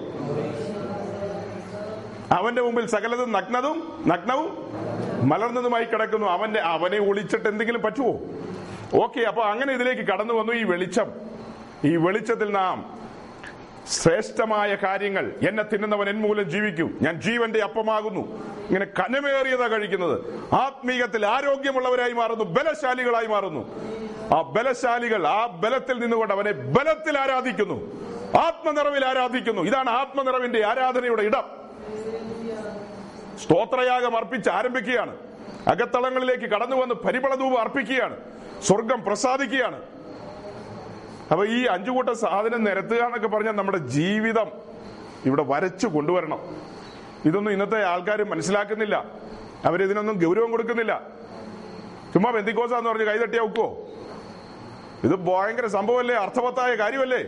[2.31, 4.57] അവന്റെ മുമ്പിൽ സകലതും നഗ്നതും നഗ്നവും
[5.29, 6.27] മലർന്നതുമായി കിടക്കുന്നു.
[6.27, 8.19] അവന്റെ അവനെ ഒളിച്ചിട്ട് എന്തെങ്കിലും പറ്റുമോ
[9.03, 11.11] ഓക്കെ അപ്പൊ അങ്ങനെ ഇതിലേക്ക് കടന്നു വന്നു ഈ വെളിച്ചം.
[11.85, 13.01] ഈ വെളിച്ചത്തിൽ നാം
[13.89, 16.89] ശ്രേഷ്ഠമായ കാര്യങ്ങൾ എന്നെ തിന്നുന്നവൻ എൻ മൂലം ജീവിക്കൂ.
[17.01, 18.21] ഞാൻ ജീവന്റെ അപ്പമാകുന്നു.
[18.67, 20.39] ഇങ്ങനെ കനമേറിയതാ കഴിക്കുന്നത്.
[20.53, 23.61] ആത്മീകത്തിൽ ആരോഗ്യമുള്ളവരായി മാറുന്നു ബലശാലികളായി മാറുന്നു.
[24.35, 27.91] ആ ബലശാലികൾ ആ ബലത്തിൽ നിന്നുകൊണ്ട് അവനെ ബലത്തിൽ ആരാധിക്കുന്നു.
[28.37, 29.61] ആത്മനിറവിൽ ആരാധിക്കുന്നു.
[29.61, 31.60] ഇതാണ് ആത്മനിറവിന്റെ ആരാധനയുടെ ഇടം.
[33.43, 35.17] സ്തോത്രയാഗം അർപ്പിച്ച് ആരംഭിക്കുകയാണ്.
[35.67, 38.17] അകത്തളങ്ങളിലേക്ക് കടന്നു വന്ന് പരിമളധൂപം അർപ്പിക്കുകയാണ്.
[38.67, 39.81] സ്വർഗം പ്രസാദിക്കുകയാണ്.
[41.31, 44.51] അപ്പൊ ഈ അഞ്ചു കൂട്ടം സാധനം നിരത്തുക എന്നൊക്കെ പറഞ്ഞാൽ നമ്മുടെ ജീവിതം
[45.25, 46.39] ഇവിടെ വരച്ചു കൊണ്ടുവരണം.
[47.25, 49.05] ഇതൊന്നും ഇന്നത്തെ ആൾക്കാർ മനസ്സിലാക്കുന്നില്ല.
[49.65, 51.07] അവരിതിനൊന്നും ഗൗരവം കൊടുക്കുന്നില്ല.
[52.13, 53.87] ചുമ്മാ ബന്ധിക്കോസാന്ന് പറഞ്ഞ് കൈതട്ടിയാ ഉക്കോ?
[55.03, 56.15] ഇത് ഭയങ്കര സംഭവമല്ലേ?
[56.15, 57.23] അർത്ഥവത്തായ കാര്യമല്ലേ?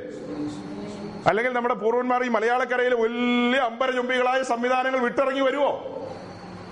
[1.27, 5.71] അല്ലെങ്കിൽ നമ്മുടെ പൂർവന്മാർ ഈ മലയാളക്കരയിൽ വലിയ അമ്പരചുംബികളായ സംവിധാനങ്ങൾ വിട്ടിറങ്ങി വരുമോ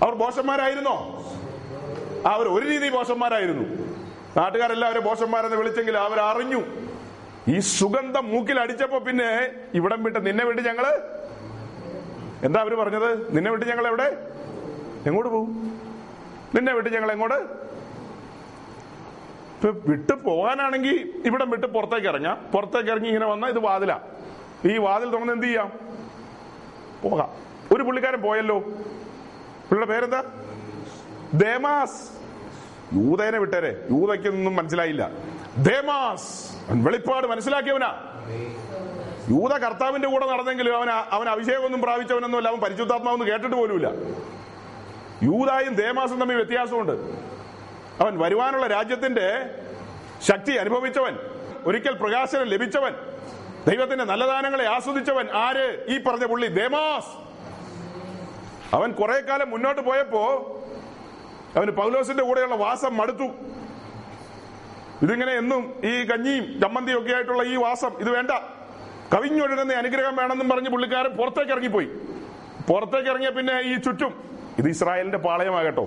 [0.02, 0.96] അവർ ബോഷന്മാരായിരുന്നോ
[2.26, 3.64] അവർ ഒരു രീതി ബോഷന്മാരായിരുന്നു
[4.36, 6.60] നാട്ടുകാരെല്ലാവരും ബോഷന്മാരെന്ന് വിളിച്ചെങ്കിൽ അവർ അറിഞ്ഞു.
[7.48, 9.30] ഈ സുഗന്ധം മൂക്കിൽ അടിച്ചപ്പോ പിന്നെ
[9.74, 10.86] ഇവിടം വിട്ട് നിന്നെ വിട്ട് ഞങ്ങൾ?
[12.44, 13.36] എന്താ അവർ പറഞ്ഞത്?
[13.36, 14.08] നിന്നെ വിട്ട് ഞങ്ങൾ എവിടെ?
[15.06, 15.80] എങ്ങോട്ട് പോകും
[16.54, 17.40] നിന്നെ വിട്ട് ഞങ്ങൾ എങ്ങോട്ട്?
[19.86, 22.36] വിട്ട് പോകാനാണെങ്കിൽ ഇവിടം വിട്ട് പുറത്തേക്ക് ഇറങ്ങാം.
[22.54, 24.00] പുറത്തേക്ക് ഇറങ്ങി ഇങ്ങനെ വന്നാൽ ഇത് വാതിലാ.
[24.64, 25.72] ഈ വാതിൽ തുറന്ന് എന്ത് ചെയ്യാം?
[27.02, 27.30] പോകാം.
[27.74, 28.58] ഒരു പുള്ളിക്കാരൻ പോയല്ലോ.
[28.58, 30.24] പുള്ളിയുടെ പേരെന്താ?
[31.34, 32.10] ദേമാസ്.
[32.94, 33.86] യൂതേനെ വിട്ടേരെ.
[33.90, 35.10] യൂതയ്ക്കൊന്നും മനസ്സിലായില്ല.
[35.58, 36.50] ദേമാസ്.
[36.70, 37.98] വെളിപ്പാട് മനസ്സിലാക്കിയവനാ.
[39.30, 43.90] യൂത കർത്താവിന്റെ കൂടെ നടന്നെങ്കിലും അവൻ അവൻ അഭിഷേകമൊന്നും പ്രാപിച്ചവനൊന്നും അല്ല അവൻ പരിശുദ്ധാത്മാവെന്ന് കേട്ടിട്ട് പോലുമില്ല.
[45.22, 46.92] യൂതായും ദേമാസും തമ്മിൽ വ്യത്യാസമുണ്ട്.
[48.02, 49.50] അവൻ വരുവാനുള്ള രാജ്യത്തിന്റെ
[50.22, 51.18] ശക്തി അനുഭവിച്ചവൻ.
[51.64, 52.92] ഒരിക്കൽ പ്രകാശനം ലഭിച്ചവൻ.
[53.66, 55.66] ദൈവത്തിന്റെ നല്ല ദാനങ്ങളെ ആസ്വദിച്ചവൻ ആര്?
[55.88, 57.12] ഈ പറഞ്ഞ പുള്ളി ദേമാസ്.
[58.74, 60.22] അവൻ കുറെ കാലം മുന്നോട്ട് പോയപ്പോ
[61.56, 63.28] അവന് പൗലോസിന്റെ കൂടെയുള്ള വാസം മടുത്തു.
[65.04, 68.30] ഇതിങ്ങനെ എന്നും ഈ കഞ്ഞിയും ചമ്മന്തിയും ഒക്കെ ആയിട്ടുള്ള ഈ വാസം ഇത് വേണ്ട.
[69.14, 71.88] കവിഞ്ഞൊഴുകുന്ന അനുഗ്രഹം വേണമെന്നും പറഞ്ഞ് പുള്ളിക്കാരൻ പുറത്തേക്ക് ഇറങ്ങിപ്പോയി.
[72.70, 74.12] പുറത്തേക്ക് ഇറങ്ങിയ പിന്നെ ഈ ചുറ്റും.
[74.58, 75.84] ഇത് ഇസ്രായേലിന്റെ പാളയമാകട്ടോ.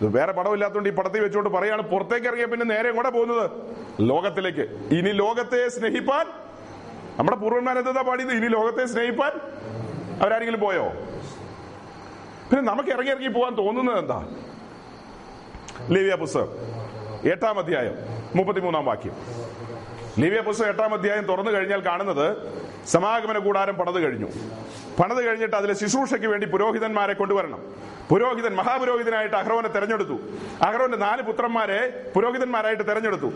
[0.00, 3.50] ഇത് വേറെ പടമില്ലാത്തതുകൊണ്ട് ഈ പടത്തിൽ വെച്ചുകൊണ്ട് പറയാണ് പുറത്തേക്ക് ഇറങ്ങിയ പിന്നെ നേരെ കൂടെ പോകുന്നത്?
[4.00, 4.94] ലോകത്തിലേക്ക്.
[4.98, 6.26] ഇനി ലോകത്തെ സ്നേഹിപ്പാൻ
[7.18, 8.32] നമ്മുടെ പൂർവന്മാരെന്താ പാടിയത്?
[8.32, 9.32] ഇനി ലോകത്തെ സ്നേഹിപ്പാൻ
[10.22, 10.92] അവരാരെങ്കിലും പോയോ?
[12.50, 14.28] പിന്നെ നമുക്ക് ഇറങ്ങി ഇറങ്ങി പോകാൻ തോന്നുന്നത് എന്താ?
[15.90, 16.48] ലേവ്യ പുസ്തകം
[17.28, 17.96] എട്ടാം അധ്യായം
[18.36, 19.14] മുപ്പത്തിമൂന്നാം വാക്യം.
[20.18, 22.36] ലേവ്യ പുസ്തകം എട്ടാം അധ്യായം തുറന്നു കഴിഞ്ഞാൽ കാണുന്നത്
[22.86, 24.26] സമാഗമന കൂടാരം പണത് കഴിഞ്ഞു.
[25.02, 27.60] പണത് കഴിഞ്ഞിട്ട് അതിലെ ശുശ്രൂഷയ്ക്ക് വേണ്ടി പുരോഹിതന്മാരെ കൊണ്ടുവരണം.
[28.10, 30.20] പുരോഹിതൻ മഹാപുരോഹിതനായിട്ട് അഹ്റോനെ തെരഞ്ഞെടുത്തു.
[30.62, 33.32] അഹ്റോന്റെ നാല് പുത്രന്മാരെ പുരോഹിതന്മാരായിട്ട് തെരഞ്ഞെടുത്തു.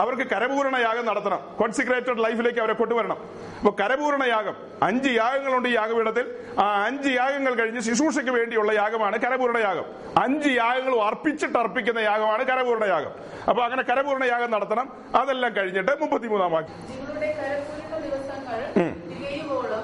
[0.00, 1.40] അവർക്ക് കരപൂരണ യാഗം നടത്തണം.
[1.58, 3.16] കോൺസിക്രേറ്റഡ് ലൈഫിലേക്ക് അവരെ കൊണ്ടുവരണം.
[3.58, 6.34] അപ്പൊ കരപൂരണ യാഗം അഞ്ച് യാഗങ്ങളുണ്ട് ഈ യാഗപീഠത്തിൽ.
[6.58, 9.84] ആ അഞ്ച് യാഗങ്ങൾ കഴിഞ്ഞ് ശുശ്രൂഷയ്ക്ക് വേണ്ടിയുള്ള യാഗമാണ് കരപൂരണ യാഗം.
[10.22, 13.10] അഞ്ച് യാഗങ്ങളും അർപ്പിച്ചിട്ട് അർപ്പിക്കുന്ന യാഗമാണ് കരപൂരണ യാഗം.
[13.48, 14.92] അപ്പൊ അങ്ങനെ കരപൂരണ യാഗം നടത്തണം.
[15.14, 15.92] അതെല്ലാം കഴിഞ്ഞിട്ട്
[16.22, 16.92] മുപ്പത്തിമൂന്നാം വാക്യം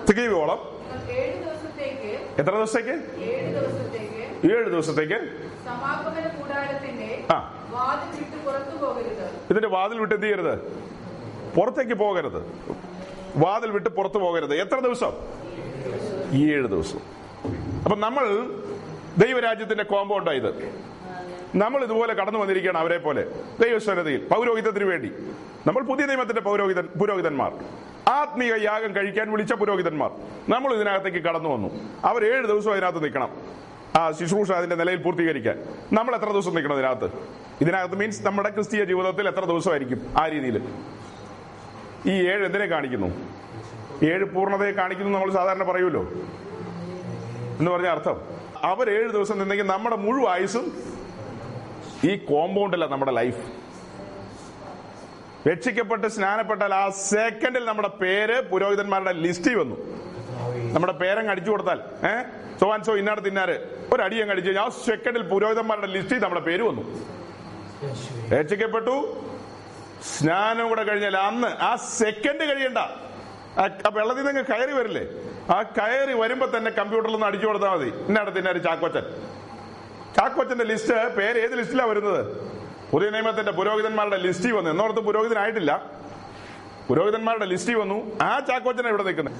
[0.06, 0.58] തികയുവോളം
[2.38, 2.94] എത്ര ദിവസത്തേക്ക്?
[4.52, 5.14] ഏഴ് ദിവസത്തേക്ക്
[7.32, 7.66] ആ.
[9.50, 10.54] ഇതിന്റെ വാതിൽ വിട്ട് എന്ത് ചെയ്യരുത്?
[11.56, 12.40] പുറത്തേക്ക് പോകരുത്.
[13.36, 14.54] വാതിൽ വിട്ട് പുറത്തു പോകരുത്.
[14.54, 15.12] എത്ര ദിവസം?
[16.50, 17.00] ഏഴ് ദിവസം.
[17.84, 18.26] അപ്പൊ നമ്മൾ
[19.18, 20.50] ദൈവരാജ്യത്തിന്റെ കോമ്പൗണ്ടാ ഇത്.
[21.54, 23.26] നമ്മൾ ഇതുപോലെ കടന്നു വന്നിരിക്കുകയാണ് അവരെ പോലെ.
[23.60, 25.12] ദൈവസ്വരതയിൽ പൗരോഹിതത്തിന് വേണ്ടി.
[25.66, 27.52] നമ്മൾ പുതിയ നിയമത്തിന്റെ പൗരോഹിതൻ പുരോഹിതന്മാർ.
[28.08, 30.10] ആത്മീയ യാഗം കഴിക്കാൻ വിളിച്ച പുരോഹിതന്മാർ.
[30.48, 31.70] നമ്മൾ ഇതിനകത്തേക്ക് കടന്നു വന്നു.
[32.04, 33.36] അവർ ഏഴ് ദിവസം അതിനകത്ത് നിൽക്കണം.
[33.96, 35.64] ആ ശുശ്രൂഷ അതിന്റെ നിലയിൽ പൂർത്തീകരിക്കാൻ.
[35.92, 37.10] നമ്മൾ എത്ര ദിവസം നിൽക്കണം ഇതിനകത്ത്?
[37.60, 40.62] ഇതിനകത്ത് മീൻസ് നമ്മുടെ ക്രിസ്തീയ ജീവിതത്തിൽ എത്ര ദിവസമായിരിക്കും ആ രീതിയിൽ?
[42.06, 43.06] ഈ ഏഴ് എന്തിനെ കാണിക്കുന്നു?
[44.04, 46.08] ഏഴ് പൂർണതയെ കാണിക്കുന്നു നമ്മൾ സാധാരണ പറയുമല്ലോ.
[47.58, 48.20] എന്ന് പറഞ്ഞ അർത്ഥം.
[48.62, 50.97] അവർ ഏഴ് ദിവസം നിന്നെങ്കിൽ നമ്മുടെ മുഴുവൻ ആയുസും
[52.04, 53.42] ഈ കോമ്പൗണ്ടല്ല നമ്മുടെ ലൈഫ്.
[55.48, 59.76] രക്ഷിക്കപ്പെട്ട് സ്നാനപ്പെട്ടാൽ ആ സെക്കൻഡിൽ നമ്മുടെ പേര് പുരോഹിതന്മാരുടെ ലിസ്റ്റിൽ വന്നു.
[60.74, 62.24] നമ്മുടെ പേരങ്ങ് അടിച്ചു കൊടുത്താൽ ഏഹ്
[62.60, 63.56] സോ ആൻഡ് സോ ഇന്നാട് തിന്നാറ്
[63.94, 66.82] ഒരു അടിയങ്ങ് അടിച്ചു ആ സെക്കൻഡിൽ പുരോഹിതന്മാരുടെ ലിസ്റ്റിൽ നമ്മുടെ പേര് വന്നു.
[68.28, 69.22] രക്ഷിക്കപ്പെട്ടു.
[70.16, 72.78] സ്നാനം കൂടെ കഴിഞ്ഞാൽ അന്ന് ആ സെക്കൻഡ് കഴിയണ്ട.
[73.58, 75.02] ആ വെള്ളത്തിൽ നിന്ന് കയറി വരില്ലേ?
[75.54, 77.88] ആ കയറി വരുമ്പോ തന്നെ കമ്പ്യൂട്ടറിൽ നിന്ന് അടിച്ചു കൊടുത്താൽ മതി.
[77.88, 79.02] ഇന്നാട് ഒരു ചാക്കോച്ചൻ?
[80.16, 82.36] ചാക്കോച്ചന്റെ ലിസ്റ്റ് പേര് ഏത് ലിസ്റ്റിലാ വരുന്നത്?
[82.92, 84.70] പുതിയ നിയമത്തിന്റെ പുരോഹിതന്മാരുടെ ലിസ്റ്റിൽ വന്നു.
[84.70, 85.90] എന്നോർത്ത് പുരോഹിതനായിട്ടില്ല.
[86.88, 88.20] പുരോഹിതന്മാരുടെ ലിസ്റ്റിൽ വന്നു.
[88.22, 89.34] ആ ചാക്കോച്ചനെ ഇവിടെ നിൽക്കുന്നത്.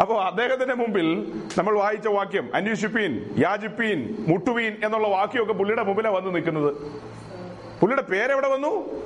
[0.00, 6.76] അപ്പോ അദ്ദേഹത്തിന്റെ മുമ്പിൽ നമ്മൾ വായിച്ച വാക്യം അന്വേഷിപ്പീൻ യാജിപ്പീൻ മുട്ടുവീൻ എന്നുള്ള വാക്യമൊക്കെ പുള്ളിയുടെ മുമ്പിലാണ് വന്ന് നിൽക്കുന്നത്.
[7.80, 9.02] പുള്ളിയുടെ പേരെവിടെ വന്നു?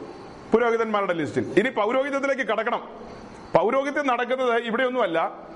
[0.52, 1.54] പുരോഹിതന്മാരുടെ ലിസ്റ്റിൽ.
[1.56, 2.88] ഇനി പൗരോഹിതത്തിലേക്ക് കടക്കണം.
[3.54, 5.48] പൗരോഹിത്യം നടക്കുന്നത് ഇവിടെയൊന്നുമല്ല.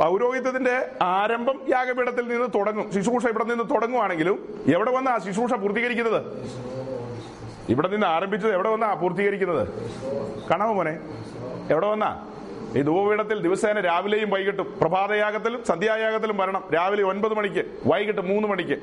[0.00, 2.92] പൗരോഹിത്യത്തിന്റെ ആരംഭം യാഗപീഠത്തിൽ നിന്ന് തുടങ്ങും.
[2.92, 5.18] ശുശ്രൂഷ ഇവിടെ നിന്ന് തുടങ്ങുവാണെങ്കിലും എവിടെ വന്ന ആ
[5.54, 6.22] പൂർത്തീകരിക്കുന്നത്?
[7.68, 9.68] ഇവിടെ നിന്ന് ആരംഭിച്ചത് എവിടെ വന്നാ പൂർത്തീകരിക്കുന്നത്?
[10.50, 10.98] കാണാമോ മോനെ
[11.70, 12.26] എവിടെ വന്നാ?
[12.76, 16.64] ഈ ധൂപപീഠത്തിൽ ദിവസേന രാവിലെയും വൈകിട്ടും പ്രഭാതയാഗത്തിലും സന്ധ്യായാഗത്തിലും വരണം.
[16.74, 18.78] രാവിലെ ഒൻപത് മണിക്ക് വൈകിട്ട് മൂന്ന് മണിക്ക്.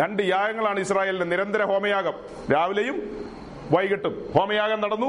[0.00, 2.12] രണ്ട് യാഗങ്ങളാണ് ഇസ്രായേലിന്റെ നിരന്തര ഹോമയാഗം.
[2.52, 3.26] രാവിലെയും
[3.70, 5.06] വൈകിട്ടും ഹോമയാഗം നടന്നു.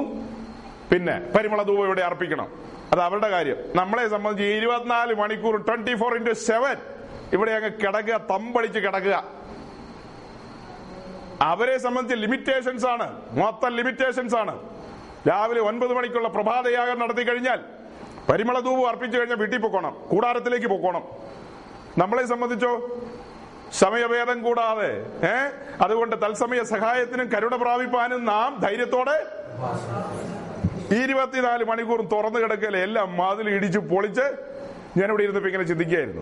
[0.92, 2.67] പിന്നെ പരിമള ധൂപ ഇവിടെ അർപ്പിക്കണം.
[2.92, 3.58] അത് അവരുടെ കാര്യം.
[3.76, 6.76] നമ്മളെ സംബന്ധിച്ച് ഇരുപത്തിനാല് മണിക്കൂർ ട്വന്റി ഫോർ ഇന്റു സെവൻ
[7.34, 9.24] ഇവിടെ അങ്ങ് കിടക്കുക തമ്പടിച്ച് കിടക്കുക.
[11.42, 13.22] അവരെ സംബന്ധിച്ച് ലിമിറ്റേഷൻസ് ആണ്.
[13.32, 14.60] മൊത്തം ലിമിറ്റേഷൻസ് ആണ്.
[15.30, 17.60] രാവിലെ ഒൻപത് മണിക്കുള്ള പ്രഭാതയാഗം നടത്തി കഴിഞ്ഞാൽ
[18.30, 21.04] പരിമള ധൂപം അർപ്പിച്ചു കഴിഞ്ഞാൽ വീട്ടിൽ പൊക്കോണം കൂടാരത്തിലേക്ക് പൊക്കോണം.
[21.98, 23.02] നമ്മളെ സംബന്ധിച്ചോ?
[23.74, 24.92] സമയഭേദം കൂടാതെ
[25.26, 25.50] ഏ?
[25.82, 29.18] അതുകൊണ്ട് തത്സമയ സഹായത്തിനും കരുണ പ്രാപിപ്പാനും നാം ധൈര്യത്തോടെ
[30.96, 34.22] ഇരുപത്തിനാല് മണിക്കൂറും തുറന്നു കിടക്കലെ എല്ലാം മാതിൽ ഇടിച്ചു പൊളിച്ച്
[34.98, 36.22] ഞാനിവിടെ ഇരുന്നപ്പോ ഇങ്ങനെ ചിന്തിക്കുകയായിരുന്നു.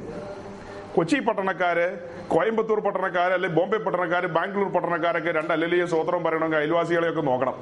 [0.96, 7.56] കൊച്ചി പട്ടണക്കാര് കോയമ്പത്തൂർ പട്ടണക്കാര് അല്ലെ ബോംബെ പട്ടണക്കാര് ബാംഗ്ലൂർ പട്ടണക്കാരൊക്കെ രണ്ട് അല്ലെ സ്വോത്രം പറയണമെങ്കിൽ അയൽവാസികളെയൊക്കെ നോക്കണം.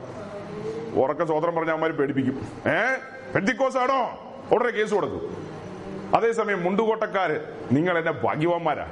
[0.95, 2.47] ഉറക്ക സ്വോത്രം പറഞ്ഞ അമ്മമാര് പേടിപ്പിക്കും.
[2.69, 2.95] ഏ?
[3.35, 4.19] പെന്തിക്കോസ് ആണോ
[4.51, 5.37] ഉടനെ കേസ് കൊടുക്കും
[6.15, 7.41] അതേസമയം മുണ്ടുകോട്ടക്കാര്
[7.71, 8.87] നിങ്ങൾ എന്നെ ഭാഗ്യവാന്മാരാ.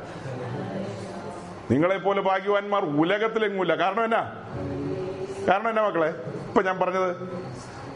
[1.71, 3.75] നിങ്ങളെ പോലെ ഭാഗ്യവാന്മാർ ഉലകത്തിലെങ്ങുമില്ല.
[3.75, 4.43] കാരണം എന്നാ?
[5.49, 6.07] കാരണം എന്നാ മക്കളെ?
[6.47, 7.15] ഇപ്പൊ ഞാൻ പറഞ്ഞത്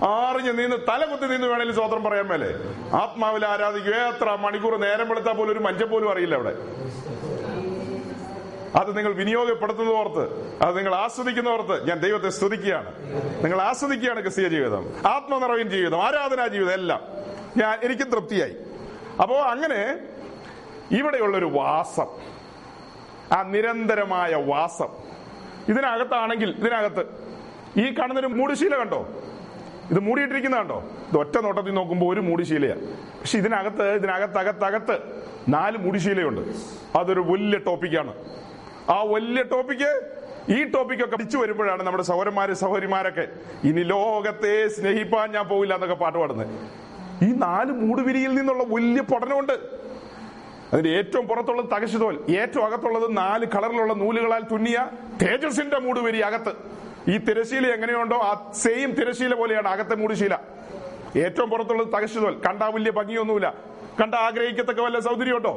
[0.03, 2.49] ആറിഞ്ഞ് നിന്ന് തലകുത്തി നിന്ന് വേണേലും സ്വോത്രം പറയാൻ മേലെ.
[2.95, 6.53] ആത്മാവിൽ ആരാധിക്കുക എത്ര മണിക്കൂർ നേരം വെളുത്താൽ പോലും ഒരു മഞ്ചം പോലും അറിയില്ല അവിടെ.
[8.75, 12.93] അത് നിങ്ങൾ വിനിയോഗപ്പെടുത്തുന്ന ഓർത്ത് അത് നിങ്ങൾ ആസ്വദിക്കുന്ന ഓർത്ത് ഞാൻ ദൈവത്തെ സ്തുതിക്കുകയാണ്.
[13.43, 15.07] നിങ്ങൾ ആസ്വദിക്കുകയാണ് ക്രിസ്തീയ ജീവിതം.
[15.07, 17.01] ആത്മനിറവിൻ ജീവിതം ആരാധനാ ജീവിതം എല്ലാം.
[17.57, 18.55] ഞാൻ എനിക്കും തൃപ്തിയായി.
[19.21, 19.99] അപ്പോ അങ്ങനെ
[20.91, 22.07] ഇവിടെയുള്ളൊരു വാസം
[23.33, 24.87] ആ നിരന്തരമായ വാസം
[25.69, 27.05] ഇതിനകത്താണെങ്കിൽ ഇതിനകത്ത്
[27.79, 29.07] ഈ കാണുന്നൊരു മൂടുശീല കണ്ടോ?
[29.91, 30.77] ഇത് മൂടിയിട്ടിരിക്കുന്നതാണ്ടോ
[31.09, 32.75] ഇത് ഒറ്റ നോട്ടത്തിൽ നോക്കുമ്പോൾ ഒരു മൂടിശീലയാ
[33.19, 34.95] പക്ഷെ ഇതിനകത്ത് ഇതിനകത്ത് അകത്തകത്ത്
[35.49, 36.41] നാല് മൂടിശീലയുണ്ട്
[36.97, 38.13] അതൊരു വലിയ ടോപ്പിക്കാണ്.
[38.89, 39.91] ആ വലിയ ടോപ്പിക്ക്
[40.53, 43.27] ഈ ടോപ്പിക്കൊക്കെ പഠിച്ചു വരുമ്പോഴാണ് നമ്മുടെ സഹോദരന്മാര് സഹോരിമാരൊക്കെ
[43.63, 46.47] ഇനി ലോകത്തെ സ്നേഹിപ്പാൻ ഞാൻ പോകില്ല എന്നൊക്കെ പാട്ട് പാടുന്നത്.
[47.25, 49.53] ഈ നാല് മൂടുവിരിയിൽ നിന്നുള്ള വലിയ പഠനമുണ്ട്.
[50.73, 54.87] അതിന്റെ ഏറ്റവും പുറത്തുള്ളത് തകശുതോൽ ഏറ്റവും അകത്തുള്ളത് നാല് കളറിലുള്ള നൂലുകളാൽ തുന്നിയ
[55.21, 56.53] തേജസിന്റെ മൂടുവിരി അകത്ത്.
[57.11, 58.31] ഈ തിരശീല എങ്ങനെയുണ്ടോ ആ
[58.63, 60.35] സെയിം തിരശീല പോലെയാണ് അകത്തെ മൂടിശീല
[61.23, 63.49] ഏറ്റവും പുറത്തുള്ളത് തകശുതോൽ കണ്ടാ വലിയ ഭംഗിയൊന്നുമില്ല.
[63.99, 65.53] കണ്ട ആഗ്രഹിക്കത്തക്ക വല്ല സൗന്ദര്യമുണ്ടോ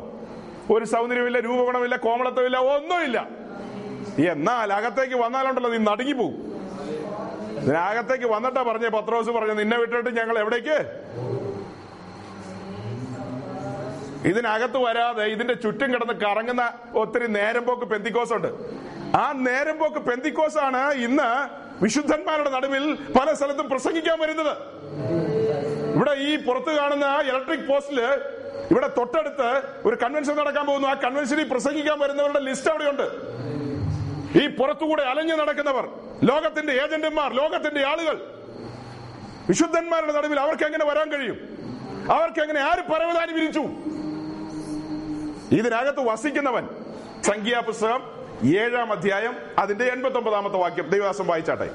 [0.74, 3.18] ഒരു സൗന്ദര്യമില്ല രൂപഗുണമില്ല കോമളത്വമില്ല ഒന്നുമില്ല.
[4.32, 6.36] എന്നാൽ അകത്തേക്ക് വന്നാലുണ്ടല്ലോ നീ നടുങ്ങി പോകും
[7.88, 10.78] അകത്തേക്ക് വന്നിട്ടാ പറഞ്ഞേ പത്രോസ് പറഞ്ഞു നിന്നെ വിട്ടിട്ട് ഞങ്ങൾ എവിടേക്ക്?
[14.30, 16.62] ഇതിനകത്ത് വരാതെ ഇതിന്റെ ചുറ്റും കിടന്ന് കറങ്ങുന്ന
[17.02, 17.86] ഒത്തിരി നേരം പോക്ക്
[18.38, 18.50] ഉണ്ട്
[19.16, 21.28] ആ നേരം പോക്ക് പെന്തിക്കോസാണ് ഇന്ന്
[21.82, 24.56] വിശുദ്ധന്മാരുടെ നടുവിൽ പല സ്ഥലത്തും പ്രസംഗിക്കാൻ വരുന്നത്.
[25.94, 28.00] ഇവിടെ ഈ പുറത്ത് കാണുന്ന ഇലക്ട്രിക് പോസ്റ്റിൽ
[28.70, 30.88] ഇവിടെ തൊട്ടടുത്ത് ഒരു കൺവെൻഷൻ നടക്കാൻ പോകുന്നു.
[30.88, 33.06] ആ കൺവെൻഷനിൽ പ്രസംഗിക്കാൻ വരുന്നവരുടെ ലിസ്റ്റ് അവിടെയുണ്ട്.
[34.42, 35.88] ഈ പുറത്തുകൂടെ അലഞ്ഞു നടക്കുന്നവർ
[36.30, 38.16] ലോകത്തിന്റെ ഏജന്റുമാർ ലോകത്തിന്റെ ആളുകൾ
[39.48, 41.38] വിശുദ്ധന്മാരുടെ നടുവിൽ അവർക്ക് എങ്ങനെ വരാൻ കഴിയും?
[42.12, 43.64] അവർക്ക് എങ്ങനെ ആര് പരവതാനി വിരിച്ചു?
[45.58, 46.68] ഇതിനകത്ത് വസിക്കുന്നവൻ
[47.22, 50.90] സംഖ്യാപുസ്തകം ഏഴാം അധ്യായം അതിന്റെ എൺപത്തി ഒമ്പതാമത്തെ വാക്യം.
[50.90, 51.70] ദൈവദാസം വായിച്ചാട്ടെ.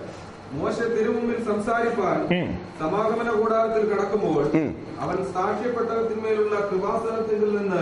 [0.51, 2.19] മോശ തിരുമുമ്പിൽ സംസാരിപ്പാൻ
[2.79, 4.43] സമാഗമന കൂടാരത്തിൽ കടക്കുമ്പോൾ
[4.99, 7.81] അവൻ സാക്ഷ്യപ്പെട്ടകത്തിന്മേലുള്ള കൃപാസനത്തിൽ നിന്ന്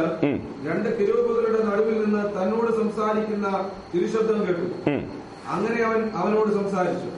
[0.69, 4.89] രണ്ട് കിരൂപുകളുടെ നടുവിൽ നിന്ന് തന്നോട് സംസാരിക്കുന്ന തിരുശബ്ദം കേട്ടു.
[5.47, 7.09] അങ്ങനെ അവൻ അവനോട് സംസാരിച്ചു.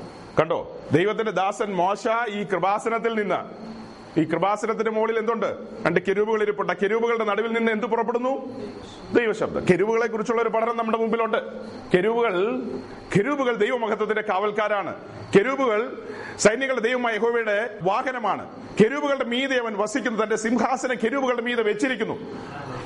[0.42, 0.78] കണ്ടോ?
[0.92, 3.40] ദൈവത്തിന്റെ ദാസൻ മോശ ഈ കൃപാസനത്തിൽ നിന്ന്
[4.18, 5.58] ഈ കൃപാസനത്തിന്റെ മുകളിൽ എന്തുണ്ട്?
[5.86, 6.74] രണ്ട് കെരൂപുകൾ ഇരിപ്പുണ്ട്.
[6.74, 8.60] കെരൂപുകളുടെ നടുവിൽ നിന്ന് എന്ത് പുറപ്പെടുന്നു?
[9.14, 9.66] ദൈവശബ്ദം.
[9.72, 11.38] കെരൂപുകളെ കുറിച്ചുള്ള ഒരു പഠനം നമ്മുടെ മുമ്പിലുണ്ട്.
[11.94, 12.62] കെരൂപുകൾ
[13.16, 14.96] കെരൂപുകൾ ദൈവമഹത്വത്തിന്റെ കാവൽക്കാരാണ്.
[15.36, 16.04] കെരൂപുകൾ
[16.40, 18.50] സൈന്യങ്ങളുടെ ദൈവമായ യഹോവയുടെ വാഹനമാണ്.
[18.84, 20.24] കെരൂപുകളുടെ മീതെ അവൻ വസിക്കുന്നു.
[20.24, 22.14] തന്റെ സിംഹാസനം കെരൂപുകളുടെ മീതെ വെച്ചിരിക്കുന്നു.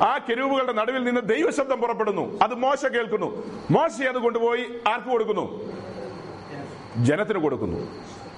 [0.03, 2.39] ആ കെരൂപുകളുടെ നടുവിൽ നിന്ന് ദൈവശബ്ദം പുറപ്പെടുന്നു.
[2.41, 3.43] അത് മോശ കേൾക്കുന്നു.
[3.71, 5.73] മോശ അത് കൊണ്ടുപോയി ആർക്ക് കൊടുക്കുന്നു?
[6.97, 7.77] ജനത്തിന് കൊടുക്കുന്നു.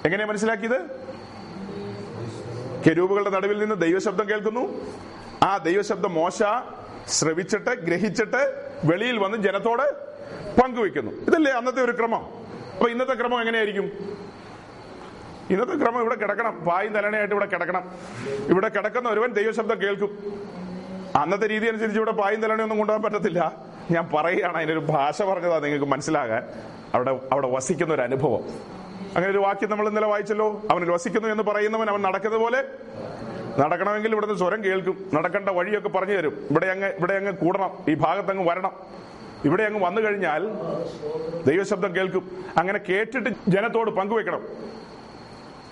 [0.04, 1.10] എങ്ങനെയാ മനസ്സിലാക്കിയത്?
[2.86, 4.86] കെരൂബുകളുടെ നടുവിൽ നിന്ന് ദൈവശബ്ദം കേൾക്കുന്നു.
[5.42, 6.42] ആ ദൈവശബ്ദം മോശ
[7.08, 9.82] ശ്രവിച്ചിട്ട് ഗ്രഹിച്ചിട്ട് വെളിയിൽ വന്ന് ജനത്തോട്
[10.60, 12.22] പങ്കുവെക്കുന്നു ഇതല്ലേ അന്നത്തെ ഒരു ക്രമം?
[12.72, 13.84] അപ്പൊ ഇന്നത്തെ ക്രമം എങ്ങനെയായിരിക്കും?
[15.50, 16.64] ഇന്നത്തെ ക്രമം ഇവിടെ കിടക്കണം.
[16.64, 17.90] വായും തലണയായിട്ട് ഇവിടെ കിടക്കണം.
[18.48, 20.42] ഇവിടെ കിടക്കുന്ന ഒരുവൻ ദൈവശബ്ദം കേൾക്കും.
[21.16, 23.52] അന്നത്തെ രീതി അനുസരിച്ച് ഇവിടെ പായും തലണയൊന്നും കൊണ്ടുപോകാൻ പറ്റത്തില്ല.
[23.90, 26.42] ഞാൻ പറയുകയാണ് അതിനൊരു ഭാഷ പറഞ്ഞതാ നിങ്ങൾക്ക് മനസ്സിലാകാൻ.
[26.94, 28.44] അവിടെ അവിടെ വസിക്കുന്ന ഒരു അനുഭവം.
[29.16, 30.62] അങ്ങനെ ഒരു വാക്യം നമ്മൾ ഇന്നലെ വായിച്ചല്ലോ.
[30.70, 32.64] അവൻ വസിക്കുന്നു എന്ന് പറയുന്നവൻ അവൻ നടക്കുന്നത് പോലെ
[33.58, 35.10] നടക്കണമെങ്കിൽ ഇവിടുന്ന് സ്വരം കേൾക്കും.
[35.14, 36.46] നടക്കേണ്ട വഴിയൊക്കെ പറഞ്ഞു തരും.
[36.50, 37.70] ഇവിടെ അങ്ങ് ഇവിടെ അങ്ങ് കൂടണം.
[37.88, 38.72] ഈ ഭാഗത്ത് അങ്ങ് വരണം.
[39.44, 40.48] ഇവിടെ അങ്ങ് വന്നു കഴിഞ്ഞാൽ
[41.46, 42.44] ദൈവശബ്ദം കേൾക്കും.
[42.58, 44.42] അങ്ങനെ കേട്ടിട്ട് ജനത്തോട് പങ്കുവെക്കണം.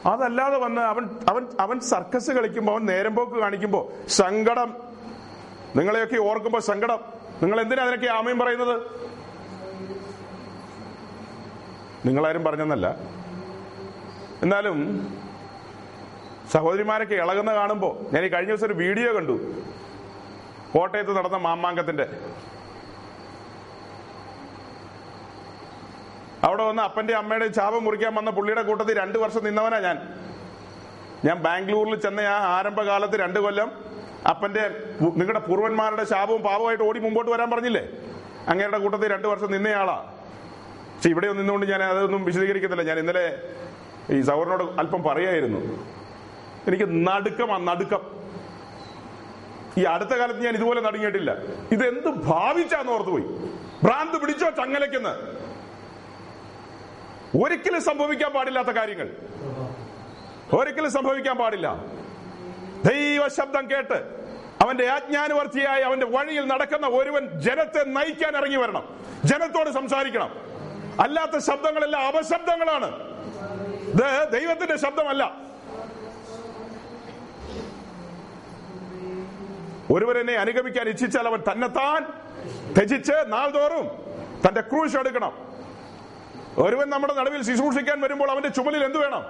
[0.07, 4.75] അതല്ലാതെ വന്ന് അവൻ അവൻ അവൻ സർക്കസ് കളിക്കുമ്പോൾ അവൻ നേരം പോക്ക് കാണിക്കുമ്പോൾ സങ്കടം.
[5.77, 6.99] നിങ്ങളെയൊക്കെ ഓർക്കുമ്പോൾ സങ്കടം.
[7.43, 8.83] നിങ്ങൾ എന്തിനാ അതിനൊക്കെ ആമയും പറയുന്നത്?
[12.07, 13.18] നിങ്ങളാരും പറഞ്ഞെന്നല്ല.
[14.43, 14.79] എന്നാലും
[16.53, 19.63] സഹോദരിമാരൊക്കെ ഇളകുന്ന കാണുമ്പോൾ ഞാൻ ഈ കഴിഞ്ഞ ദിവസം ഒരു വീഡിയോ കണ്ടു.
[20.75, 22.21] കോട്ടയത്ത് നടന്ന മാമാങ്കത്തിന്റെ.
[26.43, 30.15] അവിടെ വന്ന് അപ്പന്റെ അമ്മയുടെ ചാപം മുറിക്കാൻ വന്ന പുള്ളിയുടെ കൂട്ടത്തിൽ രണ്ടു വർഷം നിന്നവനാ ഞാൻ.
[31.25, 33.73] ഞാൻ ബാംഗ്ലൂരിൽ ചെന്ന ആ ആരംഭകാലത്ത് രണ്ടു കൊല്ലം
[34.29, 34.71] അപ്പന്റെ
[35.01, 37.89] നിങ്ങളുടെ പൂർവന്മാരുടെ ശാപവും പാപമായിട്ട് ഓടി മുമ്പോട്ട് വരാൻ പറഞ്ഞില്ലേ?
[38.49, 39.97] അങ്ങയുടെ കൂട്ടത്തിൽ രണ്ടു വർഷം നിന്നയാളാ.
[40.95, 43.43] പക്ഷെ ഇവിടെ നിന്നുകൊണ്ട് ഞാൻ അതൊന്നും വിശദീകരിക്കുന്നില്ല ഞാൻ ഇന്നലെ
[44.11, 45.59] ഈ സൗറിനോട് അല്പം പറയായിരുന്നു.
[46.67, 48.19] എനിക്ക് നടുക്കം ആ നടുക്കം.
[49.79, 51.37] ഈ അടുത്ത കാലത്ത് ഞാൻ ഇതുപോലെ നടുങ്ങിയിട്ടില്ല.
[51.73, 53.23] ഇത് എന്ത് ഭാവിച്ചാന്ന് ഓർത്തുപോയി
[53.83, 55.39] ഭ്രാന്ത് പിടിച്ചോ ചങ്ങലയ്ക്കെന്ന്.
[57.45, 59.11] ഒരിക്കലും സംഭവിക്കാൻ പാടില്ലാത്ത കാര്യങ്ങൾ.
[60.53, 61.85] ഒരിക്കലും സംഭവിക്കാൻ പാടില്ല.
[62.85, 64.19] ദൈവ ശബ്ദം കേട്ട്
[64.61, 69.01] അവന്റെ ആജ്ഞാനുവർത്തിയായി അവന്റെ വഴിയിൽ നടക്കുന്ന ഒരുവൻ ജനത്തെ നയിക്കാൻ ഇറങ്ങി വരണം.
[69.25, 70.31] ജനത്തോട് സംസാരിക്കണം.
[71.01, 73.08] അല്ലാത്ത ശബ്ദങ്ങളെല്ലാം അപശബ്ദങ്ങളാണ്.
[73.93, 75.23] ഇത് ദൈവത്തിന്റെ ശബ്ദമല്ല.
[79.95, 82.01] ഒരുവരെന്നെ അനുഗമിക്കാൻ ഇച്ഛിച്ചാൽ അവൻ തന്നെത്താൻ
[82.75, 83.87] ത്യജിച്ച് നാൾതോറും
[84.47, 85.33] തന്റെ ക്രൂശ് എടുക്കണം.
[86.59, 89.23] ഒരുവൻ നമ്മുടെ നടുവിൽ ശുശ്രൂഷിക്കാൻ വരുമ്പോൾ അവന്റെ ചുമലിൽ എന്ത് വേണം?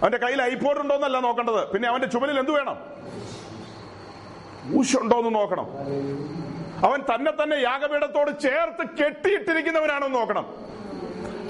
[0.00, 1.72] അവന്റെ കയ്യിൽ ഐപോഡ് ഉണ്ടോന്നല്ല നോക്കേണ്ടത്.
[1.72, 2.76] പിന്നെ അവന്റെ ചുമലിൽ എന്ത് വേണം?
[4.78, 5.66] ഊശുണ്ടോന്ന് നോക്കണം.
[6.86, 10.46] അവൻ തന്നെ തന്നെ യാഗപീഠത്തോട് ചേർത്ത് കെട്ടിയിട്ടിരിക്കുന്നവനാണെന്ന് നോക്കണം.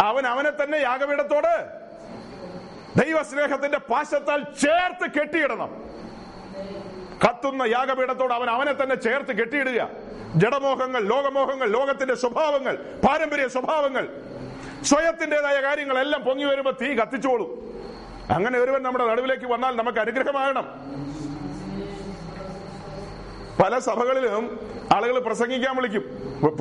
[0.03, 1.84] അവൻ അവനെ തന്നെ യാഗപീഠത്തോട്
[2.97, 5.85] ദൈവസ്നേഹത്തിന്റെ പാശത്താൽ ചേർത്ത് കെട്ടിയിടണം.
[7.29, 9.89] കത്തുന്ന യാഗപീഠത്തോട് അവൻ അവനെ തന്നെ ചേർത്ത് കെട്ടിയിടുക.
[10.37, 14.09] ജഡമോഹങ്ങൾ ലോകമോഹങ്ങൾ ലോകത്തിന്റെ സ്വഭാവങ്ങൾ പാരമ്പര്യ സ്വഭാവങ്ങൾ
[14.83, 17.75] സ്വയത്തിന്റേതായ കാര്യങ്ങളെല്ലാം പൊങ്ങി വരുമ്പോൾ തീ കത്തിച്ചോളും.
[18.31, 20.69] അങ്ങനെ ഒരുവൻ നമ്മുടെ നടുവിലേക്ക് വന്നാൽ നമുക്ക് അനുഗ്രഹമാകണം.
[23.65, 24.61] പല സഭകളിലും
[24.95, 26.05] ആളുകൾ പ്രസംഗിക്കാൻ വിളിക്കും.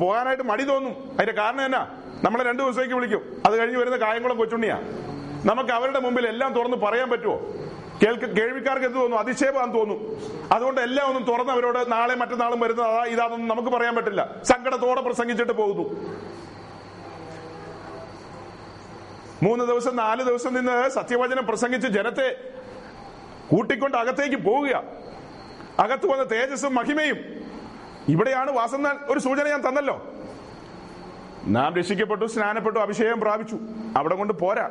[0.00, 0.92] പോകാനായിട്ട് മടി തോന്നും.
[0.92, 1.88] അതിന്റെ കാരണം എന്നാ?
[2.24, 3.42] നമ്മളെ രണ്ടു ദിവസത്തേക്ക് വിളിക്കും.
[3.46, 4.82] അത് കഴിഞ്ഞ് വരുന്ന കായംകുളം കൊച്ചുണ്ണിയാ.
[5.44, 7.40] നമുക്ക് അവരുടെ മുമ്പിൽ എല്ലാം തുറന്ന് പറയാൻ പറ്റുമോ
[8.02, 10.22] കേൾക്ക കേൾവിക്കാർക്ക് എന്ത് തോന്നും അതിശയമാണെന്ന് തോന്നും
[10.52, 14.34] അതുകൊണ്ട് എല്ലാം ഒന്നും തുറന്ന് അവരോട് നാളെ മറ്റന്നാളും വരുന്നത് അതാ ഇതാണെന്ന് നമുക്ക് പറയാൻ പറ്റില്ല.
[14.42, 16.16] സങ്കടത്തോടെ പ്രസംഗിച്ചിട്ട് പോകുന്നു.
[19.42, 22.36] മൂന്ന് ദിവസം നാല് ദിവസം നിന്ന് സത്യവചനം പ്രസംഗിച്ച് ജനത്തെ
[23.50, 24.82] കൂട്ടിക്കൊണ്ട് അകത്തേക്ക് പോവുക
[25.78, 27.16] അകത്ത് വന്ന തേജസ്സും മഹിമയും.
[28.08, 30.06] ഇവിടെയാണ് വാസം ഒരു സൂചന ഞാൻ തന്നല്ലോ.
[31.46, 33.58] നാം രക്ഷിക്കപ്പെട്ടു സ്നാനപ്പെട്ടു അഭിഷേകം പ്രാപിച്ചു.
[33.96, 34.70] അവിടെ കൊണ്ട് പോരാ.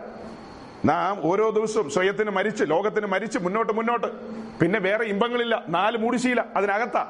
[0.85, 4.07] നാം ഓരോ ദിവസവും സ്വയത്തിന് മരിച്ച് ലോകത്തിന് മരിച്ച് മുന്നോട്ട് മുന്നോട്ട്.
[4.59, 5.63] പിന്നെ വേറെ ഇമ്പങ്ങളില്ല.
[5.67, 7.03] നാല് മൂടിശീല അതിനകത്താ.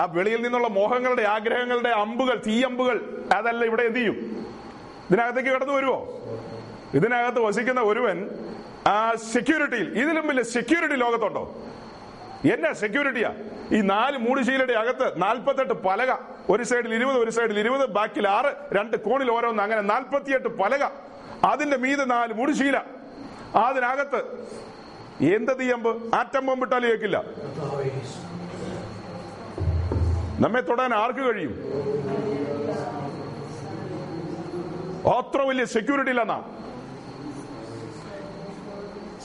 [0.00, 4.46] ആ വെളിയിൽ നിന്നുള്ള മോഹങ്ങളുടെ ആഗ്രഹങ്ങളുടെ അമ്പുകൾ തീയമ്പുകൾ അതല്ല ഇവിടെ എന്ത് ചെയ്യും?
[5.10, 6.20] ഇതിനകത്തേക്ക് കടന്നു വരുമോ
[6.94, 8.30] ഇതിനകത്ത് വസിക്കുന്ന ഒരുവൻ
[8.86, 11.56] ആ സെക്യൂരിറ്റിയിൽ ഇതിലും വലിയ സെക്യൂരിറ്റി ലോകത്തുണ്ടോ?
[12.52, 13.34] എന്നാ സെക്യൂരിറ്റിയാ
[13.72, 16.12] ഈ നാല് മൂടിശീലയുടെ അകത്ത് നാൽപ്പത്തെട്ട് പലക.
[16.50, 19.62] ഒരു സൈഡിൽ ഇരുപത് ഒരു സൈഡിൽ ഇരുപത് ബാക്കിൽ ആറ് രണ്ട് കോണിൽ ഓരോന്ന്.
[19.62, 21.05] അങ്ങനെ നാൽപ്പത്തിയെട്ട് പലക.
[21.44, 22.76] അതിന്റെ മീതെ നാല് മുടിശീല
[23.56, 24.22] അതിനകത്ത്
[25.24, 26.16] എന്ത് തീയമ്പ്?
[26.16, 27.24] ആറ്റം ബോംബിട്ടാലും കേൾക്കില്ല
[30.40, 31.52] നമ്മെ തൊടാൻ ആർക്ക് കഴിയും?
[35.08, 36.48] അത്ര വലിയ സെക്യൂരിറ്റി ഇല്ല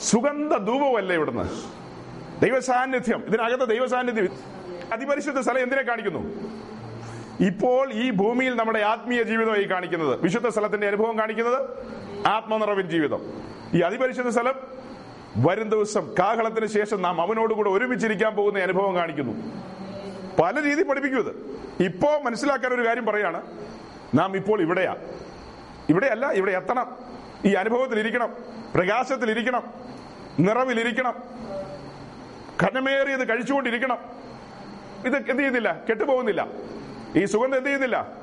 [0.02, 1.44] സുഗന്ധ ധൂപമല്ലേ ഇവിടുന്ന്?
[2.40, 3.24] ദൈവസാന്നിധ്യം.
[3.26, 4.28] ഇതിനകത്ത് ദൈവസാന്നിധ്യം.
[4.92, 6.18] അതിപരിശുദ്ധ സ്ഥലം എന്തിനെ കാണിക്കുന്നു?
[7.42, 10.22] ഇപ്പോൾ ഈ ഭൂമിയിൽ നമ്മുടെ ആത്മീയ ജീവിതമായി കാണിക്കുന്നത്.
[10.22, 11.68] വിശുദ്ധ സ്ഥലത്തിന്റെ അനുഭവം കാണിക്കുന്നത്
[12.26, 13.32] ആത്മനിറവിൻ ജീവിതം.
[13.74, 14.54] ഈ അതിപരിശുദ്ധ സ്ഥലം
[15.36, 19.32] വരും ദിവസം കാഹളത്തിന് ശേഷം നാം അവനോടുകൂടെ ഒരുമിച്ചിരിക്കാൻ പോകുന്ന അനുഭവം കാണിക്കുന്നു.
[20.42, 21.60] പല രീതി പഠിപ്പിക്കും ഇത്.
[21.82, 23.42] ഇപ്പോ മനസ്സിലാക്കാൻ ഒരു കാര്യം പറയാണ്.
[24.14, 24.96] നാം ഇപ്പോൾ ഇവിടെയാ.
[25.88, 26.96] ഇവിടെയല്ല ഇവിടെ എത്തണം.
[27.44, 28.34] ഈ അനുഭവത്തിൽ ഇരിക്കണം.
[28.74, 29.62] പ്രകാശത്തിൽ ഇരിക്കണം.
[30.40, 31.14] നിറവിലിരിക്കണം.
[32.62, 33.98] ഘനമേറിയത് കഴിച്ചുകൊണ്ടിരിക്കണം.
[35.06, 35.80] ഇത് എന്ത് ചെയ്യുന്നില്ല?
[35.90, 36.71] കെട്ടുപോകുന്നില്ല.
[37.16, 38.22] ഈ സുഗന്ധം എന്ത് ചെയ്യുന്നില്ല?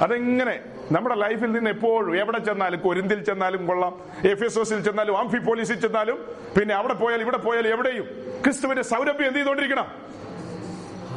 [0.00, 0.60] അതെങ്ങനെ
[0.92, 3.92] നമ്മുടെ ലൈഫിൽ നിന്ന് എപ്പോഴും എവിടെ ചെന്നാലും കൊരിന്തിൽ ചെന്നാലും കൊള്ളാം
[4.30, 6.18] എഫ് എസ് എസിൽ ചെന്നാലും ആംഫി പോലീസിൽ ചെന്നാലും
[6.58, 8.06] പിന്നെ അവിടെ പോയാലും ഇവിടെ പോയാലും എവിടെയും
[8.44, 9.86] ക്രിസ്തുവിന്റെ സൗരഭ്യം എന്ത് ചെയ്തുകൊണ്ടിരിക്കണം?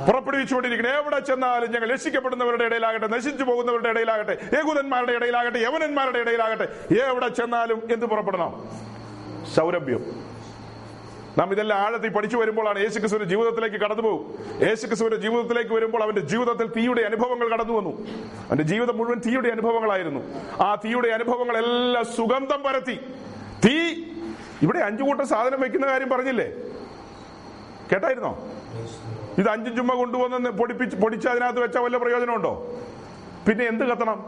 [0.07, 0.89] പുറപ്പെടുവിച്ചുകൊണ്ടിരിക്കണം.
[0.89, 6.67] എവിടെ ചെന്നാലും ഞങ്ങൾ രക്ഷിക്കപ്പെടുന്നവരുടെ ഇടയിലാകട്ടെ നശിച്ചു പോകുന്നവരുടെ ഇടയിലാകട്ടെ ഏകുതന്മാരുടെ ഇടയിലാകട്ടെ യവനന്മാരുടെ ഇടയിലാകട്ടെ
[7.09, 8.69] എവിടെ ചെന്നാലും എന്ത് പുറപ്പെടണം?
[9.55, 10.32] സൗരഭ്യം.
[11.37, 14.23] നാം ഇതെല്ലാം ആഴത്തിൽ പഠിച്ചു വരുമ്പോഴാണ് യേശുക്രിസ്തുവിന്റെ ജീവിതത്തിലേക്ക് കടന്നു പോകും
[14.61, 17.93] യേശുക്രിസ്തുവിന്റെ ജീവിതത്തിലേക്ക് വരുമ്പോൾ അവന്റെ ജീവിതത്തിൽ തീയുടെ അനുഭവങ്ങൾ കടന്നു വന്നു.
[18.47, 20.21] അവന്റെ ജീവിതം മുഴുവൻ തീയുടെ അനുഭവങ്ങളായിരുന്നു.
[20.61, 22.95] ആ തീയുടെ അനുഭവങ്ങളെല്ലാം സുഗന്ധം പരത്തി.
[23.65, 23.75] തീ
[24.61, 26.47] ഇവിടെ അഞ്ചു കൂട്ടം സാധനം വെക്കുന്ന കാര്യം പറഞ്ഞില്ലേ?
[27.91, 28.31] കേട്ടായിരുന്നോ?
[29.37, 32.53] ഇത് അഞ്ചും ചുമ്മാ കൊണ്ടുവന്ന് പൊടിപ്പിച്ച് പൊടിച്ച് അതിനകത്ത് വെച്ചാൽ വല്ല പ്രയോജനമുണ്ടോ?
[33.47, 34.19] പിന്നെ എന്ത് കത്തണം?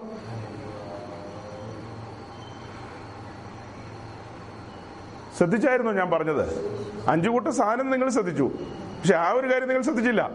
[5.38, 6.76] ശ്രദ്ധിച്ചായിരുന്നോ ഞാൻ പറഞ്ഞത്?
[7.10, 8.52] അഞ്ചു കൂട്ടം സാധനം നിങ്ങൾ ശ്രദ്ധിച്ചു.
[8.74, 10.30] പക്ഷെ ആ ഒരു കാര്യം നിങ്ങൾ ശ്രദ്ധിച്ചില്ല.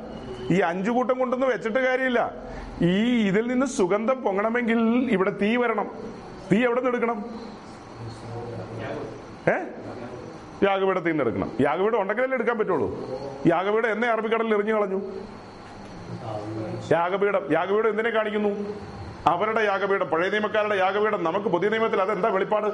[0.50, 2.32] ഈ അഞ്ചു കൂട്ടം കൊണ്ടൊന്നും വെച്ചിട്ട് കാര്യമില്ല.
[2.82, 4.78] ഈ ഇതിൽ നിന്ന് സുഗന്ധം പൊങ്ങണമെങ്കിൽ
[5.12, 5.90] ഇവിടെ തീ വരണം.
[6.52, 7.24] തീ എവിടെ നിന്ന് എടുക്കണം?
[9.48, 9.58] ഏ?
[10.62, 11.52] തീ നിന്ന് എടുക്കണം.
[11.60, 13.08] യാഗവീട് ഉണ്ടെങ്കിലല്ലേ എടുക്കാൻ പറ്റുള്ളൂ.
[13.46, 15.02] യാഗവീട് എന്നെ അറബിക്കടലിൽ എറിഞ്ഞു കളഞ്ഞു.
[16.92, 17.52] യാഗപീഠം.
[17.52, 18.74] യാഗപീഠം എന്തിനെ കാണിക്കുന്നു?
[19.26, 20.06] അവരുടെ യാഗപീഠം.
[20.06, 21.24] പഴയ നിയമക്കാരുടെ യാഗപീഠം.
[21.24, 22.66] നമുക്ക് പുതിയ നിയമത്തിൽ അതെന്താ വെളിപ്പാട്?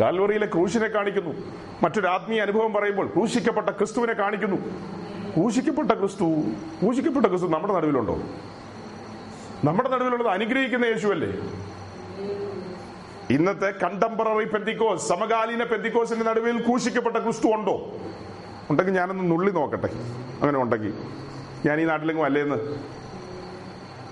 [0.00, 1.34] കാൽവറിയിലെ ക്രൂശിനെ കാണിക്കുന്നു.
[1.82, 4.56] മറ്റൊരു ആത്മീയ അനുഭവം പറയുമ്പോൾ ക്രൂശിക്കപ്പെട്ട ക്രിസ്തുവിനെ കാണിക്കുന്നു.
[5.36, 6.24] ക്രൂശിക്കപ്പെട്ട ക്രിസ്തു
[6.82, 8.20] ക്രൂശിക്കപ്പെട്ട ക്രിസ്തു നമ്മുടെ നടുവിലുണ്ടോ?
[9.64, 11.28] നമ്മുടെ നടുവിലുള്ളത് അനുഗ്രഹിക്കുന്ന യേശുവല്ലേ?
[13.30, 17.96] ഇന്നത്തെ കണ്ടംപററി പെന്തിക്കോസ് സമകാലീന പെന്തിക്കോസിന്റെ നടുവിൽ ക്രൂശിക്കപ്പെട്ട ക്രിസ്തു ഉണ്ടോ?
[18.70, 19.88] ഉണ്ടെങ്കിൽ ഞാനൊന്ന് നുള്ളി നോക്കട്ടെ.
[20.40, 20.94] അങ്ങനെ ഉണ്ടെങ്കിൽ.
[21.66, 22.56] ഞാൻ ഈ നാട്ടിലെങ്കിലും അല്ലേന്ന്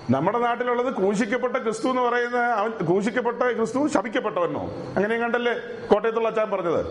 [0.09, 4.61] നമ്മുടെ നാട്ടിലുള്ളത് ക്രൂശിക്കപ്പെട്ട ക്രിസ്തു എന്ന് പറയുന്ന അവൻ ക്രൂശിക്കപ്പെട്ട ക്രിസ്തു ശപിക്കപ്പെട്ടവനോ?
[4.95, 5.53] അങ്ങനെയും കണ്ടല്ലേ
[5.87, 6.85] കോട്ടയത്തുള്ള അച്ഛൻ പറഞ്ഞത്?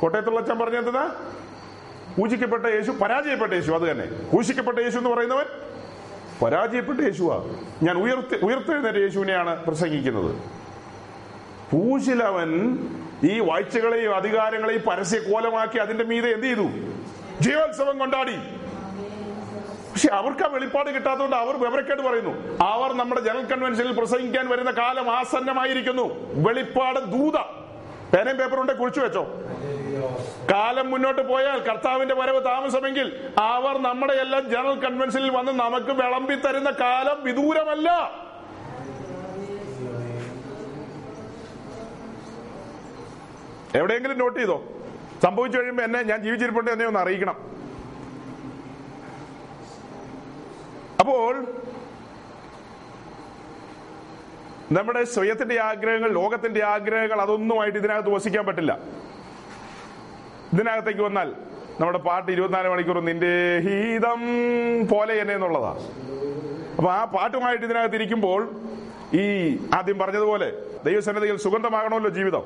[0.00, 1.14] കോട്ടയത്തുള്ള അച്ഛൻ പറഞ്ഞത് എന്താ
[2.18, 4.04] പൂജിക്കപ്പെട്ട യേശു പരാജയപ്പെട്ട യേശു അത് തന്നെ.
[4.04, 5.44] ക്രൂശിക്കപ്പെട്ട യേശു എന്ന് പറയുന്നവൻ
[6.44, 7.44] പരാജയപ്പെട്ട യേശുവാ.
[7.82, 10.36] ഞാൻ ഉയർത്തി ഉയർത്തെഴുന്നേറ്റ യേശുവിനെയാണ് പ്രസംഗിക്കുന്നത്.
[11.70, 12.78] പൂശിലവൻ
[13.24, 16.68] ഈ വാഴ്ചകളെയും അധികാരങ്ങളെയും പരസ്യ കോലമാക്കി അതിന്റെ മീതെ എന്ത് ചെയ്തു?
[17.40, 18.36] ജീവോത്സവം കൊണ്ടാടി.
[19.96, 22.58] പക്ഷെ അവർക്ക് ആ വെളിപ്പാട് കിട്ടാത്തതുകൊണ്ട് അവർ വിവരക്കേട് പറയുന്നു.
[22.64, 26.02] അവർ നമ്മുടെ ജനറൽ കൺവെൻഷനിൽ പ്രസംഗിക്കാൻ വരുന്ന കാലം ആസന്നമായിരിക്കുന്നു.
[26.48, 27.36] വെളിപ്പാട് ദൂത.
[28.16, 29.26] പേനയും പേപ്പറും ഉണ്ടെ കുറിച്ചു വെച്ചോ?
[30.50, 36.70] കാലം മുന്നോട്ട് പോയാൽ കർത്താവിന്റെ വരവ് താമസമെങ്കിൽ അവർ നമ്മുടെ എല്ലാം ജനറൽ കൺവെൻഷനിൽ വന്ന് നമുക്ക് വിളമ്പി തരുന്ന
[36.70, 38.12] കാലം വിദൂരമല്ല.
[43.74, 44.62] എവിടെയെങ്കിലും നോട്ട് ചെയ്തോ?
[45.22, 47.55] സംഭവിച്ചു കഴിയുമ്പോ എന്നെ ഞാൻ ജീവിച്ചിരിപ്പുണ്ട് എന്നെ ഒന്ന് അറിയിക്കണം.
[51.06, 51.34] അപ്പോൾ
[54.72, 58.78] നമ്മുടെ സ്വയത്തിന്റെ ആഗ്രഹങ്ങൾ ലോകത്തിന്റെ ആഗ്രഹങ്ങൾ അതൊന്നുമായിട്ട് ഇതിനകത്ത് വസിക്കാൻ പറ്റില്ല.
[60.52, 61.34] ഇതിനകത്തേക്ക് വന്നാൽ
[61.80, 64.20] നമ്മുടെ പാട്ട് ഇരുപത്തിനാല് മണിക്കൂർ നിന്റെ ഹീതം
[64.92, 65.72] പോലെ എന്നെ എന്നുള്ളതാ.
[66.76, 68.50] അപ്പൊ ആ പാട്ടുമായിട്ട് ഇതിനകത്ത് ഇരിക്കുമ്പോൾ
[69.14, 69.24] ഈ
[69.74, 70.52] ആദ്യം പറഞ്ഞതുപോലെ
[70.84, 72.42] ദൈവസന്നതിയിൽ സുഗന്ധമാകണമല്ലോ ജീവിതം.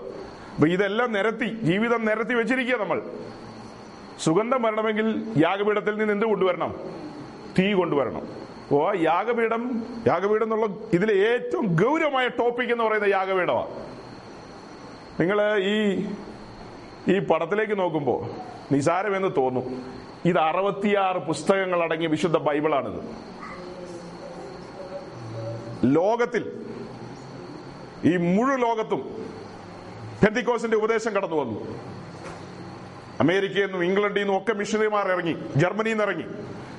[0.55, 3.03] അപ്പൊ ഇതെല്ലാം നിരത്തി ജീവിതം നിരത്തി വെച്ചിരിക്കുക നമ്മൾ.
[4.19, 6.75] സുഗന്ധം വരണമെങ്കിൽ യാഗപീഠത്തിൽ നിന്ന് എന്ത് കൊണ്ടുവരണം?
[7.59, 8.40] തീ കൊണ്ടുവരണം.
[8.73, 9.63] ഓ യാഗപീഠം
[10.07, 10.67] യാഗപീഠം എന്നുള്ള
[10.97, 13.73] ഇതിലെ ഏറ്റവും ഗൗരവമായ ടോപ്പിക് എന്ന് പറയുന്ന യാഗപീഠമാണ്
[15.21, 15.39] നിങ്ങൾ
[15.73, 15.77] ഈ
[17.13, 18.21] ഈ പടത്തിലേക്ക് നോക്കുമ്പോൾ
[18.73, 19.67] നിസാരമെന്ന് തോന്നും.
[20.31, 23.01] ഇത് അറുപത്തിയാറ് പുസ്തകങ്ങൾ അടങ്ങിയ വിശുദ്ധ ബൈബിളാണിത്.
[25.85, 26.45] ലോകത്തിൽ
[28.11, 29.03] ഈ മുഴു ലോകത്തും
[30.23, 31.59] പെന്തിക്കോസിന്റെ ഉപദേശം കടന്നു വന്നു.
[33.21, 36.27] അമേരിക്കയിൽ നിന്നും ഇംഗ്ലണ്ടിൽ നിന്നും ഒക്കെ മിഷണറിമാർ ഇറങ്ങി ജർമ്മനിയിൽ നിന്ന് ഇറങ്ങി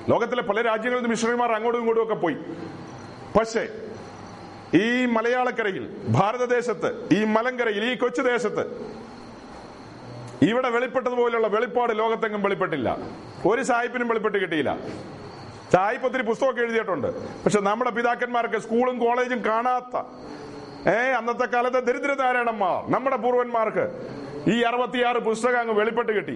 [0.08, 2.36] ലോകത്തിലെ പല രാജ്യങ്ങളിൽ നിന്ന് മിഷണറിമാർ അങ്ങോട്ടും ഇങ്ങോട്ടും ഒക്കെ പോയി.
[3.38, 3.68] പക്ഷേ
[4.78, 8.64] ഈ മലയാളക്കരയിൽ ഭാരതദേശത്ത് ഈ മലങ്കരയിൽ ഈ കൊച്ചു ദേശത്ത്
[10.42, 12.98] ഇവിടെ വെളിപ്പെട്ടതുപോലെയുള്ള വെളിപ്പാട് ലോകത്തെങ്ങും വെളിപ്പെട്ടില്ല.
[13.46, 14.78] ഒരു സായിപ്പിനും വെളിപ്പെട്ട് കിട്ടിയില്ല.
[15.72, 17.08] സായിപ്പ് ഒത്തിരി പുസ്തകമൊക്കെ എഴുതിയിട്ടുണ്ട്.
[17.44, 19.96] പക്ഷെ നമ്മുടെ പിതാക്കന്മാർക്ക് സ്കൂളും കോളേജും കാണാത്ത
[20.88, 23.84] ഏ അന്നത്തെ കാലത്തെ ദരിദ്രനാരായണന്മാർ നമ്മുടെ പൂർവന്മാർക്ക്
[24.50, 26.32] ഈ അറുപത്തിയാറ് പുസ്തകം അങ്ങ് വെളിപ്പെട്ട് കിട്ടി.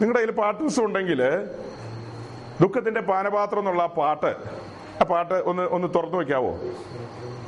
[0.00, 1.22] നിങ്ങളുടെ കയ്യിൽ പാട്ട് ഉണ്ടെങ്കിൽ
[2.60, 4.36] ദുഃഖത്തിന്റെ പാനപാത്രം എന്നുള്ള ആ പാട്ട്
[5.00, 6.52] ആ പാട്ട് ഒന്ന് ഒന്ന് തുറന്നു വെക്കാവോ?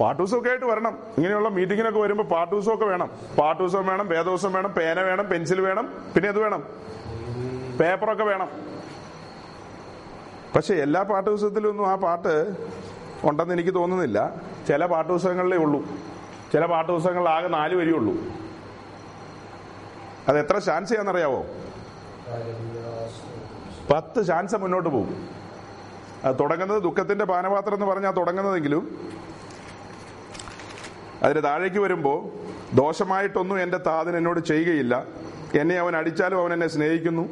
[0.00, 0.98] പാട്ടുത്സവമൊക്കെ ആയിട്ട് വരണം.
[1.16, 3.10] ഇങ്ങനെയുള്ള മീറ്റിങ്ങിനൊക്കെ വരുമ്പോൾ പാട്ടുത്സവമൊക്കെ വേണം.
[3.38, 6.62] പാട്ടുത്സവം വേണം വേദോസം വേണം പേന വേണം പെൻസിൽ വേണം പിന്നെ അത് വേണം.
[7.80, 8.48] പേപ്പറൊക്കെ വേണം.
[10.56, 12.56] പക്ഷെ എല്ലാ പാട്ടുത്സവത്തിലൊന്നും ആ പാട്ട്
[13.24, 14.18] ഉണ്ടെന്ന് എനിക്ക് തോന്നുന്നില്ല.
[14.68, 15.80] ചില പാട്ടുത്സവങ്ങളിലേ ഉള്ളൂ.
[16.52, 18.14] ചില പാട്ടുത്സവങ്ങളിൽ ആകെ നാല് വരിയേ ഉള്ളൂ.
[20.28, 21.46] അത് എത്ര ചാൻസ് ചെയ്യാന്നറിയാവോ
[23.92, 25.16] പത്ത് ചാൻസ് മുന്നോട്ട് പോകും.
[26.40, 28.84] തുടങ്ങുന്നത് ദുഃഖത്തിന്റെ പാനപാത്രം എന്ന് പറഞ്ഞാൽ തുടങ്ങുന്നതെങ്കിലും
[31.26, 32.18] അതിന് താഴേക്ക് വരുമ്പോൾ
[32.80, 34.94] ദോഷമായിട്ടൊന്നും എന്റെ താതൻ എന്നോട് ചെയ്യുകയില്ല.
[35.60, 37.24] എന്നെ അവൻ അടിച്ചാലും അവൻ എന്നെ സ്നേഹിക്കുന്നു.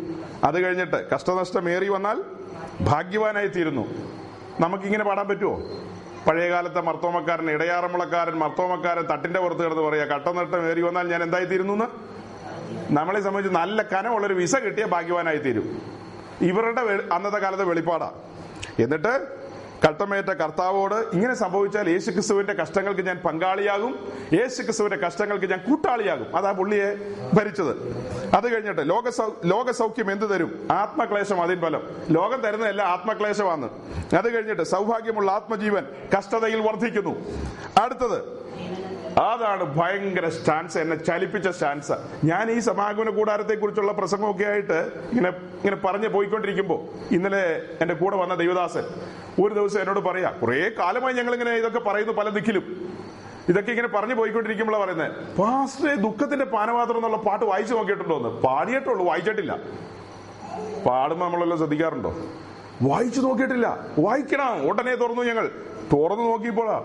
[0.49, 2.19] അത് കഴിഞ്ഞിട്ട് കഷ്ടനഷ്ടം ഏറി വന്നാൽ
[2.91, 3.85] ഭാഗ്യവാനായി തീരുന്നു
[4.65, 5.55] നമുക്കിങ്ങനെ പാടാൻ പറ്റുമോ
[6.27, 11.87] പഴയകാലത്തെ മർത്തോമക്കാരൻ ഇടയാറമുളക്കാരൻ മർത്തോമക്കാരൻ തട്ടിന്റെ പുറത്ത് കിടന്ന് പറയാ കട്ടനഷ്ടം ഏറി വന്നാൽ ഞാൻ എന്തായി തീരുന്നു
[12.99, 15.67] നമ്മളെ സംബന്ധിച്ച് നല്ല കനമുള്ളൊരു വിസ കിട്ടിയ ഭാഗ്യവാനായി തീരും
[16.41, 18.13] ഇവരുടെ അന്നത്തെ കാലത്തെ വെളിപ്പാടാ.
[18.79, 19.41] എന്നിട്ട്
[19.89, 26.37] കട്ടമേറ്റ കർത്താവോട് ഇങ്ങനെ സംഭവിച്ചാൽ യേശു ക്രിസ്തുവിന്റെ കഷ്ടങ്ങൾക്ക് ഞാൻ പങ്കാളിയാകും യേശു ക്രിസ്തുവിന്റെ കഷ്ടങ്ങൾക്ക് ഞാൻ കൂട്ടാളിയാകും.
[26.37, 27.73] അതാ പുള്ളിയെ ഭരിച്ചത്.
[28.37, 30.69] അത് കഴിഞ്ഞിട്ട് ലോക ലോകസൗഖ്യം ലോക സൗഖ്യം എന്ത് തരും?
[30.71, 31.83] ആത്മക്ലേശം അതിൻ ഫലം.
[32.11, 33.69] ലോകം തരുന്നതല്ല ആത്മക്ലേശമാണ്.
[34.19, 35.87] അത് കഴിഞ്ഞിട്ട് സൗഭാഗ്യമുള്ള ആത്മജീവൻ
[36.19, 37.15] കഷ്ടതയിൽ വർദ്ധിക്കുന്നു.
[37.81, 38.41] അടുത്തത്
[39.19, 41.93] അതാണ് ഭയങ്കര സ്റ്റാൻസ് എന്നെ ചലിപ്പിച്ച സ്റ്റാൻസ്
[42.25, 44.73] ഞാൻ ഈ സമാഗമന കൂടാരത്തെ കുറിച്ചുള്ള പ്രസംഗമൊക്കെ ആയിട്ട്
[45.13, 48.85] ഇങ്ങനെ ഇങ്ങനെ പറഞ്ഞു പോയിക്കൊണ്ടിരിക്കുമ്പോ ഇന്നലെ എന്റെ കൂടെ വന്ന ദൈവദാസൻ
[49.45, 52.91] ഒരു ദിവസം എന്നോട് പറയാ കുറെ കാലമായി ഞങ്ങൾ ഇങ്ങനെ ഇതൊക്കെ പറയുന്നു പല ദിക്കിലും.
[53.49, 58.29] ഇതൊക്കെ ഇങ്ങനെ പറഞ്ഞു പോയിക്കൊണ്ടിരിക്കുമ്പോഴാണ് പറയുന്നത് പാസ്റ്ററെ ദുഃഖത്തിന്റെ പാനപാത്രം എന്നുള്ള പാട്ട് വായിച്ചു നോക്കിയിട്ടുണ്ടോ എന്ന്?
[58.29, 59.57] പാടിയിട്ടുള്ളൂ വായിച്ചിട്ടില്ല.
[60.87, 62.17] പാടുമ്പോ നമ്മളെല്ലാം ശ്രദ്ധിക്കാറുണ്ടോ?
[62.83, 63.87] വായിച്ചു നോക്കിയിട്ടില്ല.
[63.99, 65.51] വായിക്കണം ഉടനെ തുറന്നു ഞങ്ങൾ.
[65.93, 66.85] തുറന്നു നോക്കിയപ്പോഴാ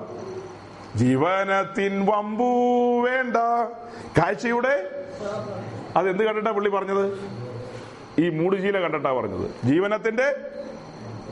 [0.96, 2.44] ജീവനത്തിൻ വമ്പു
[3.02, 3.38] വേണ്ട.
[4.18, 4.90] കാഴ്ചയുടെ?
[5.96, 7.20] അതെന്ത് കണ്ടിട്ടാ പുള്ളി പറഞ്ഞത്?
[8.22, 9.68] ഈ മൂടുശീല കണ്ടിട്ടാ പറഞ്ഞത്.
[9.68, 10.36] ജീവനത്തിന്റെ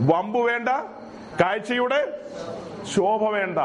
[0.01, 0.69] വമ്പു വേണ്ട
[1.41, 2.19] കാഴ്ചയുടെ
[2.95, 3.57] ശോഭ വേണ്ട.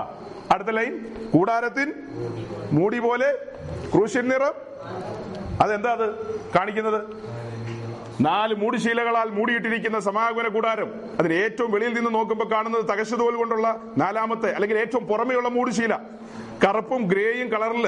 [0.53, 1.15] അടുത്ത ലൈൻ.
[1.33, 1.93] കൂടാരത്തിൻ
[2.73, 3.39] മൂടി പോലെ
[3.95, 4.55] ക്രൂശ്യൻ നിറം.
[5.61, 6.41] അതെന്താ അത്?
[6.57, 7.03] കാണിക്കുന്നത്?
[8.21, 10.89] നാല് മൂടിശീലകളാൽ മൂടിയിട്ടിരിക്കുന്ന സമാഗമന കൂടാരം
[11.19, 15.95] അതിന് ഏറ്റവും വെളിയിൽ നിന്ന് നോക്കുമ്പോൾ കാണുന്നത് തകശതോൽ കൊണ്ടുള്ള നാലാമത്തെ അല്ലെങ്കിൽ ഏറ്റവും പുറമെയുള്ള മൂടിശീല.
[16.65, 17.87] കറുപ്പും ഗ്രേയും കളറിൽ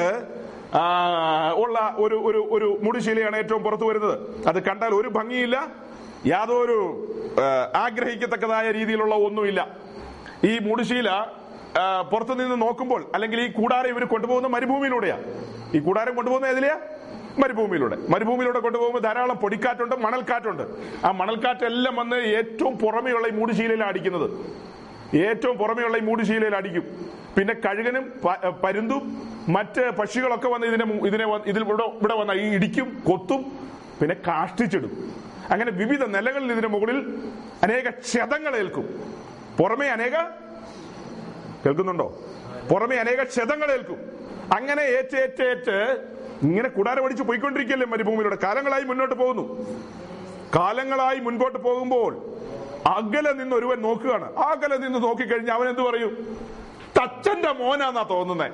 [1.62, 4.46] ഉള്ള ഒരു ഒരു ഒരു മൂടിശീലയാണ് ഏറ്റവും പുറത്തു വരുന്നത്.
[4.48, 5.56] അത് കണ്ടാൽ ഒരു ഭംഗിയില്ല
[6.26, 6.78] യാതൊരു
[7.74, 9.60] ആഗ്രഹിക്കത്തക്കതായ രീതിയിലുള്ള ഒന്നുമില്ല.
[10.44, 11.10] ഈ മൂടിശീല
[12.12, 15.18] പുറത്തു നിന്ന് നോക്കുമ്പോൾ അല്ലെങ്കിൽ ഈ കൂടാരം ഇവർ കൊണ്ടുപോകുന്ന മരുഭൂമിയിലൂടെയാ.
[15.74, 16.76] ഈ കൂടാരം കൊണ്ടുപോകുന്ന ഏതിലെയാ?
[17.38, 17.96] മരുഭൂമിയിലൂടെ.
[18.08, 20.62] മരുഭൂമിയിലൂടെ കൊണ്ടുപോകുമ്പോൾ ധാരാളം പൊടിക്കാറ്റുണ്ട് മണൽക്കാറ്റുണ്ട്.
[21.04, 24.30] ആ മണൽക്കാറ്റെല്ലാം വന്ന് ഏറ്റവും പുറമെയുള്ള ഈ മൂടുശീലയിലാണ് അടിക്കുന്നത്.
[25.16, 27.10] ഏറ്റവും പുറമെയുള്ള ഈ മൂടുശീലയിൽ അടിക്കും.
[27.38, 28.12] പിന്നെ കഴുകനും
[28.64, 33.42] പരുന്തും മറ്റ് പക്ഷികളൊക്കെ വന്ന് ഇതിനെ ഇതിനെ ഇതിൽ ഇവിടെ ഇവിടെ വന്ന ഈ ഇടിക്കും കൊത്തും
[34.00, 35.14] പിന്നെ കാഷ്ടിച്ചിടും.
[35.50, 37.22] അങ്ങനെ വിവിധ നിലകളിൽ ഇതിന്റെ മുകളിൽ
[37.62, 39.04] അനേക ക്ഷതങ്ങൾ ഏൽക്കും.
[39.58, 40.16] പുറമെ അനേക
[41.66, 42.18] കേൾക്കുന്നുണ്ടോ?
[42.70, 43.96] പുറമെ അനേക ക്ഷതങ്ങൾ ഏൽക്കും.
[44.56, 46.09] അങ്ങനെ ഏറ്റേറ്റേറ്റ് ഏറ്റ് ഏറ്റ്
[46.42, 48.36] ഇങ്ങനെ കുടാരം അടിച്ച് പോയിക്കൊണ്ടിരിക്കല്ലേ മരുഭൂമിയിലൂടെ?
[48.42, 49.66] കാലങ്ങളായി മുന്നോട്ട് പോകുന്നു.
[50.56, 52.22] കാലങ്ങളായി മുൻപോട്ട് പോകുമ്പോൾ
[52.86, 54.34] അകലെ നിന്ന് ഒരുവൻ നോക്കുകയാണ്.
[54.36, 56.38] അകലെ നിന്ന് നോക്കിക്കഴിഞ്ഞാൽ അവൻ എന്ത് പറയും?
[56.98, 58.48] തച്ചന്റെ മോനാന്നാ തോന്നുന്നേ.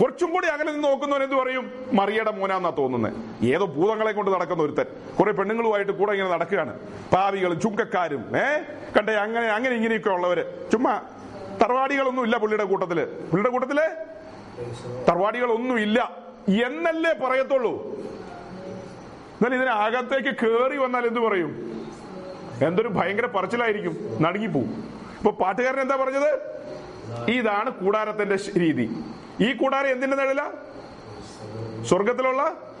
[0.00, 1.72] കുറച്ചും കൂടി അകലെ നിന്ന് നോക്കുന്നവൻ എന്ത് പറയും?
[1.92, 4.84] മറിയയുടെ മോനാന്നാ തോന്നുന്നത് ഏതോ ഭൂതങ്ങളെ കൊണ്ട് നടക്കുന്ന ഒരുത്തൻ.
[5.20, 6.78] കുറെ പെണ്ണുങ്ങളുമായിട്ട് കൂടെ ഇങ്ങനെ നടക്കുകയാണ്.
[7.14, 8.62] പാവികളും ചുങ്കക്കാരും ഏ?
[8.96, 10.70] കണ്ടേ അങ്ങനെ അങ്ങനെ ഇങ്ങനെയൊക്കെ ഉള്ളവര്.
[10.72, 11.00] ചുമ്മാ
[11.62, 13.04] തറവാടികളൊന്നും ഇല്ല പുള്ളിയുടെ കൂട്ടത്തിൽ.
[13.04, 13.80] പുള്ളിയുടെ കൂട്ടത്തിൽ
[15.08, 16.23] തറവാടികളൊന്നും ഇല്ല.
[16.48, 17.94] എന്നല്ലേ പറയത്തുള്ളൂ?
[19.34, 21.74] എന്നാൽ ഇതിന് അകത്തേക്ക് കേറി വന്നാൽ എന്തു പറയും?
[22.62, 24.16] എന്തൊരു ഭയങ്കര പറച്ചിലായിരിക്കും.
[24.20, 24.94] നടുങ്ങിപ്പോവും.
[25.18, 26.54] ഇപ്പൊ പാട്ടുകാരൻ എന്താ പറഞ്ഞത്?
[27.30, 29.04] ഇതാണ് കൂടാരത്തിന്റെ രീതി.
[29.40, 30.50] ഈ കൂടാരം എന്തിന്റെ നിഴല?
[31.88, 32.72] സ്വർഗത്തിലുള്ള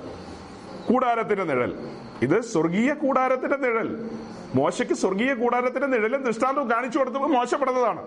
[0.88, 1.78] കൂടാരത്തിന്റെ നിഴൽ.
[2.22, 4.10] ഇത് സ്വർഗീയ കൂടാരത്തിന്റെ നിഴൽ.
[4.54, 8.06] മോശയ്ക്ക് സ്വർഗീയ കൂടാരത്തിന്റെ നിഴലും ദൃഷ്ടാന്തവും കാണിച്ചു കൊടുത്തപ്പോൾ മോശപ്പെടുന്നതാണ്.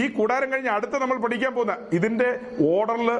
[0.00, 2.28] ഈ കൂടാരം കഴിഞ്ഞ് അടുത്ത നമ്മൾ പഠിക്കാൻ പോകുന്ന ഇതിന്റെ
[2.70, 3.10] ഓർഡറിൽ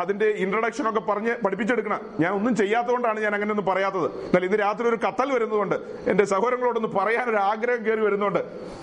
[0.00, 2.00] അതിന്റെ ഇൻട്രഡക്ഷൻ ഒക്കെ പറഞ്ഞ് പഠിപ്പിച്ചെടുക്കണം.
[2.20, 4.08] ഞാൻ ഒന്നും ചെയ്യാത്തതുകൊണ്ടാണ് ഞാൻ അങ്ങനെ ഒന്നും പറയാത്തത്.
[4.26, 5.76] എന്നാൽ ഇന്ന് രാത്രി ഒരു കത്തൽ വരുന്നതുകൊണ്ട്
[6.10, 8.38] എന്റെ സഹോദരങ്ങളോടൊന്ന് പറയാൻ ഒരു ആഗ്രഹം കയറി വരുന്നുണ്ട്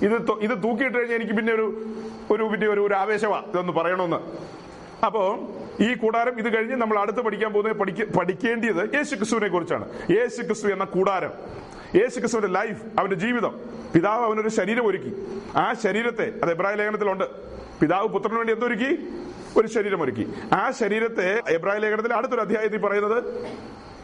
[0.08, 0.18] ഇത്
[0.48, 1.68] ഇത് തൂക്കിയിട്ട് കഴിഞ്ഞാൽ എനിക്ക് പിന്നെ ഒരു
[2.32, 4.20] ഒരു പിന്നെ ഒരു ആവേശമാ ഇതൊന്ന് പറയണമെന്ന്.
[5.06, 5.24] അപ്പോ
[5.86, 9.86] ഈ കൂടാരം ഇത് കഴിഞ്ഞ് നമ്മൾ അടുത്ത് പഠിക്കാൻ പോകുന്നത് പഠിക്കേണ്ടിയത് യേശു ക്രിസ്തുവിനെ കുറിച്ചാണ്.
[10.18, 11.34] യേശു ക്രിസ്തു എന്ന കൂടാരം.
[11.96, 13.60] യേശു ക്രിസ്തുവിന്റെ ലൈഫ് അവന്റെ ജീവിതം.
[13.96, 15.42] പിതാവ് അവനൊരു ശരീരം ഒരുക്കി.
[15.56, 17.24] ആ ശരീരത്തെ അത് എബ്രായ ലേഖനത്തിലുണ്ട്.
[17.80, 19.08] പിതാവ് പുത്രന് വേണ്ടി എന്തൊരുക്കി?
[19.60, 20.34] ഒരു ശരീരം ഒരുക്കി.
[20.54, 23.24] ആ ശരീരത്തെ എബ്രായ ലേഖനത്തിൽ അടുത്തൊരു അധ്യായത്തിൽ പറയുന്നത്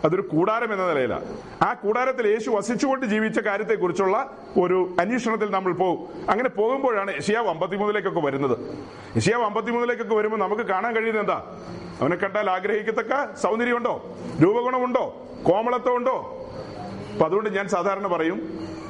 [0.05, 6.31] അതൊരു കൂടാരം എന്ന നിലയിലാണ് ആ കൂടാരത്തിൽ യേശു വസിച്ചുകൊണ്ട് ജീവിച്ച കാര്യത്തെക്കുറിച്ചുള്ള ഒരു അന്വേഷണത്തിൽ നമ്മൾ പോകും.
[6.31, 8.57] അങ്ങനെ പോകുമ്പോഴാണ് യഷിയാവ് അമ്പത്തിമൂന്നിലേക്കൊക്കെ വരുന്നത്.
[9.17, 11.59] യഷിയാവ് അമ്പത്തിമൂന്നിലേക്കൊക്കെ വരുമ്പോൾ നമുക്ക് കാണാൻ കഴിയുന്നത് എന്താ?
[12.01, 14.17] അവനെ കണ്ടാൽ ആഗ്രഹിക്കത്തക്ക സൗന്ദര്യമുണ്ടോ?
[14.43, 15.27] രൂപഗുണമുണ്ടോ?
[15.43, 16.42] കോമളത്വമുണ്ടോ?
[17.13, 18.39] അപ്പൊ അതുകൊണ്ട് ഞാൻ സാധാരണ പറയും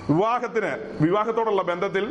[0.09, 2.05] വിവാഹത്തിന് വിവാഹത്തോടുള്ള ബന്ധത്തിൽ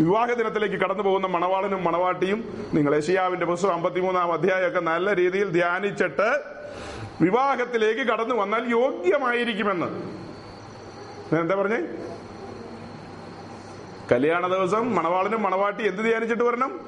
[0.00, 6.28] വിവാഹ ദിനത്തിലേക്ക് കടന്നു പോകുന്ന മണവാളനും മണവാട്ടിയും നിങ്ങൾ ഏഷ്യാവിന്റെ പുസ്തകം അമ്പത്തിമൂന്നാം അധ്യായമൊക്കെ നല്ല രീതിയിൽ ധ്യാനിച്ചിട്ട്
[7.20, 9.86] വിവാഹത്തിലേക്ക് കടന്നു വന്നാൽ യോഗ്യമായിരിക്കുമെന്ന്.
[11.32, 11.80] ഞാൻ എന്താ പറഞ്ഞേ?
[14.12, 16.80] കല്യാണ ദിവസം മണവാളനും മണവാട്ടി എന്ത് ധ്യാനിച്ചിട്ട് വരണം?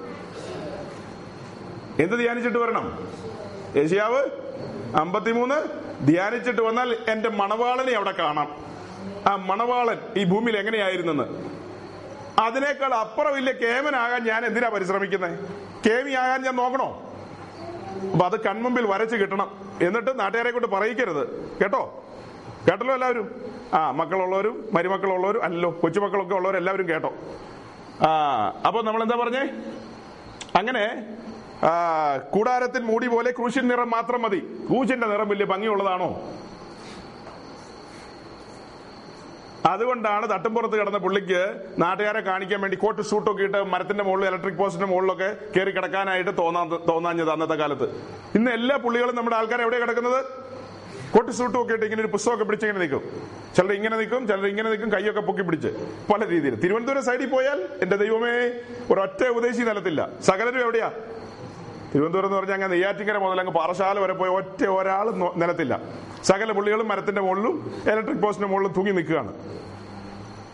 [1.98, 3.08] എന്ത് ധ്യാനിച്ചിട്ട് വരണം?
[3.76, 4.20] ഏഷ്യാവ്
[4.96, 8.56] അമ്പത്തിമൂന്ന് ധ്യാനിച്ചിട്ട് വന്നാൽ എന്റെ മണവാളനെ അവിടെ കാണാം.
[9.26, 11.58] ആ മണവാളൻ ഈ ഭൂമിയിൽ എങ്ങനെയായിരുന്നെന്ന്?
[12.40, 15.38] അതിനേക്കാൾ അപ്പുറം ഇല്ല കേമനാകാൻ ഞാൻ എന്തിനാ പരിശ്രമിക്കുന്നത്
[15.86, 17.14] കേമിയാകാൻ ഞാൻ നോക്കണോ?
[18.12, 19.50] അപ്പൊ അത് കൺമുമ്പിൽ വരച്ച് കിട്ടണം.
[19.82, 21.54] എന്നിട്ട് നാട്ടുകാരെ കൊണ്ട് പറയിക്കരുത്.
[21.62, 22.04] കേട്ടോ?
[22.68, 23.42] കേട്ടല്ലോ എല്ലാവരും?
[23.74, 27.14] ആ മക്കളുള്ളവരും മരുമക്കളുള്ളവരും അല്ലല്ലോ കൊച്ചുമക്കളൊക്കെ ഉള്ളവരും എല്ലാവരും കേട്ടോ.
[28.06, 28.10] ആ
[28.66, 29.48] അപ്പൊ നമ്മൾ എന്താ പറഞ്ഞേ?
[30.58, 31.17] അങ്ങനെ
[32.34, 34.40] കൂടാരത്തിൽ മൂടി പോലെ ക്രൂശിൻ നിറം മാത്രം മതി.
[34.68, 36.10] ക്രൂശിന്റെ നിറം വലിയ ഭംഗിയുള്ളതാണോ?
[39.66, 41.40] അതുകൊണ്ടാണ് തട്ടുംപുറത്ത് കിടന്ന പുള്ളിക്ക്
[41.78, 47.30] നാട്ടുകാരെ കാണിക്കാൻ വേണ്ടി കോട്ട് സൂട്ടൊക്കെ ഇട്ട് മരത്തിന്റെ മുകളിൽ ഇലക്ട്രിക് പോസ്റ്റിന്റെ മുകളിലൊക്കെ കയറി കിടക്കാനായിട്ട് തോന്നാ തോന്നാഞ്ഞത്
[47.30, 47.88] അന്നത്തെ കാലത്ത്.
[48.34, 50.24] ഇന്ന് എല്ലാ പുള്ളികളും നമ്മുടെ ആൾക്കാർ എവിടെ കിടക്കുന്നത്?
[51.14, 53.02] കോട്ട് സൂട്ട് ഒക്കെ ഇട്ട് ഇങ്ങനെ ഒരു പുസ്തകമൊക്കെ പിടിച്ച് ഇങ്ങനെ നിൽക്കും.
[53.56, 55.68] ചിലർ ഇങ്ങനെ നിൽക്കും ചിലർ ഇങ്ങനെ നിൽക്കും കൈയൊക്കെ പൊക്കി പിടിച്ച്.
[56.12, 58.34] പല രീതിയിൽ തിരുവനന്തപുരം സൈഡിൽ പോയാൽ എന്റെ ദൈവമേ
[58.92, 60.08] ഒരൊറ്റ ഉപദേശി നിലത്തില്ല.
[60.22, 60.90] സകലരും എവിടെയാ?
[61.92, 65.80] തിരുവനന്തപുരം എന്ന് പറഞ്ഞാൽ അങ്ങ് നെയ്യാറ്റിക്കര മുതൽ അങ്ങ് പാറശാല വരെ പോയി ഒറ്റ ഒരാൾ നിലത്തില്ല.
[66.24, 69.32] സകല പുള്ളികളും മരത്തിന്റെ മുകളിലും ഇലക്ട്രിക് പോസ്റ്റിന്റെ മുകളിലും തൂങ്ങി നിൽക്കുകയാണ്.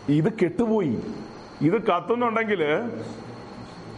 [0.09, 1.01] ഇത് കെട്ടുപോയി.
[1.61, 2.63] ഇത് കത്തുന്നുണ്ടെങ്കിൽ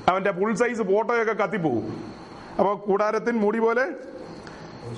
[0.08, 1.86] അവന്റെ ഫുൾ സൈസ് ഫോട്ടോയൊക്കെ കത്തിപ്പോകും.
[2.60, 3.86] അപ്പൊ കൂടാരത്തിൻ മുടി പോലെ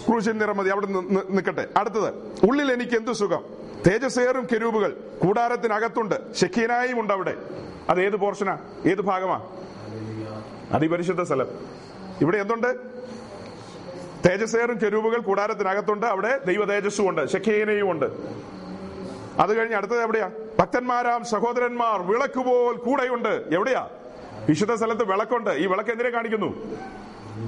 [0.07, 0.85] ക്രൂശൻ നിറം മതി അവിടെ
[1.29, 2.13] നിൽക്കട്ടെ അടുത്തത്
[2.49, 3.43] ഉള്ളിൽ എനിക്ക് എന്തു സുഖം?
[3.87, 4.91] തേജസ്സേറും കെരൂപുകൾ
[5.23, 6.35] കൂടാരത്തിനകത്തുണ്ട്.
[6.35, 7.35] ഷെഖീനായും ഉണ്ട് അവിടെ.
[7.89, 9.41] അത് ഏത് പോർഷനാ ഏത് ഭാഗമാ?
[10.71, 11.47] അതിപരിശുദ്ധ സ്ഥലം.
[12.21, 12.75] ഇവിടെ എന്തുണ്ട്?
[14.29, 16.05] തേജസ്സേറും കെരൂപുകൾ കൂടാരത്തിനകത്തുണ്ട്.
[16.05, 18.05] അവിടെ ദൈവ തേജസ്സും ഉണ്ട് ശഖീനയും ഉണ്ട്
[19.39, 20.31] അത് കഴിഞ്ഞ് അടുത്തത് എവിടെയാ?
[20.59, 23.43] ഭക്തന്മാരാം സഹോദരന്മാർ വിളക്ക് പോൽ കൂടെയുണ്ട്.
[23.51, 23.89] എവിടെയാ?
[24.49, 25.49] വിശുദ്ധ സ്ഥലത്ത് വിളക്കുണ്ട്.
[25.49, 26.77] ഈ വിളക്ക് എന്തിനെ കാണിക്കുന്നു?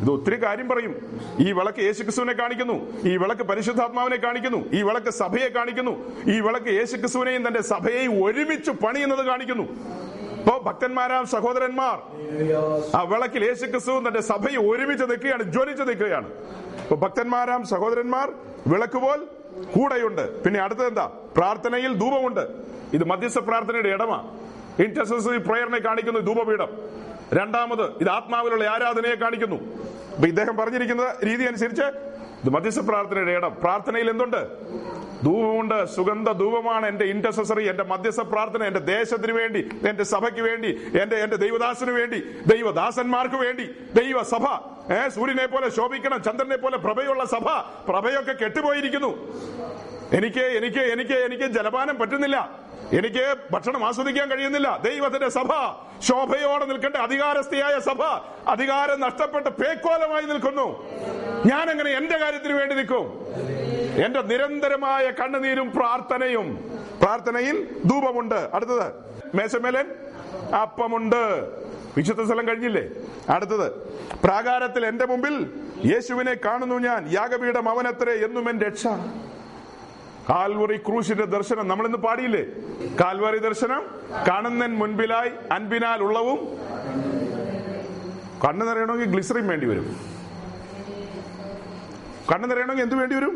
[0.01, 1.19] ഇത് ഒത്തിരി കാര്യം പറയും.
[1.39, 3.07] ഈ വിളക്ക് യേശുക്രിസ്തുവിനെ കാണിക്കുന്നു.
[3.07, 4.57] ഈ വിളക്ക് പരിശുദ്ധാത്മാവിനെ കാണിക്കുന്നു.
[4.71, 6.11] ഈ വിളക്ക് സഭയെ കാണിക്കുന്നു.
[6.31, 9.63] ഈ വിളക്ക് യേശുക്രിസ്തുവിനെയും തന്റെ സഭയെയും ഒരുമിച്ച് പണിയുന്നത് കാണിക്കുന്നു.
[10.41, 11.97] ഇപ്പോ ഭക്തന്മാരാം സഹോദരന്മാർ.
[12.95, 16.27] ആ വിളക്കിൽ യേശു ക്രിസ്തു തന്റെ സഭയെ ഒരുമിച്ച് നിൽക്കുകയാണ് ജ്വലിച്ച് നിൽക്കുകയാണ്.
[16.81, 18.31] ഇപ്പൊ ഭക്തന്മാരാം സഹോദരന്മാർ
[18.67, 19.27] വിളക്ക് പോൽ
[19.75, 20.43] കൂടെയുണ്ട്.
[20.43, 21.11] പിന്നെ അടുത്തത് എന്താ?
[21.37, 22.47] പ്രാർത്ഥനയിൽ ധൂപമുണ്ട്.
[22.93, 24.17] ഇത് മധ്യസ്ഥ പ്രാർത്ഥനയുടെ ഇടമാ.
[24.79, 26.67] ഇന്റർസസറി പ്രയറിനെ കാണിക്കുന്നു ധൂപപീഠം.
[27.33, 29.55] രണ്ടാമത് ഇത് ആത്മാവിലുള്ള ആരാധനയെ കാണിക്കുന്നു.
[30.13, 31.83] അപ്പൊ ഇദ്ദേഹം പറഞ്ഞിരിക്കുന്ന രീതി അനുസരിച്ച്
[32.43, 33.55] ഇത് മധ്യസ്ഥ പ്രാർത്ഥനയുടെ ഇടം.
[33.63, 34.41] പ്രാർത്ഥനയിൽ എന്തുണ്ട്?
[35.23, 35.85] ധൂപമുണ്ട്.
[35.85, 40.69] സുഗന്ധ ധൂപമാണ് എന്റെ ഇന്റർസസറി എന്റെ മധ്യസ്ഥ പ്രാർത്ഥന എന്റെ ദേശത്തിന് വേണ്ടി എന്റെ സഭയ്ക്ക് വേണ്ടി
[41.01, 43.65] എന്റെ എന്റെ ദൈവദാസന് വേണ്ടി ദൈവദാസന്മാർക്ക് വേണ്ടി
[44.01, 44.45] ദൈവസഭ.
[44.93, 47.47] ഏ സൂര്യനെ പോലെ ശോഭിക്കണം ചന്ദ്രനെ പോലെ പ്രഭയുള്ള സഭ.
[47.89, 49.11] പ്രഭയൊക്കെ കെട്ടുപോയിരിക്കുന്നു.
[50.13, 52.37] എനിക്ക് എനിക്ക് എനിക്ക് എനിക്ക് ജലപാനം പറ്റുന്നില്ല.
[52.97, 54.79] എനിക്ക് ഭക്ഷണം ആസ്വദിക്കാൻ കഴിയുന്നില്ല.
[54.83, 55.49] ദൈവത്തിന്റെ സഭ
[55.99, 58.01] ശോഭയോടെ നിൽക്കേണ്ട അധികാരസ്ഥയായ സഭ
[58.47, 60.89] അധികാരം നഷ്ടപ്പെട്ട് പേക്കോലമായി നിൽക്കുന്നു.
[61.45, 63.27] ഞാൻ എങ്ങനെ എന്റെ കാര്യത്തിന് വേണ്ടി നിൽക്കും.
[64.05, 68.49] എന്റെ നിരന്തരമായ കണ്ണുനീരും പ്രാർത്ഥനയും പ്രാർത്ഥനയിൽ ധൂപമുണ്ട്.
[68.53, 68.93] അടുത്തത്
[69.35, 69.85] മേശമേലൻ
[70.55, 71.49] അപ്പമുണ്ട്.
[71.97, 72.83] വിശുദ്ധ സ്ഥലം കഴിഞ്ഞില്ലേ?
[73.29, 73.71] അടുത്തത്
[74.23, 75.49] പ്രാകാരത്തിൽ എന്റെ മുമ്പിൽ
[75.85, 77.09] യേശുവിനെ കാണുന്നു ഞാൻ.
[77.11, 78.87] യാഗപീഠം അവനത്രേ എന്നും എൻ രക്ഷ.
[80.29, 81.67] കാൽവറി ക്രൂശിന്റെ ദർശനം.
[81.67, 82.43] നമ്മൾ ഇന്ന് പാടിയില്ലേ?
[82.99, 83.81] കാൽവറി ദർശനം.
[84.27, 86.39] കാണുന്നൻ മുൻപിലായി അൻപിനാൽ ഉള്ളവും
[88.45, 89.87] കണ്ണു നിറയണമെങ്കിൽ ഗ്ലിസറിൻ വേണ്ടി വരും.
[92.31, 93.33] കണ്ണു നിറയണമെങ്കിൽ എന്ത് വേണ്ടി വരും?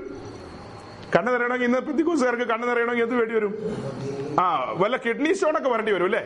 [1.16, 3.54] കണ്ണു നിറയണമെങ്കിൽ ഇന്ന് പെത്തിക്കോസുകാർക്ക് കണ്ണു നിറയണമെങ്കിൽ എന്ത് വേണ്ടി വരും?
[4.40, 6.24] ആ വല്ല കിഡ്നി സ്റ്റോണൊക്കെ വരേണ്ടി വരും അല്ലേ?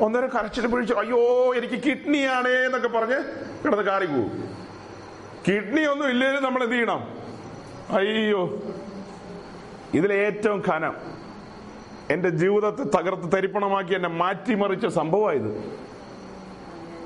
[0.00, 1.20] ഒന്നേരം കരച്ചിട്ട് പിടിച്ചു അയ്യോ
[1.54, 3.18] എനിക്ക് കിഡ്നിയാണേ എന്നൊക്കെ പറഞ്ഞ്
[3.64, 4.30] കിടന്ന് കാറി പോവും.
[5.48, 7.02] കിഡ്നി ഒന്നും ഇല്ലെങ്കിൽ നമ്മൾ എന്ത് ചെയ്യണം?
[7.90, 8.62] അയ്യോ
[9.98, 10.94] ഇതിലേറ്റവും ഖനം
[12.10, 15.50] എന്റെ ജീവിതത്തെ തകർത്ത് തരിപ്പണമാക്കി എന്നെ മാറ്റിമറിച്ച സംഭവമായത്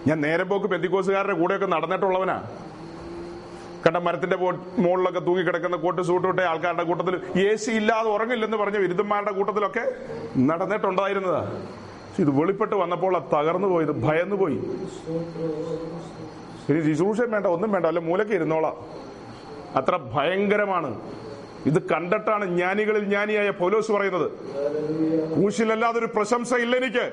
[0.06, 2.36] ഞാൻ നേരെ പോക്ക് പെന്തിക്കോസുകാരുടെ കൂടെയൊക്കെ നടന്നിട്ടുള്ളവനാ.
[3.84, 4.36] കണ്ട മരത്തിന്റെ
[4.84, 9.84] മുകളിലൊക്കെ തൂങ്ങിക്കിടക്കുന്ന കോട്ട് സൂട്ടിട്ട ആൾക്കാരുടെ കൂട്ടത്തിൽ എ സി ഇല്ലാതെ ഉറങ്ങില്ലെന്ന് പറഞ്ഞ വിരുദ്ധന്മാരുടെ കൂട്ടത്തിലൊക്കെ
[10.50, 11.42] നടന്നിട്ടുണ്ടായിരുന്നതാ.
[12.22, 14.58] ഇത് വെളിപ്പെട്ട് വന്നപ്പോൾ തകർന്നു പോയത് ഭയന്നു പോയി.
[16.70, 18.76] ഇനി ശുശ്രൂഷയും വേണ്ട ഒന്നും വേണ്ട അല്ല മൂലക്ക് ഇരുന്നോളാം.
[19.76, 20.90] അത്ര ഭയങ്കരമാണ്.
[21.66, 24.30] ഇത് കണ്ടിട്ടാണ് ജ്ഞാനികളിൽ ജ്ഞാനിയായ പോലോസ് പറയുന്നത്.
[25.34, 27.12] ക്രൂശിലല്ലാതെ ഒരു പ്രശംസ ഇല്ല എനിക്ക്.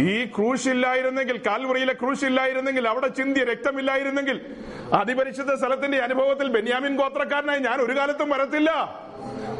[0.00, 4.56] ഈ ക്രൂശില്ലായിരുന്നെങ്കിൽ കാൽവറിയിലെ ക്രൂശില്ലായിരുന്നെങ്കിൽ അവിടെ ചിന്തിയ രക്തമില്ലായിരുന്നെങ്കിൽ
[4.92, 8.70] അതിപരിശുദ്ധ സ്ഥലത്തിന്റെ അനുഭവത്തിൽ ബെന്യാമിൻ ഗോത്രക്കാരനായി ഞാൻ ഒരു കാലത്തും വരത്തില്ല.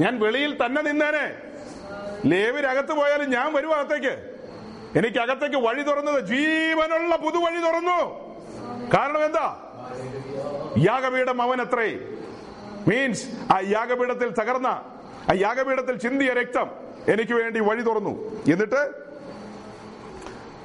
[0.01, 1.35] ഞാൻ വെളിയിൽ തന്നെ നിന്നേനെ.
[2.27, 4.39] ലേവിനകത്ത് പോയാലും ഞാൻ വരും അകത്തേക്ക്.
[4.99, 8.01] എനിക്ക് അകത്തേക്ക് വഴി തുറന്നത് ജീവനുള്ള പുതുവഴി തുറന്നു.
[8.95, 9.57] കാരണം എന്താ?
[10.79, 11.99] യാഗപീഠം അവൻ അത്രേ
[12.87, 14.67] മീൻസ് ആ യാഗപീഠത്തിൽ തകർന്ന
[15.31, 16.71] ആ യാഗപീഠത്തിൽ ചിന്തിയ രക്തം
[17.09, 18.43] എനിക്ക് വേണ്ടി വഴി തുറന്നു.
[18.53, 19.09] എന്നിട്ട്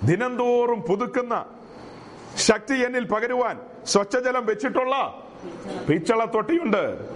[0.03, 1.45] ദിനംതോറും പുതുക്കുന്ന
[2.37, 4.95] ശക്തി എന്നിൽ പകരുവാൻ സ്വച്ഛജലം വെച്ചിട്ടുള്ള
[5.89, 7.13] പിച്ചള തൊട്ടിയുണ്ട്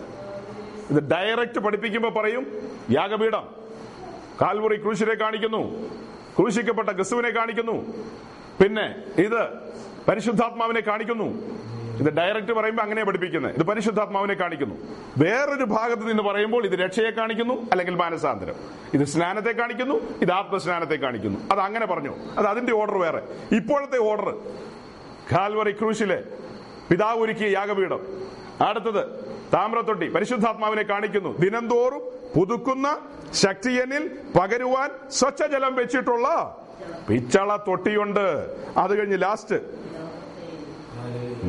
[0.89, 2.47] ഇത് ഡയറക്റ്റ് പഠിപ്പിക്കുമ്പോ പറയും
[2.91, 3.55] യാഗപീഠം.
[4.41, 5.89] കാൽമുറി ക്രൂശിനെ കാണിക്കുന്നു.
[6.37, 7.93] ക്രൂശിക്കപ്പെട്ട ക്രിസ്തുവിനെ കാണിക്കുന്നു.
[8.61, 9.49] പിന്നെ ഇത്
[10.07, 11.57] പരിശുദ്ധാത്മാവിനെ കാണിക്കുന്നു.
[11.99, 14.75] ഇത് ഡയറക്റ്റ് പറയുമ്പോൾ അങ്ങനെ പഠിപ്പിക്കുന്നത് ഇത് പരിശുദ്ധാത്മാവിനെ കാണിക്കുന്നു.
[15.17, 18.53] വേറൊരു ഭാഗത്ത് നിന്ന് പറയുമ്പോൾ ഇത് രക്ഷയെ കാണിക്കുന്നു അല്ലെങ്കിൽ മാനസാന്തരം.
[18.93, 21.39] ഇത് സ്നാനത്തെ കാണിക്കുന്നു ഇത് ആത്മസ്നാനത്തെ കാണിക്കുന്നു.
[21.51, 22.15] അത് അങ്ങനെ പറഞ്ഞു.
[22.37, 23.21] അത് അതിന്റെ ഓർഡർ വേറെ.
[23.51, 24.37] ഇപ്പോഴത്തെ ഓർഡർ
[25.31, 26.23] കാൽവറി ക്രൂശിലെ
[26.89, 27.99] പിതാവ് ഒരുക്കിയ യാഗപീഠം.
[28.67, 29.05] അടുത്തത്
[29.53, 30.09] താമ്രത്തൊട്ടി.
[30.09, 31.37] പരിശുദ്ധാത്മാവിനെ കാണിക്കുന്നു.
[31.37, 32.01] ദിനംതോറും
[32.39, 32.97] പുതുക്കുന്ന
[33.33, 36.57] ശക്തിയനിൽ പകരുവാൻ സ്വച്ഛജലം വെച്ചിട്ടുള്ള
[37.09, 38.55] പിച്ചള തൊട്ടിയുണ്ട്.
[38.77, 39.87] അത് കഴിഞ്ഞ് ലാസ്റ്റ്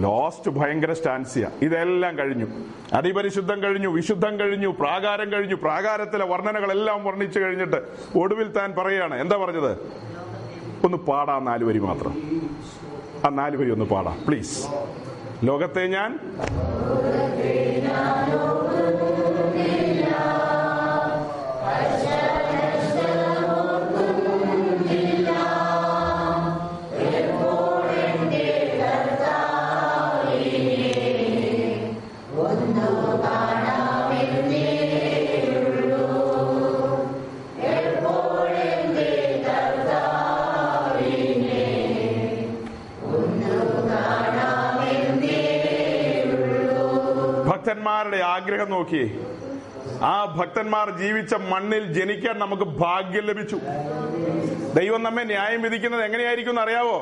[0.04, 2.46] ലോസ്റ്റ് ഭയങ്കര സ്റ്റാൻസിയ ഇതെല്ലാം കഴിഞ്ഞു.
[2.92, 7.80] അതിപരിശുദ്ധം കഴിഞ്ഞു വിശുദ്ധം കഴിഞ്ഞു പ്രാകാരം കഴിഞ്ഞു പ്രാകാരത്തിലെ വർണനകളെല്ലാം വർണിച്ചു കഴിഞ്ഞിട്ട്
[8.22, 9.72] ഒടുവിൽ താൻ പറയാണ് എന്താ പറഞ്ഞത്?
[10.86, 12.14] ഒന്ന് പാടാ നാല് വരി മാത്രം.
[13.26, 14.56] ആ നാല് വരി ഒന്ന് പാടാം പ്ലീസ്
[15.46, 16.10] ലോകത്തെ ഞാൻ
[47.88, 49.02] ഭക്തന്മാരുടെ ആഗ്രഹം നോക്കി.
[50.02, 53.58] ആ ഭക്തന്മാർ ജീവിച്ച മണ്ണിൽ ജനിക്കാൻ നമുക്ക് ഭാഗ്യം ലഭിച്ചു.
[54.74, 56.98] ദൈവം നമ്മെ ന്യായം വിധിക്കുന്നത് എങ്ങനെയായിരിക്കും എന്ന് അറിയാവോ?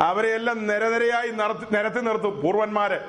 [0.00, 1.30] അവരെയെല്ലാം നിരനിരയായി
[1.74, 3.00] നിരത്തി നിർത്തും പൂർവന്മാരെ.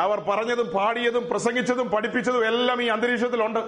[0.00, 3.60] അവർ പറഞ്ഞതും പാടിയതും പ്രസംഗിച്ചതും പഠിപ്പിച്ചതും എല്ലാം ഈ അന്തരീക്ഷത്തിലുണ്ട്.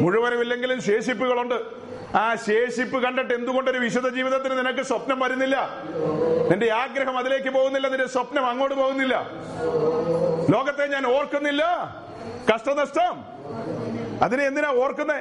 [0.00, 1.58] മുഴുവനുമില്ലെങ്കിലും ശേഷിപ്പുകളുണ്ട്.
[2.14, 5.70] ആ ശേഷിപ്പ് കണ്ടിട്ട് എന്തുകൊണ്ടൊരു വിശുദ്ധ ജീവിതത്തിന് നിനക്ക് സ്വപ്നം വരുന്നില്ല?
[6.50, 9.30] നിന്റെ ആഗ്രഹം അതിലേക്ക് പോകുന്നില്ല നിന്റെ സ്വപ്നം അങ്ങോട്ട് പോകുന്നില്ല.
[10.50, 11.64] ലോകത്തെ ഞാൻ ഓർക്കുന്നില്ല.
[12.54, 13.24] കഷ്ടനഷ്ടം.
[14.22, 15.20] അതിനെ എന്തിനാ ഓർക്കുന്നേ?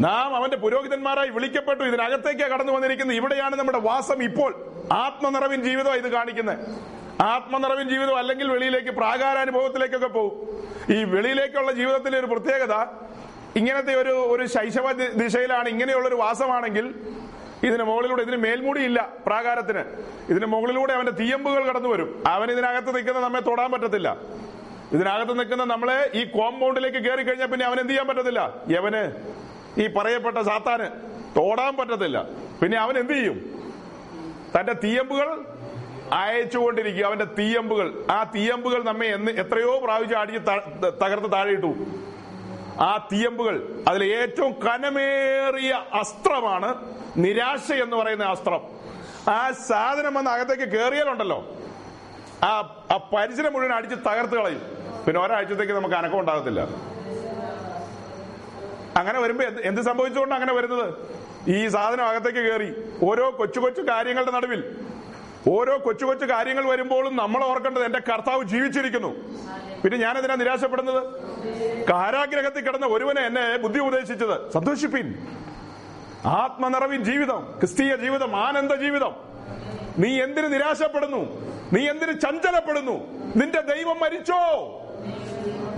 [0.00, 3.16] നാം അവന്റെ പുരോഹിതന്മാരായി വിളിക്കപ്പെട്ടു ഇതിനകത്തേക്കാ കടന്നു വന്നിരിക്കുന്നത്.
[3.16, 4.66] ഇവിടെയാണ് നമ്മുടെ വാസം ഇപ്പോൾ.
[4.92, 6.58] ആത്മനിറവിൻ ജീവിതം ഇത് കാണിക്കുന്നത്
[7.22, 10.64] ആത്മനിറവിൻ ജീവിതം അല്ലെങ്കിൽ വെളിയിലേക്ക് പ്രാകാരാനുഭവത്തിലേക്കൊക്കെ പോകും
[10.94, 12.74] ഈ വെളിയിലേക്കുള്ള ജീവിതത്തിന്റെ ഒരു പ്രത്യേകത
[13.58, 16.86] ഇങ്ങനത്തെ ഒരു ഒരു ശൈശവ ദിശയിലാണ് ഇങ്ങനെയുള്ള ഒരു വാസമാണെങ്കിൽ
[17.68, 19.82] ഇതിന് മുകളിലൂടെ ഇതിന് മേൽമൂടിയില്ല പ്രാകാരത്തിന്.
[20.32, 24.16] ഇതിന് മുകളിലൂടെ അവന്റെ തീയമ്പുകൾ കടന്നു വരും അവൻ ഇതിനകത്ത് നിൽക്കുന്ന നമ്മെ തൊടാൻ പറ്റത്തില്ല.
[24.92, 28.40] ഇതിനകത്ത് നിൽക്കുന്ന നമ്മളെ ഈ കോമ്പൗണ്ടിലേക്ക് കയറി കഴിഞ്ഞാൽ പിന്നെ അവൻ എന്ത് ചെയ്യാൻ പറ്റത്തില്ല?
[28.70, 29.02] യവന്
[29.82, 30.88] ഈ പറയപ്പെട്ട സാത്താന്
[31.36, 32.26] തോടാൻ പറ്റത്തില്ല.
[32.62, 33.38] പിന്നെ അവൻ എന്ത് ചെയ്യും?
[34.54, 35.28] തന്റെ തീയമ്പുകൾ
[36.12, 38.04] അയച്ചുകൊണ്ടിരിക്കുക അവന്റെ തീയമ്പുകൾ.
[38.10, 40.40] ആ തീയമ്പുകൾ നമ്മെ എന്ന് എത്രയോ പ്രാവശ്യം അടിച്ച്
[41.02, 41.72] തകർത്ത് താഴെയിട്ടു.
[42.78, 48.60] ആ തീയമ്പുകൾ അതിലെ ഏറ്റവും കനമേറിയ അസ്ത്രമാണ് നിരാശ എന്ന് പറയുന്ന അസ്ത്രം.
[49.30, 51.48] ആ സാധനം വന്ന് അകത്തേക്ക് കയറിയാലുണ്ടല്ലോ
[52.44, 52.50] ആ
[52.90, 54.62] ആ പരിസരം മുഴുവൻ അടിച്ച് തകർത്ത് കളയും.
[55.06, 56.60] പിന്നെ ഒരാഴ്ചത്തേക്ക് നമുക്ക് അനക്കം ഉണ്ടാകത്തില്ല.
[58.96, 60.94] അങ്ങനെ വരുമ്പോ എന്ത് എന്ത് സംഭവിച്ചുകൊണ്ട് അങ്ങനെ വരുന്നത്?
[61.50, 64.76] ഈ സാധനം അകത്തേക്ക് കയറി ഓരോ കൊച്ചു കൊച്ചു കാര്യങ്ങളുടെ നടുവിൽ.
[65.48, 69.08] ഓരോ കൊച്ചു കൊച്ചു കാര്യങ്ങൾ വരുമ്പോഴും നമ്മൾ ഓർക്കേണ്ടത് എന്റെ കർത്താവ് ജീവിച്ചിരിക്കുന്നു.
[69.84, 71.02] പിന്നെ ഞാൻ എന്തിനാ നിരാശപ്പെടുന്നത്?
[71.90, 74.52] കാരാഗ്രഹത്തിൽ കിടന്ന ഒരുവനെ എന്നെ ബുദ്ധി ഉപദേശിച്ചത്.
[74.52, 75.26] സന്തോഷിപ്പിൻ.
[76.24, 77.54] ആത്മനിറവിൻ ജീവിതം.
[77.58, 78.36] ക്രിസ്തീയ ജീവിതം.
[78.36, 79.16] ആനന്ദ ജീവിതം.
[79.98, 81.50] നീ എന്തിന് നിരാശപ്പെടുന്നു?
[81.72, 82.92] നീ എന്തിന് ചഞ്ചലപ്പെടുന്നു?
[83.36, 84.76] നിന്റെ ദൈവം മരിച്ചോ?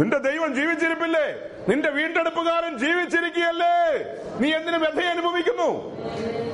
[0.01, 1.35] നിന്റെ ദൈവം ജീവിച്ചിരിപ്പില്ലേ?
[1.69, 4.05] നിന്റെ വീണ്ടെടുപ്പുകാരൻ ജീവിച്ചിരിക്കുകയല്ലേ?
[4.41, 5.97] നീ എന്തിനു വ്യഥ അനുഭവിക്കുന്നു?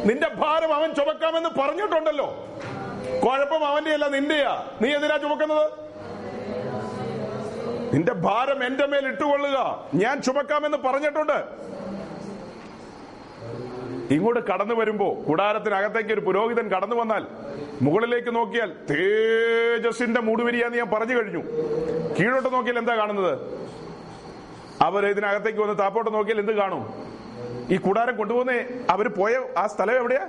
[0.04, 2.46] നിന്റെ ഭാരം അവൻ ചുമക്കാമെന്ന് പറഞ്ഞിട്ടുണ്ടല്ലോ.
[3.24, 4.66] കുഴപ്പം അവന്റെ അല്ല നിന്റെയാ.
[4.82, 5.87] നീ എന്തിനാ ചുമക്കുന്നത്?
[7.98, 9.88] നിന്റെ ഭാരം എന്റെ മേൽ ഇട്ടുകൊള്ളുക.
[9.94, 11.38] ഞാൻ ചുമക്കാമെന്ന് പറഞ്ഞിട്ടുണ്ട്.
[14.14, 17.26] ഇങ്ങോട്ട് കടന്നു വരുമ്പോ കൂടാരത്തിനകത്തേക്ക് ഒരു പുരോഹിതൻ കടന്നു വന്നാൽ
[17.82, 21.42] മുകളിലേക്ക് നോക്കിയാൽ തേജസിന്റെ മൂടുവരിയാന്ന് ഞാൻ പറഞ്ഞു കഴിഞ്ഞു.
[22.20, 23.38] കീഴോട്ട് നോക്കിയാൽ എന്താ കാണുന്നത്?
[24.82, 26.82] അവർ ഇതിനകത്തേക്ക് വന്ന് താപ്പോട്ട് നോക്കിയാൽ എന്ത് കാണും?
[27.70, 30.28] ഈ കൂടാരം കൊണ്ടുപോകുന്നേ അവർ പോയ ആ സ്ഥലം എവിടെയാ?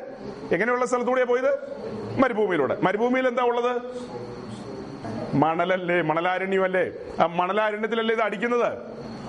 [0.52, 1.52] എങ്ങനെയുള്ള സ്ഥലത്തൂടെയാ പോയത്?
[2.20, 2.78] മരുഭൂമിയിലൂടെ.
[2.84, 3.82] മരുഭൂമിയിൽ എന്താ ഉള്ളത്?
[5.34, 6.02] മണലല്ലേ?
[6.02, 6.92] മണലാരണ്യമല്ലേ?
[7.20, 8.78] ആ മണലാരണ്യത്തിലല്ലേ ഇത് അടിക്കുന്നത്?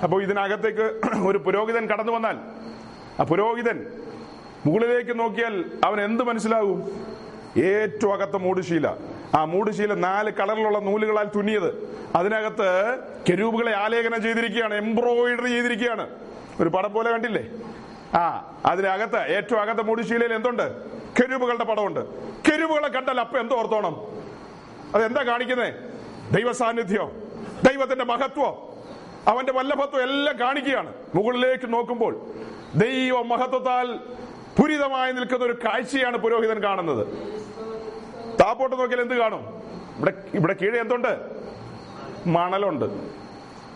[0.02, 2.38] അപ്പൊ ഇതിനകത്തേക്ക് ഒരു പുരോഹിതൻ കടന്നു വന്നാൽ
[3.20, 3.86] ആ പുരോഹിതൻ
[4.66, 6.90] മുകളിലേക്ക് നോക്കിയാൽ അവൻ എന്ത് മനസ്സിലാകും?
[7.58, 8.96] ഏറ്റവും അകത്ത മൂടുശീല.
[9.34, 11.98] ആ മൂടുശീല നാല് കളറിലുള്ള നൂലുകളാൽ തുന്നിയത്.
[12.14, 12.98] അതിനകത്ത്
[13.28, 16.08] കെരൂബുകളെ ആലേഖനം ചെയ്തിരിക്കുകയാണ് എംബ്രോയിഡറി ചെയ്തിരിക്കുകയാണ്.
[16.60, 17.50] ഒരു പടം പോലെ കണ്ടില്ലേ?
[18.14, 20.84] ആ അതിനകത്ത് ഏറ്റവും അകത്ത മൂടുശീലയിൽ എന്തുണ്ട്?
[21.20, 22.00] കെരൂബുകളുടെ പടമുണ്ട്.
[22.50, 23.96] കെരൂബുകളെ കണ്ടാൽ അപ്പൊ എന്തോർത്തോണം?
[24.94, 25.72] അതെന്താ കാണിക്കുന്നേ?
[26.32, 27.08] ദൈവ സാന്നിധ്യം
[27.68, 28.54] ദൈവത്തിന്റെ മഹത്വം
[29.28, 30.94] അവന്റെ വല്ലഭത്വം എല്ലാം കാണിക്കുകയാണ്.
[31.14, 32.20] മുകളിലേക്ക് നോക്കുമ്പോൾ
[32.74, 33.94] ദൈവ മഹത്വത്താൽ
[34.60, 37.06] പുരിതമായി നിൽക്കുന്ന ഒരു കാഴ്ചയാണ് പുരോഹിതൻ കാണുന്നത്.
[38.40, 39.62] താപ്പോട്ട് നോക്കിയാൽ എന്ത് കാണും?
[39.98, 41.20] ഇവിടെ ഇവിടെ കീഴേ എന്തുണ്ട്?
[42.26, 42.84] മണലുണ്ട്.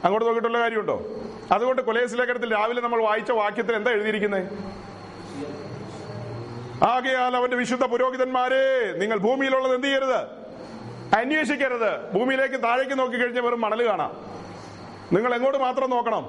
[0.04, 1.04] അങ്ങോട്ട് നോക്കിയിട്ടുള്ള കാര്യമുണ്ടോ?
[1.52, 4.52] അതുകൊണ്ട് കൊലേസ് ലേഖനത്തിൽ രാവിലെ നമ്മൾ വായിച്ച വാക്യത്തിൽ എന്താ എഴുതിയിരിക്കുന്നത്
[6.84, 10.43] ആകയാൽ അവന്റെ വിശുദ്ധ പുരോഹിതന്മാരെ നിങ്ങൾ ഭൂമിയിലുള്ളത് എന്ത് ചെയ്യരുത്?
[11.12, 12.12] അന്വേഷിക്കരുത്.
[12.12, 14.34] ഭൂമിയിലേക്ക് താഴേക്ക് നോക്കി കഴിഞ്ഞാൽ വെറും മണൽ കാണാം.
[15.12, 16.24] നിങ്ങൾ എങ്ങോട്ട് മാത്രം നോക്കണം?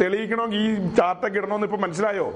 [0.00, 2.34] തെളിയിക്കണമെങ്കിൽ ഈ ചാർട്ടൊക്കെ ഇടണമെന്ന് ഇപ്പൊ മനസ്സിലായോ?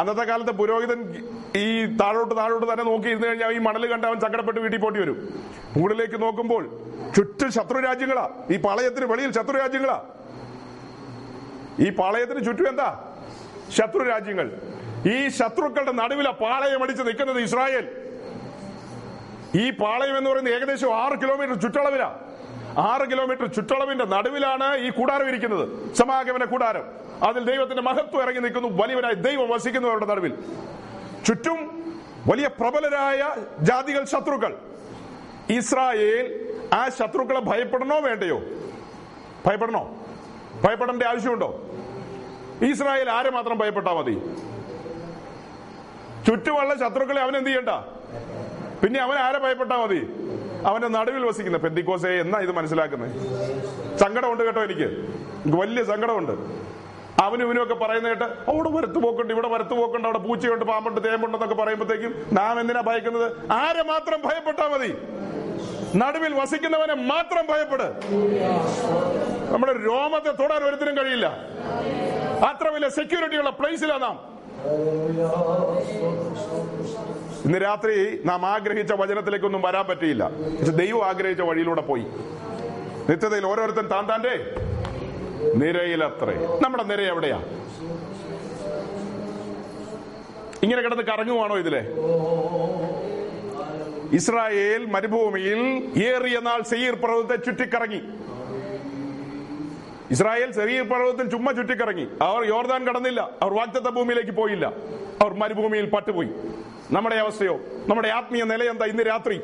[0.00, 4.60] അന്നത്തെ കാലത്ത് പുരോഹിതൻ ഈ താഴോട്ട് താഴോട്ട് തന്നെ നോക്കി ഇരുന്ന് കഴിഞ്ഞാൽ ഈ മണൽ കണ്ട് അവൻ സങ്കടപ്പെട്ട്
[4.60, 5.44] വീട്ടിൽ പോട്ടി വരും.
[5.76, 6.80] മുകളിലേക്ക് നോക്കുമ്പോൾ
[7.16, 8.30] ചുറ്റും ശത്രു രാജ്യങ്ങളാ.
[8.50, 10.02] ഈ പാളയത്തിന് വെളിയിൽ ശത്രു രാജ്യങ്ങളാ.
[11.80, 13.14] ഈ പാളയത്തിന് ചുറ്റും എന്താ?
[13.70, 14.60] ശത്രു രാജ്യങ്ങൾ.
[15.12, 18.07] ഈ ശത്രുക്കളുടെ നടുവിലെ പാളയം അടിച്ച് നിൽക്കുന്നത് ഇസ്രായേൽ.
[19.54, 22.18] ഈ പാളയം എന്ന് പറയുന്നത് ഏകദേശം ആറ് കിലോമീറ്റർ ചുറ്റളവിലാ.
[22.78, 25.94] ആറ് കിലോമീറ്റർ ചുറ്റളവിന്റെ നടുവിലാണ് ഈ കൂടാരം ഇരിക്കുന്നത്.
[25.94, 26.84] സമാഗമന കൂടാരം.
[27.28, 28.68] അതിൽ ദൈവത്തിന്റെ മഹത്വം ഇറങ്ങി നിൽക്കുന്നു.
[28.68, 30.38] വലിയവരായി ദൈവം വസിക്കുന്നവരുടെ നടുവിൽ.
[31.26, 31.78] ചുറ്റും
[32.26, 34.58] വലിയ പ്രബലരായ ജാതികൾ ശത്രുക്കൾ.
[35.50, 38.38] ഇസ്രായേൽ ആ ശത്രുക്കളെ ഭയപ്പെടണോ വേണ്ടയോ?
[39.46, 39.96] ഭയപ്പെടണോ?
[40.64, 41.70] ഭയപ്പെടേണ്ട ആവശ്യമുണ്ടോ?
[42.62, 44.14] ഇസ്രായേൽ ആരെ മാത്രം ഭയപ്പെട്ടാ മതി?
[46.26, 47.97] ചുറ്റുമുള്ള ശത്രുക്കളെ അവൻ എന്ത് ചെയ്യണ്ട?
[48.82, 50.00] പിന്നെ അവൻ ആരെ ഭയപ്പെട്ടാ മതി?
[50.66, 53.12] അവന്റെ നടുവിൽ വസിക്കുന്ന പെന്തിക്കോസേ എന്നാ ഇത് മനസ്സിലാക്കുന്നത്
[53.98, 54.88] സങ്കടമുണ്ട് കേട്ടോ എനിക്ക്.
[55.40, 56.32] എനിക്ക് വലിയ സങ്കടമുണ്ട്.
[57.22, 61.54] അവനും ഇവനും ഒക്കെ പറയുന്ന കേട്ട് അവിടെ വരത്ത് പോക്കുണ്ട് ഇവിടെ വരത്ത് പോക്കുണ്ട് അവിടെ പൂച്ചയുണ്ട് പാമ്പുണ്ട് തേമ്പുണ്ടെന്നൊക്കെ
[61.54, 63.52] പറയുമ്പോഴത്തേക്കും നാം എന്തിനാ ഭയക്കുന്നത്?
[63.52, 64.90] ആരെ മാത്രം ഭയപ്പെട്ടാ മതി?
[65.96, 67.86] നടുവിൽ വസിക്കുന്നവനെ മാത്രം ഭയപ്പെട്.
[69.52, 71.26] നമ്മുടെ രോമത്തെ തൊടാൻ ഒരുത്തിനും കഴിയില്ല.
[72.48, 74.37] അത്ര വലിയ സെക്യൂരിറ്റിയുള്ള പ്ലേസിലാണ് നാം.
[77.44, 80.28] ഇന്ന് രാത്രി നാം ആഗ്രഹിച്ച വചനത്തിലേക്കൊന്നും വരാൻ പറ്റിയില്ല.
[80.28, 82.06] പക്ഷെ ദൈവം ആഗ്രഹിച്ച വഴിയിലൂടെ പോയി.
[83.10, 84.54] നിത്യതയിൽ ഓരോരുത്തൻ താൻ താന്റെ
[85.54, 86.34] നിരയിലത്രേ.
[86.64, 87.44] നമ്മുടെ നിര എവിടെയാ?
[90.62, 91.82] ഇങ്ങനെ കിടന്ന് കറങ്ങുവാണോ ഇതിലെ?
[94.12, 95.58] ഇസ്രായേൽ മരുഭൂമിയിൽ
[96.04, 98.00] ഏറിയ നാൾ സെയ്യർ പർവതത്തെ ചുറ്റിക്കറങ്ങി.
[100.10, 102.08] ഇസ്രായേൽ ചെറിയ പർവതത്തിൽ ചുമ്മാ ചുറ്റിക്കറങ്ങി.
[102.22, 103.30] അവർ യോർദാൻ കടന്നില്ല.
[103.42, 104.66] അവർ വാഗ്ദത്ത ഭൂമിയിലേക്ക് പോയില്ല.
[105.22, 106.28] അവർ മരുഭൂമിയിൽ പട്ടുപോയി.
[106.90, 107.60] നമ്മുടെ അവസ്ഥയോ?
[107.88, 109.40] നമ്മുടെ ആത്മീയ നില എന്താ ഇന്ന് രാത്രി?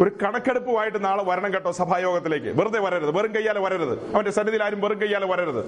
[0.00, 2.46] ഒരു കണക്കെടുപ്പുമായിട്ട് നാളെ വരണം കേട്ടോ സഭായോഗത്തിലേക്ക്.
[2.46, 3.10] വെറുതെ വരരുത്.
[3.16, 4.14] വെറും കയ്യാലെ വരരുത്.
[4.14, 5.64] അവന്റെ സന്നിധിയിൽ ആരും വെറും കയ്യാലെ വരരുത്.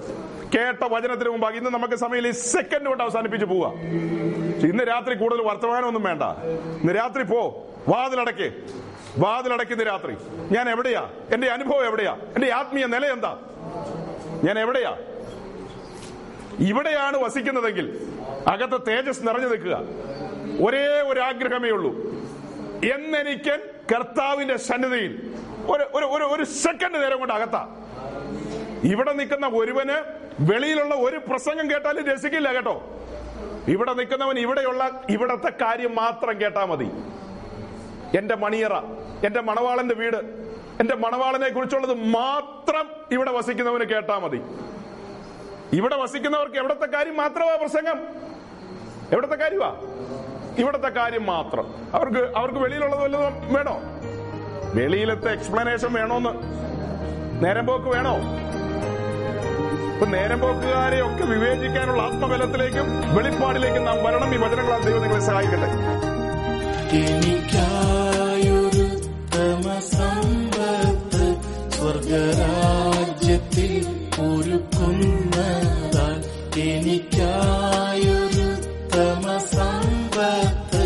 [0.55, 3.71] കേട്ട വചനത്തിന് മുമ്പ് ഇന്ന് നമുക്ക് സമയം ഈ സെക്കൻഡ് കൊണ്ട് അവസാനിപ്പിച്ച് പോവാ
[4.69, 6.23] ഇന്ന് രാത്രി കൂടുതൽ വർത്തമാനമൊന്നും വേണ്ട.
[6.81, 7.67] ഇന്ന് രാത്രി പോ.
[7.87, 8.51] വാതിലടക്ക്.
[9.17, 10.17] വാതിലടക്ക് ഇന്ന് രാത്രി.
[10.51, 11.09] ഞാൻ എവിടെയാ?
[11.33, 12.13] എന്റെ അനുഭവം എവിടെയാ?
[12.13, 13.39] എന്റെ ആത്മീയ നില എന്താ?
[14.43, 14.97] ഞാൻ എവിടെയാ?
[16.59, 18.17] ഇവിടെയാണ് വസിക്കുന്നതെങ്കിൽ
[18.47, 19.81] അകത്ത് തേജസ് നിറഞ്ഞു നിൽക്കുക.
[20.67, 21.91] ഒരേ ഒരു ആഗ്രഹമേ ഉള്ളൂ.
[22.93, 23.59] എന്നെനിക്ക്
[23.95, 25.33] കർത്താവിന്റെ സന്നിധിയിൽ
[25.67, 27.75] ഒരു ഒരു ഒരു സെക്കൻഡ് നേരം കൊണ്ട് അകത്താ.
[28.83, 30.03] ഇവിടെ നിൽക്കുന്ന ഒരുവന്
[30.39, 32.99] വെളിയിലുള്ള ഒരു പ്രസംഗം കേട്ടാലും രസിക്കില്ല കേട്ടോ.
[33.67, 36.89] ഇവിടെ നിൽക്കുന്നവൻ ഇവിടെയുള്ള ഇവിടത്തെ കാര്യം മാത്രം കേട്ടാ മതി.
[38.17, 38.73] എന്റെ മണിയറ
[39.25, 40.17] എന്റെ മണവാളന്റെ വീട്
[40.79, 44.41] എന്റെ മണവാളനെ കുറിച്ചുള്ളത് മാത്രം ഇവിടെ വസിക്കുന്നവന് കേട്ടാ മതി.
[45.73, 47.99] ഇവിടെ വസിക്കുന്നവർക്ക് എവിടത്തെ കാര്യം മാത്രമാ പ്രസംഗം?
[49.11, 49.75] എവിടത്തെ കാര്യമാ?
[50.57, 51.73] ഇവിടത്തെ കാര്യം മാത്രം.
[51.93, 53.81] അവർക്ക് അവർക്ക് വെളിയിലുള്ളത് വല്ലതും വേണോ?
[54.73, 56.29] വെളിയിലത്തെ എക്സ്പ്ലനേഷൻ വേണോന്ന്?
[57.45, 58.17] നേരം പോക്ക് വേണോ?
[59.93, 64.33] ഇപ്പൊ നേരം പോക്കുകാരെ ഒക്കെ വിവേചിക്കാനുള്ള ആത്മബലത്തിലേക്കും വെളിപ്പാടിലേക്കും നാം വരണം.
[64.33, 66.18] ഈ വചനങ്ങളാൽ ദൈവം നിങ്ങളെ സഹായിക്കട്ടെ.
[72.41, 73.71] സ്വർഗരാജ്യത്തിൽ
[74.25, 76.17] ഒരുക്കുന്നതാൽ
[76.65, 78.47] എനിക്കായൊരു
[78.93, 80.83] തമ സമ്പത്ത്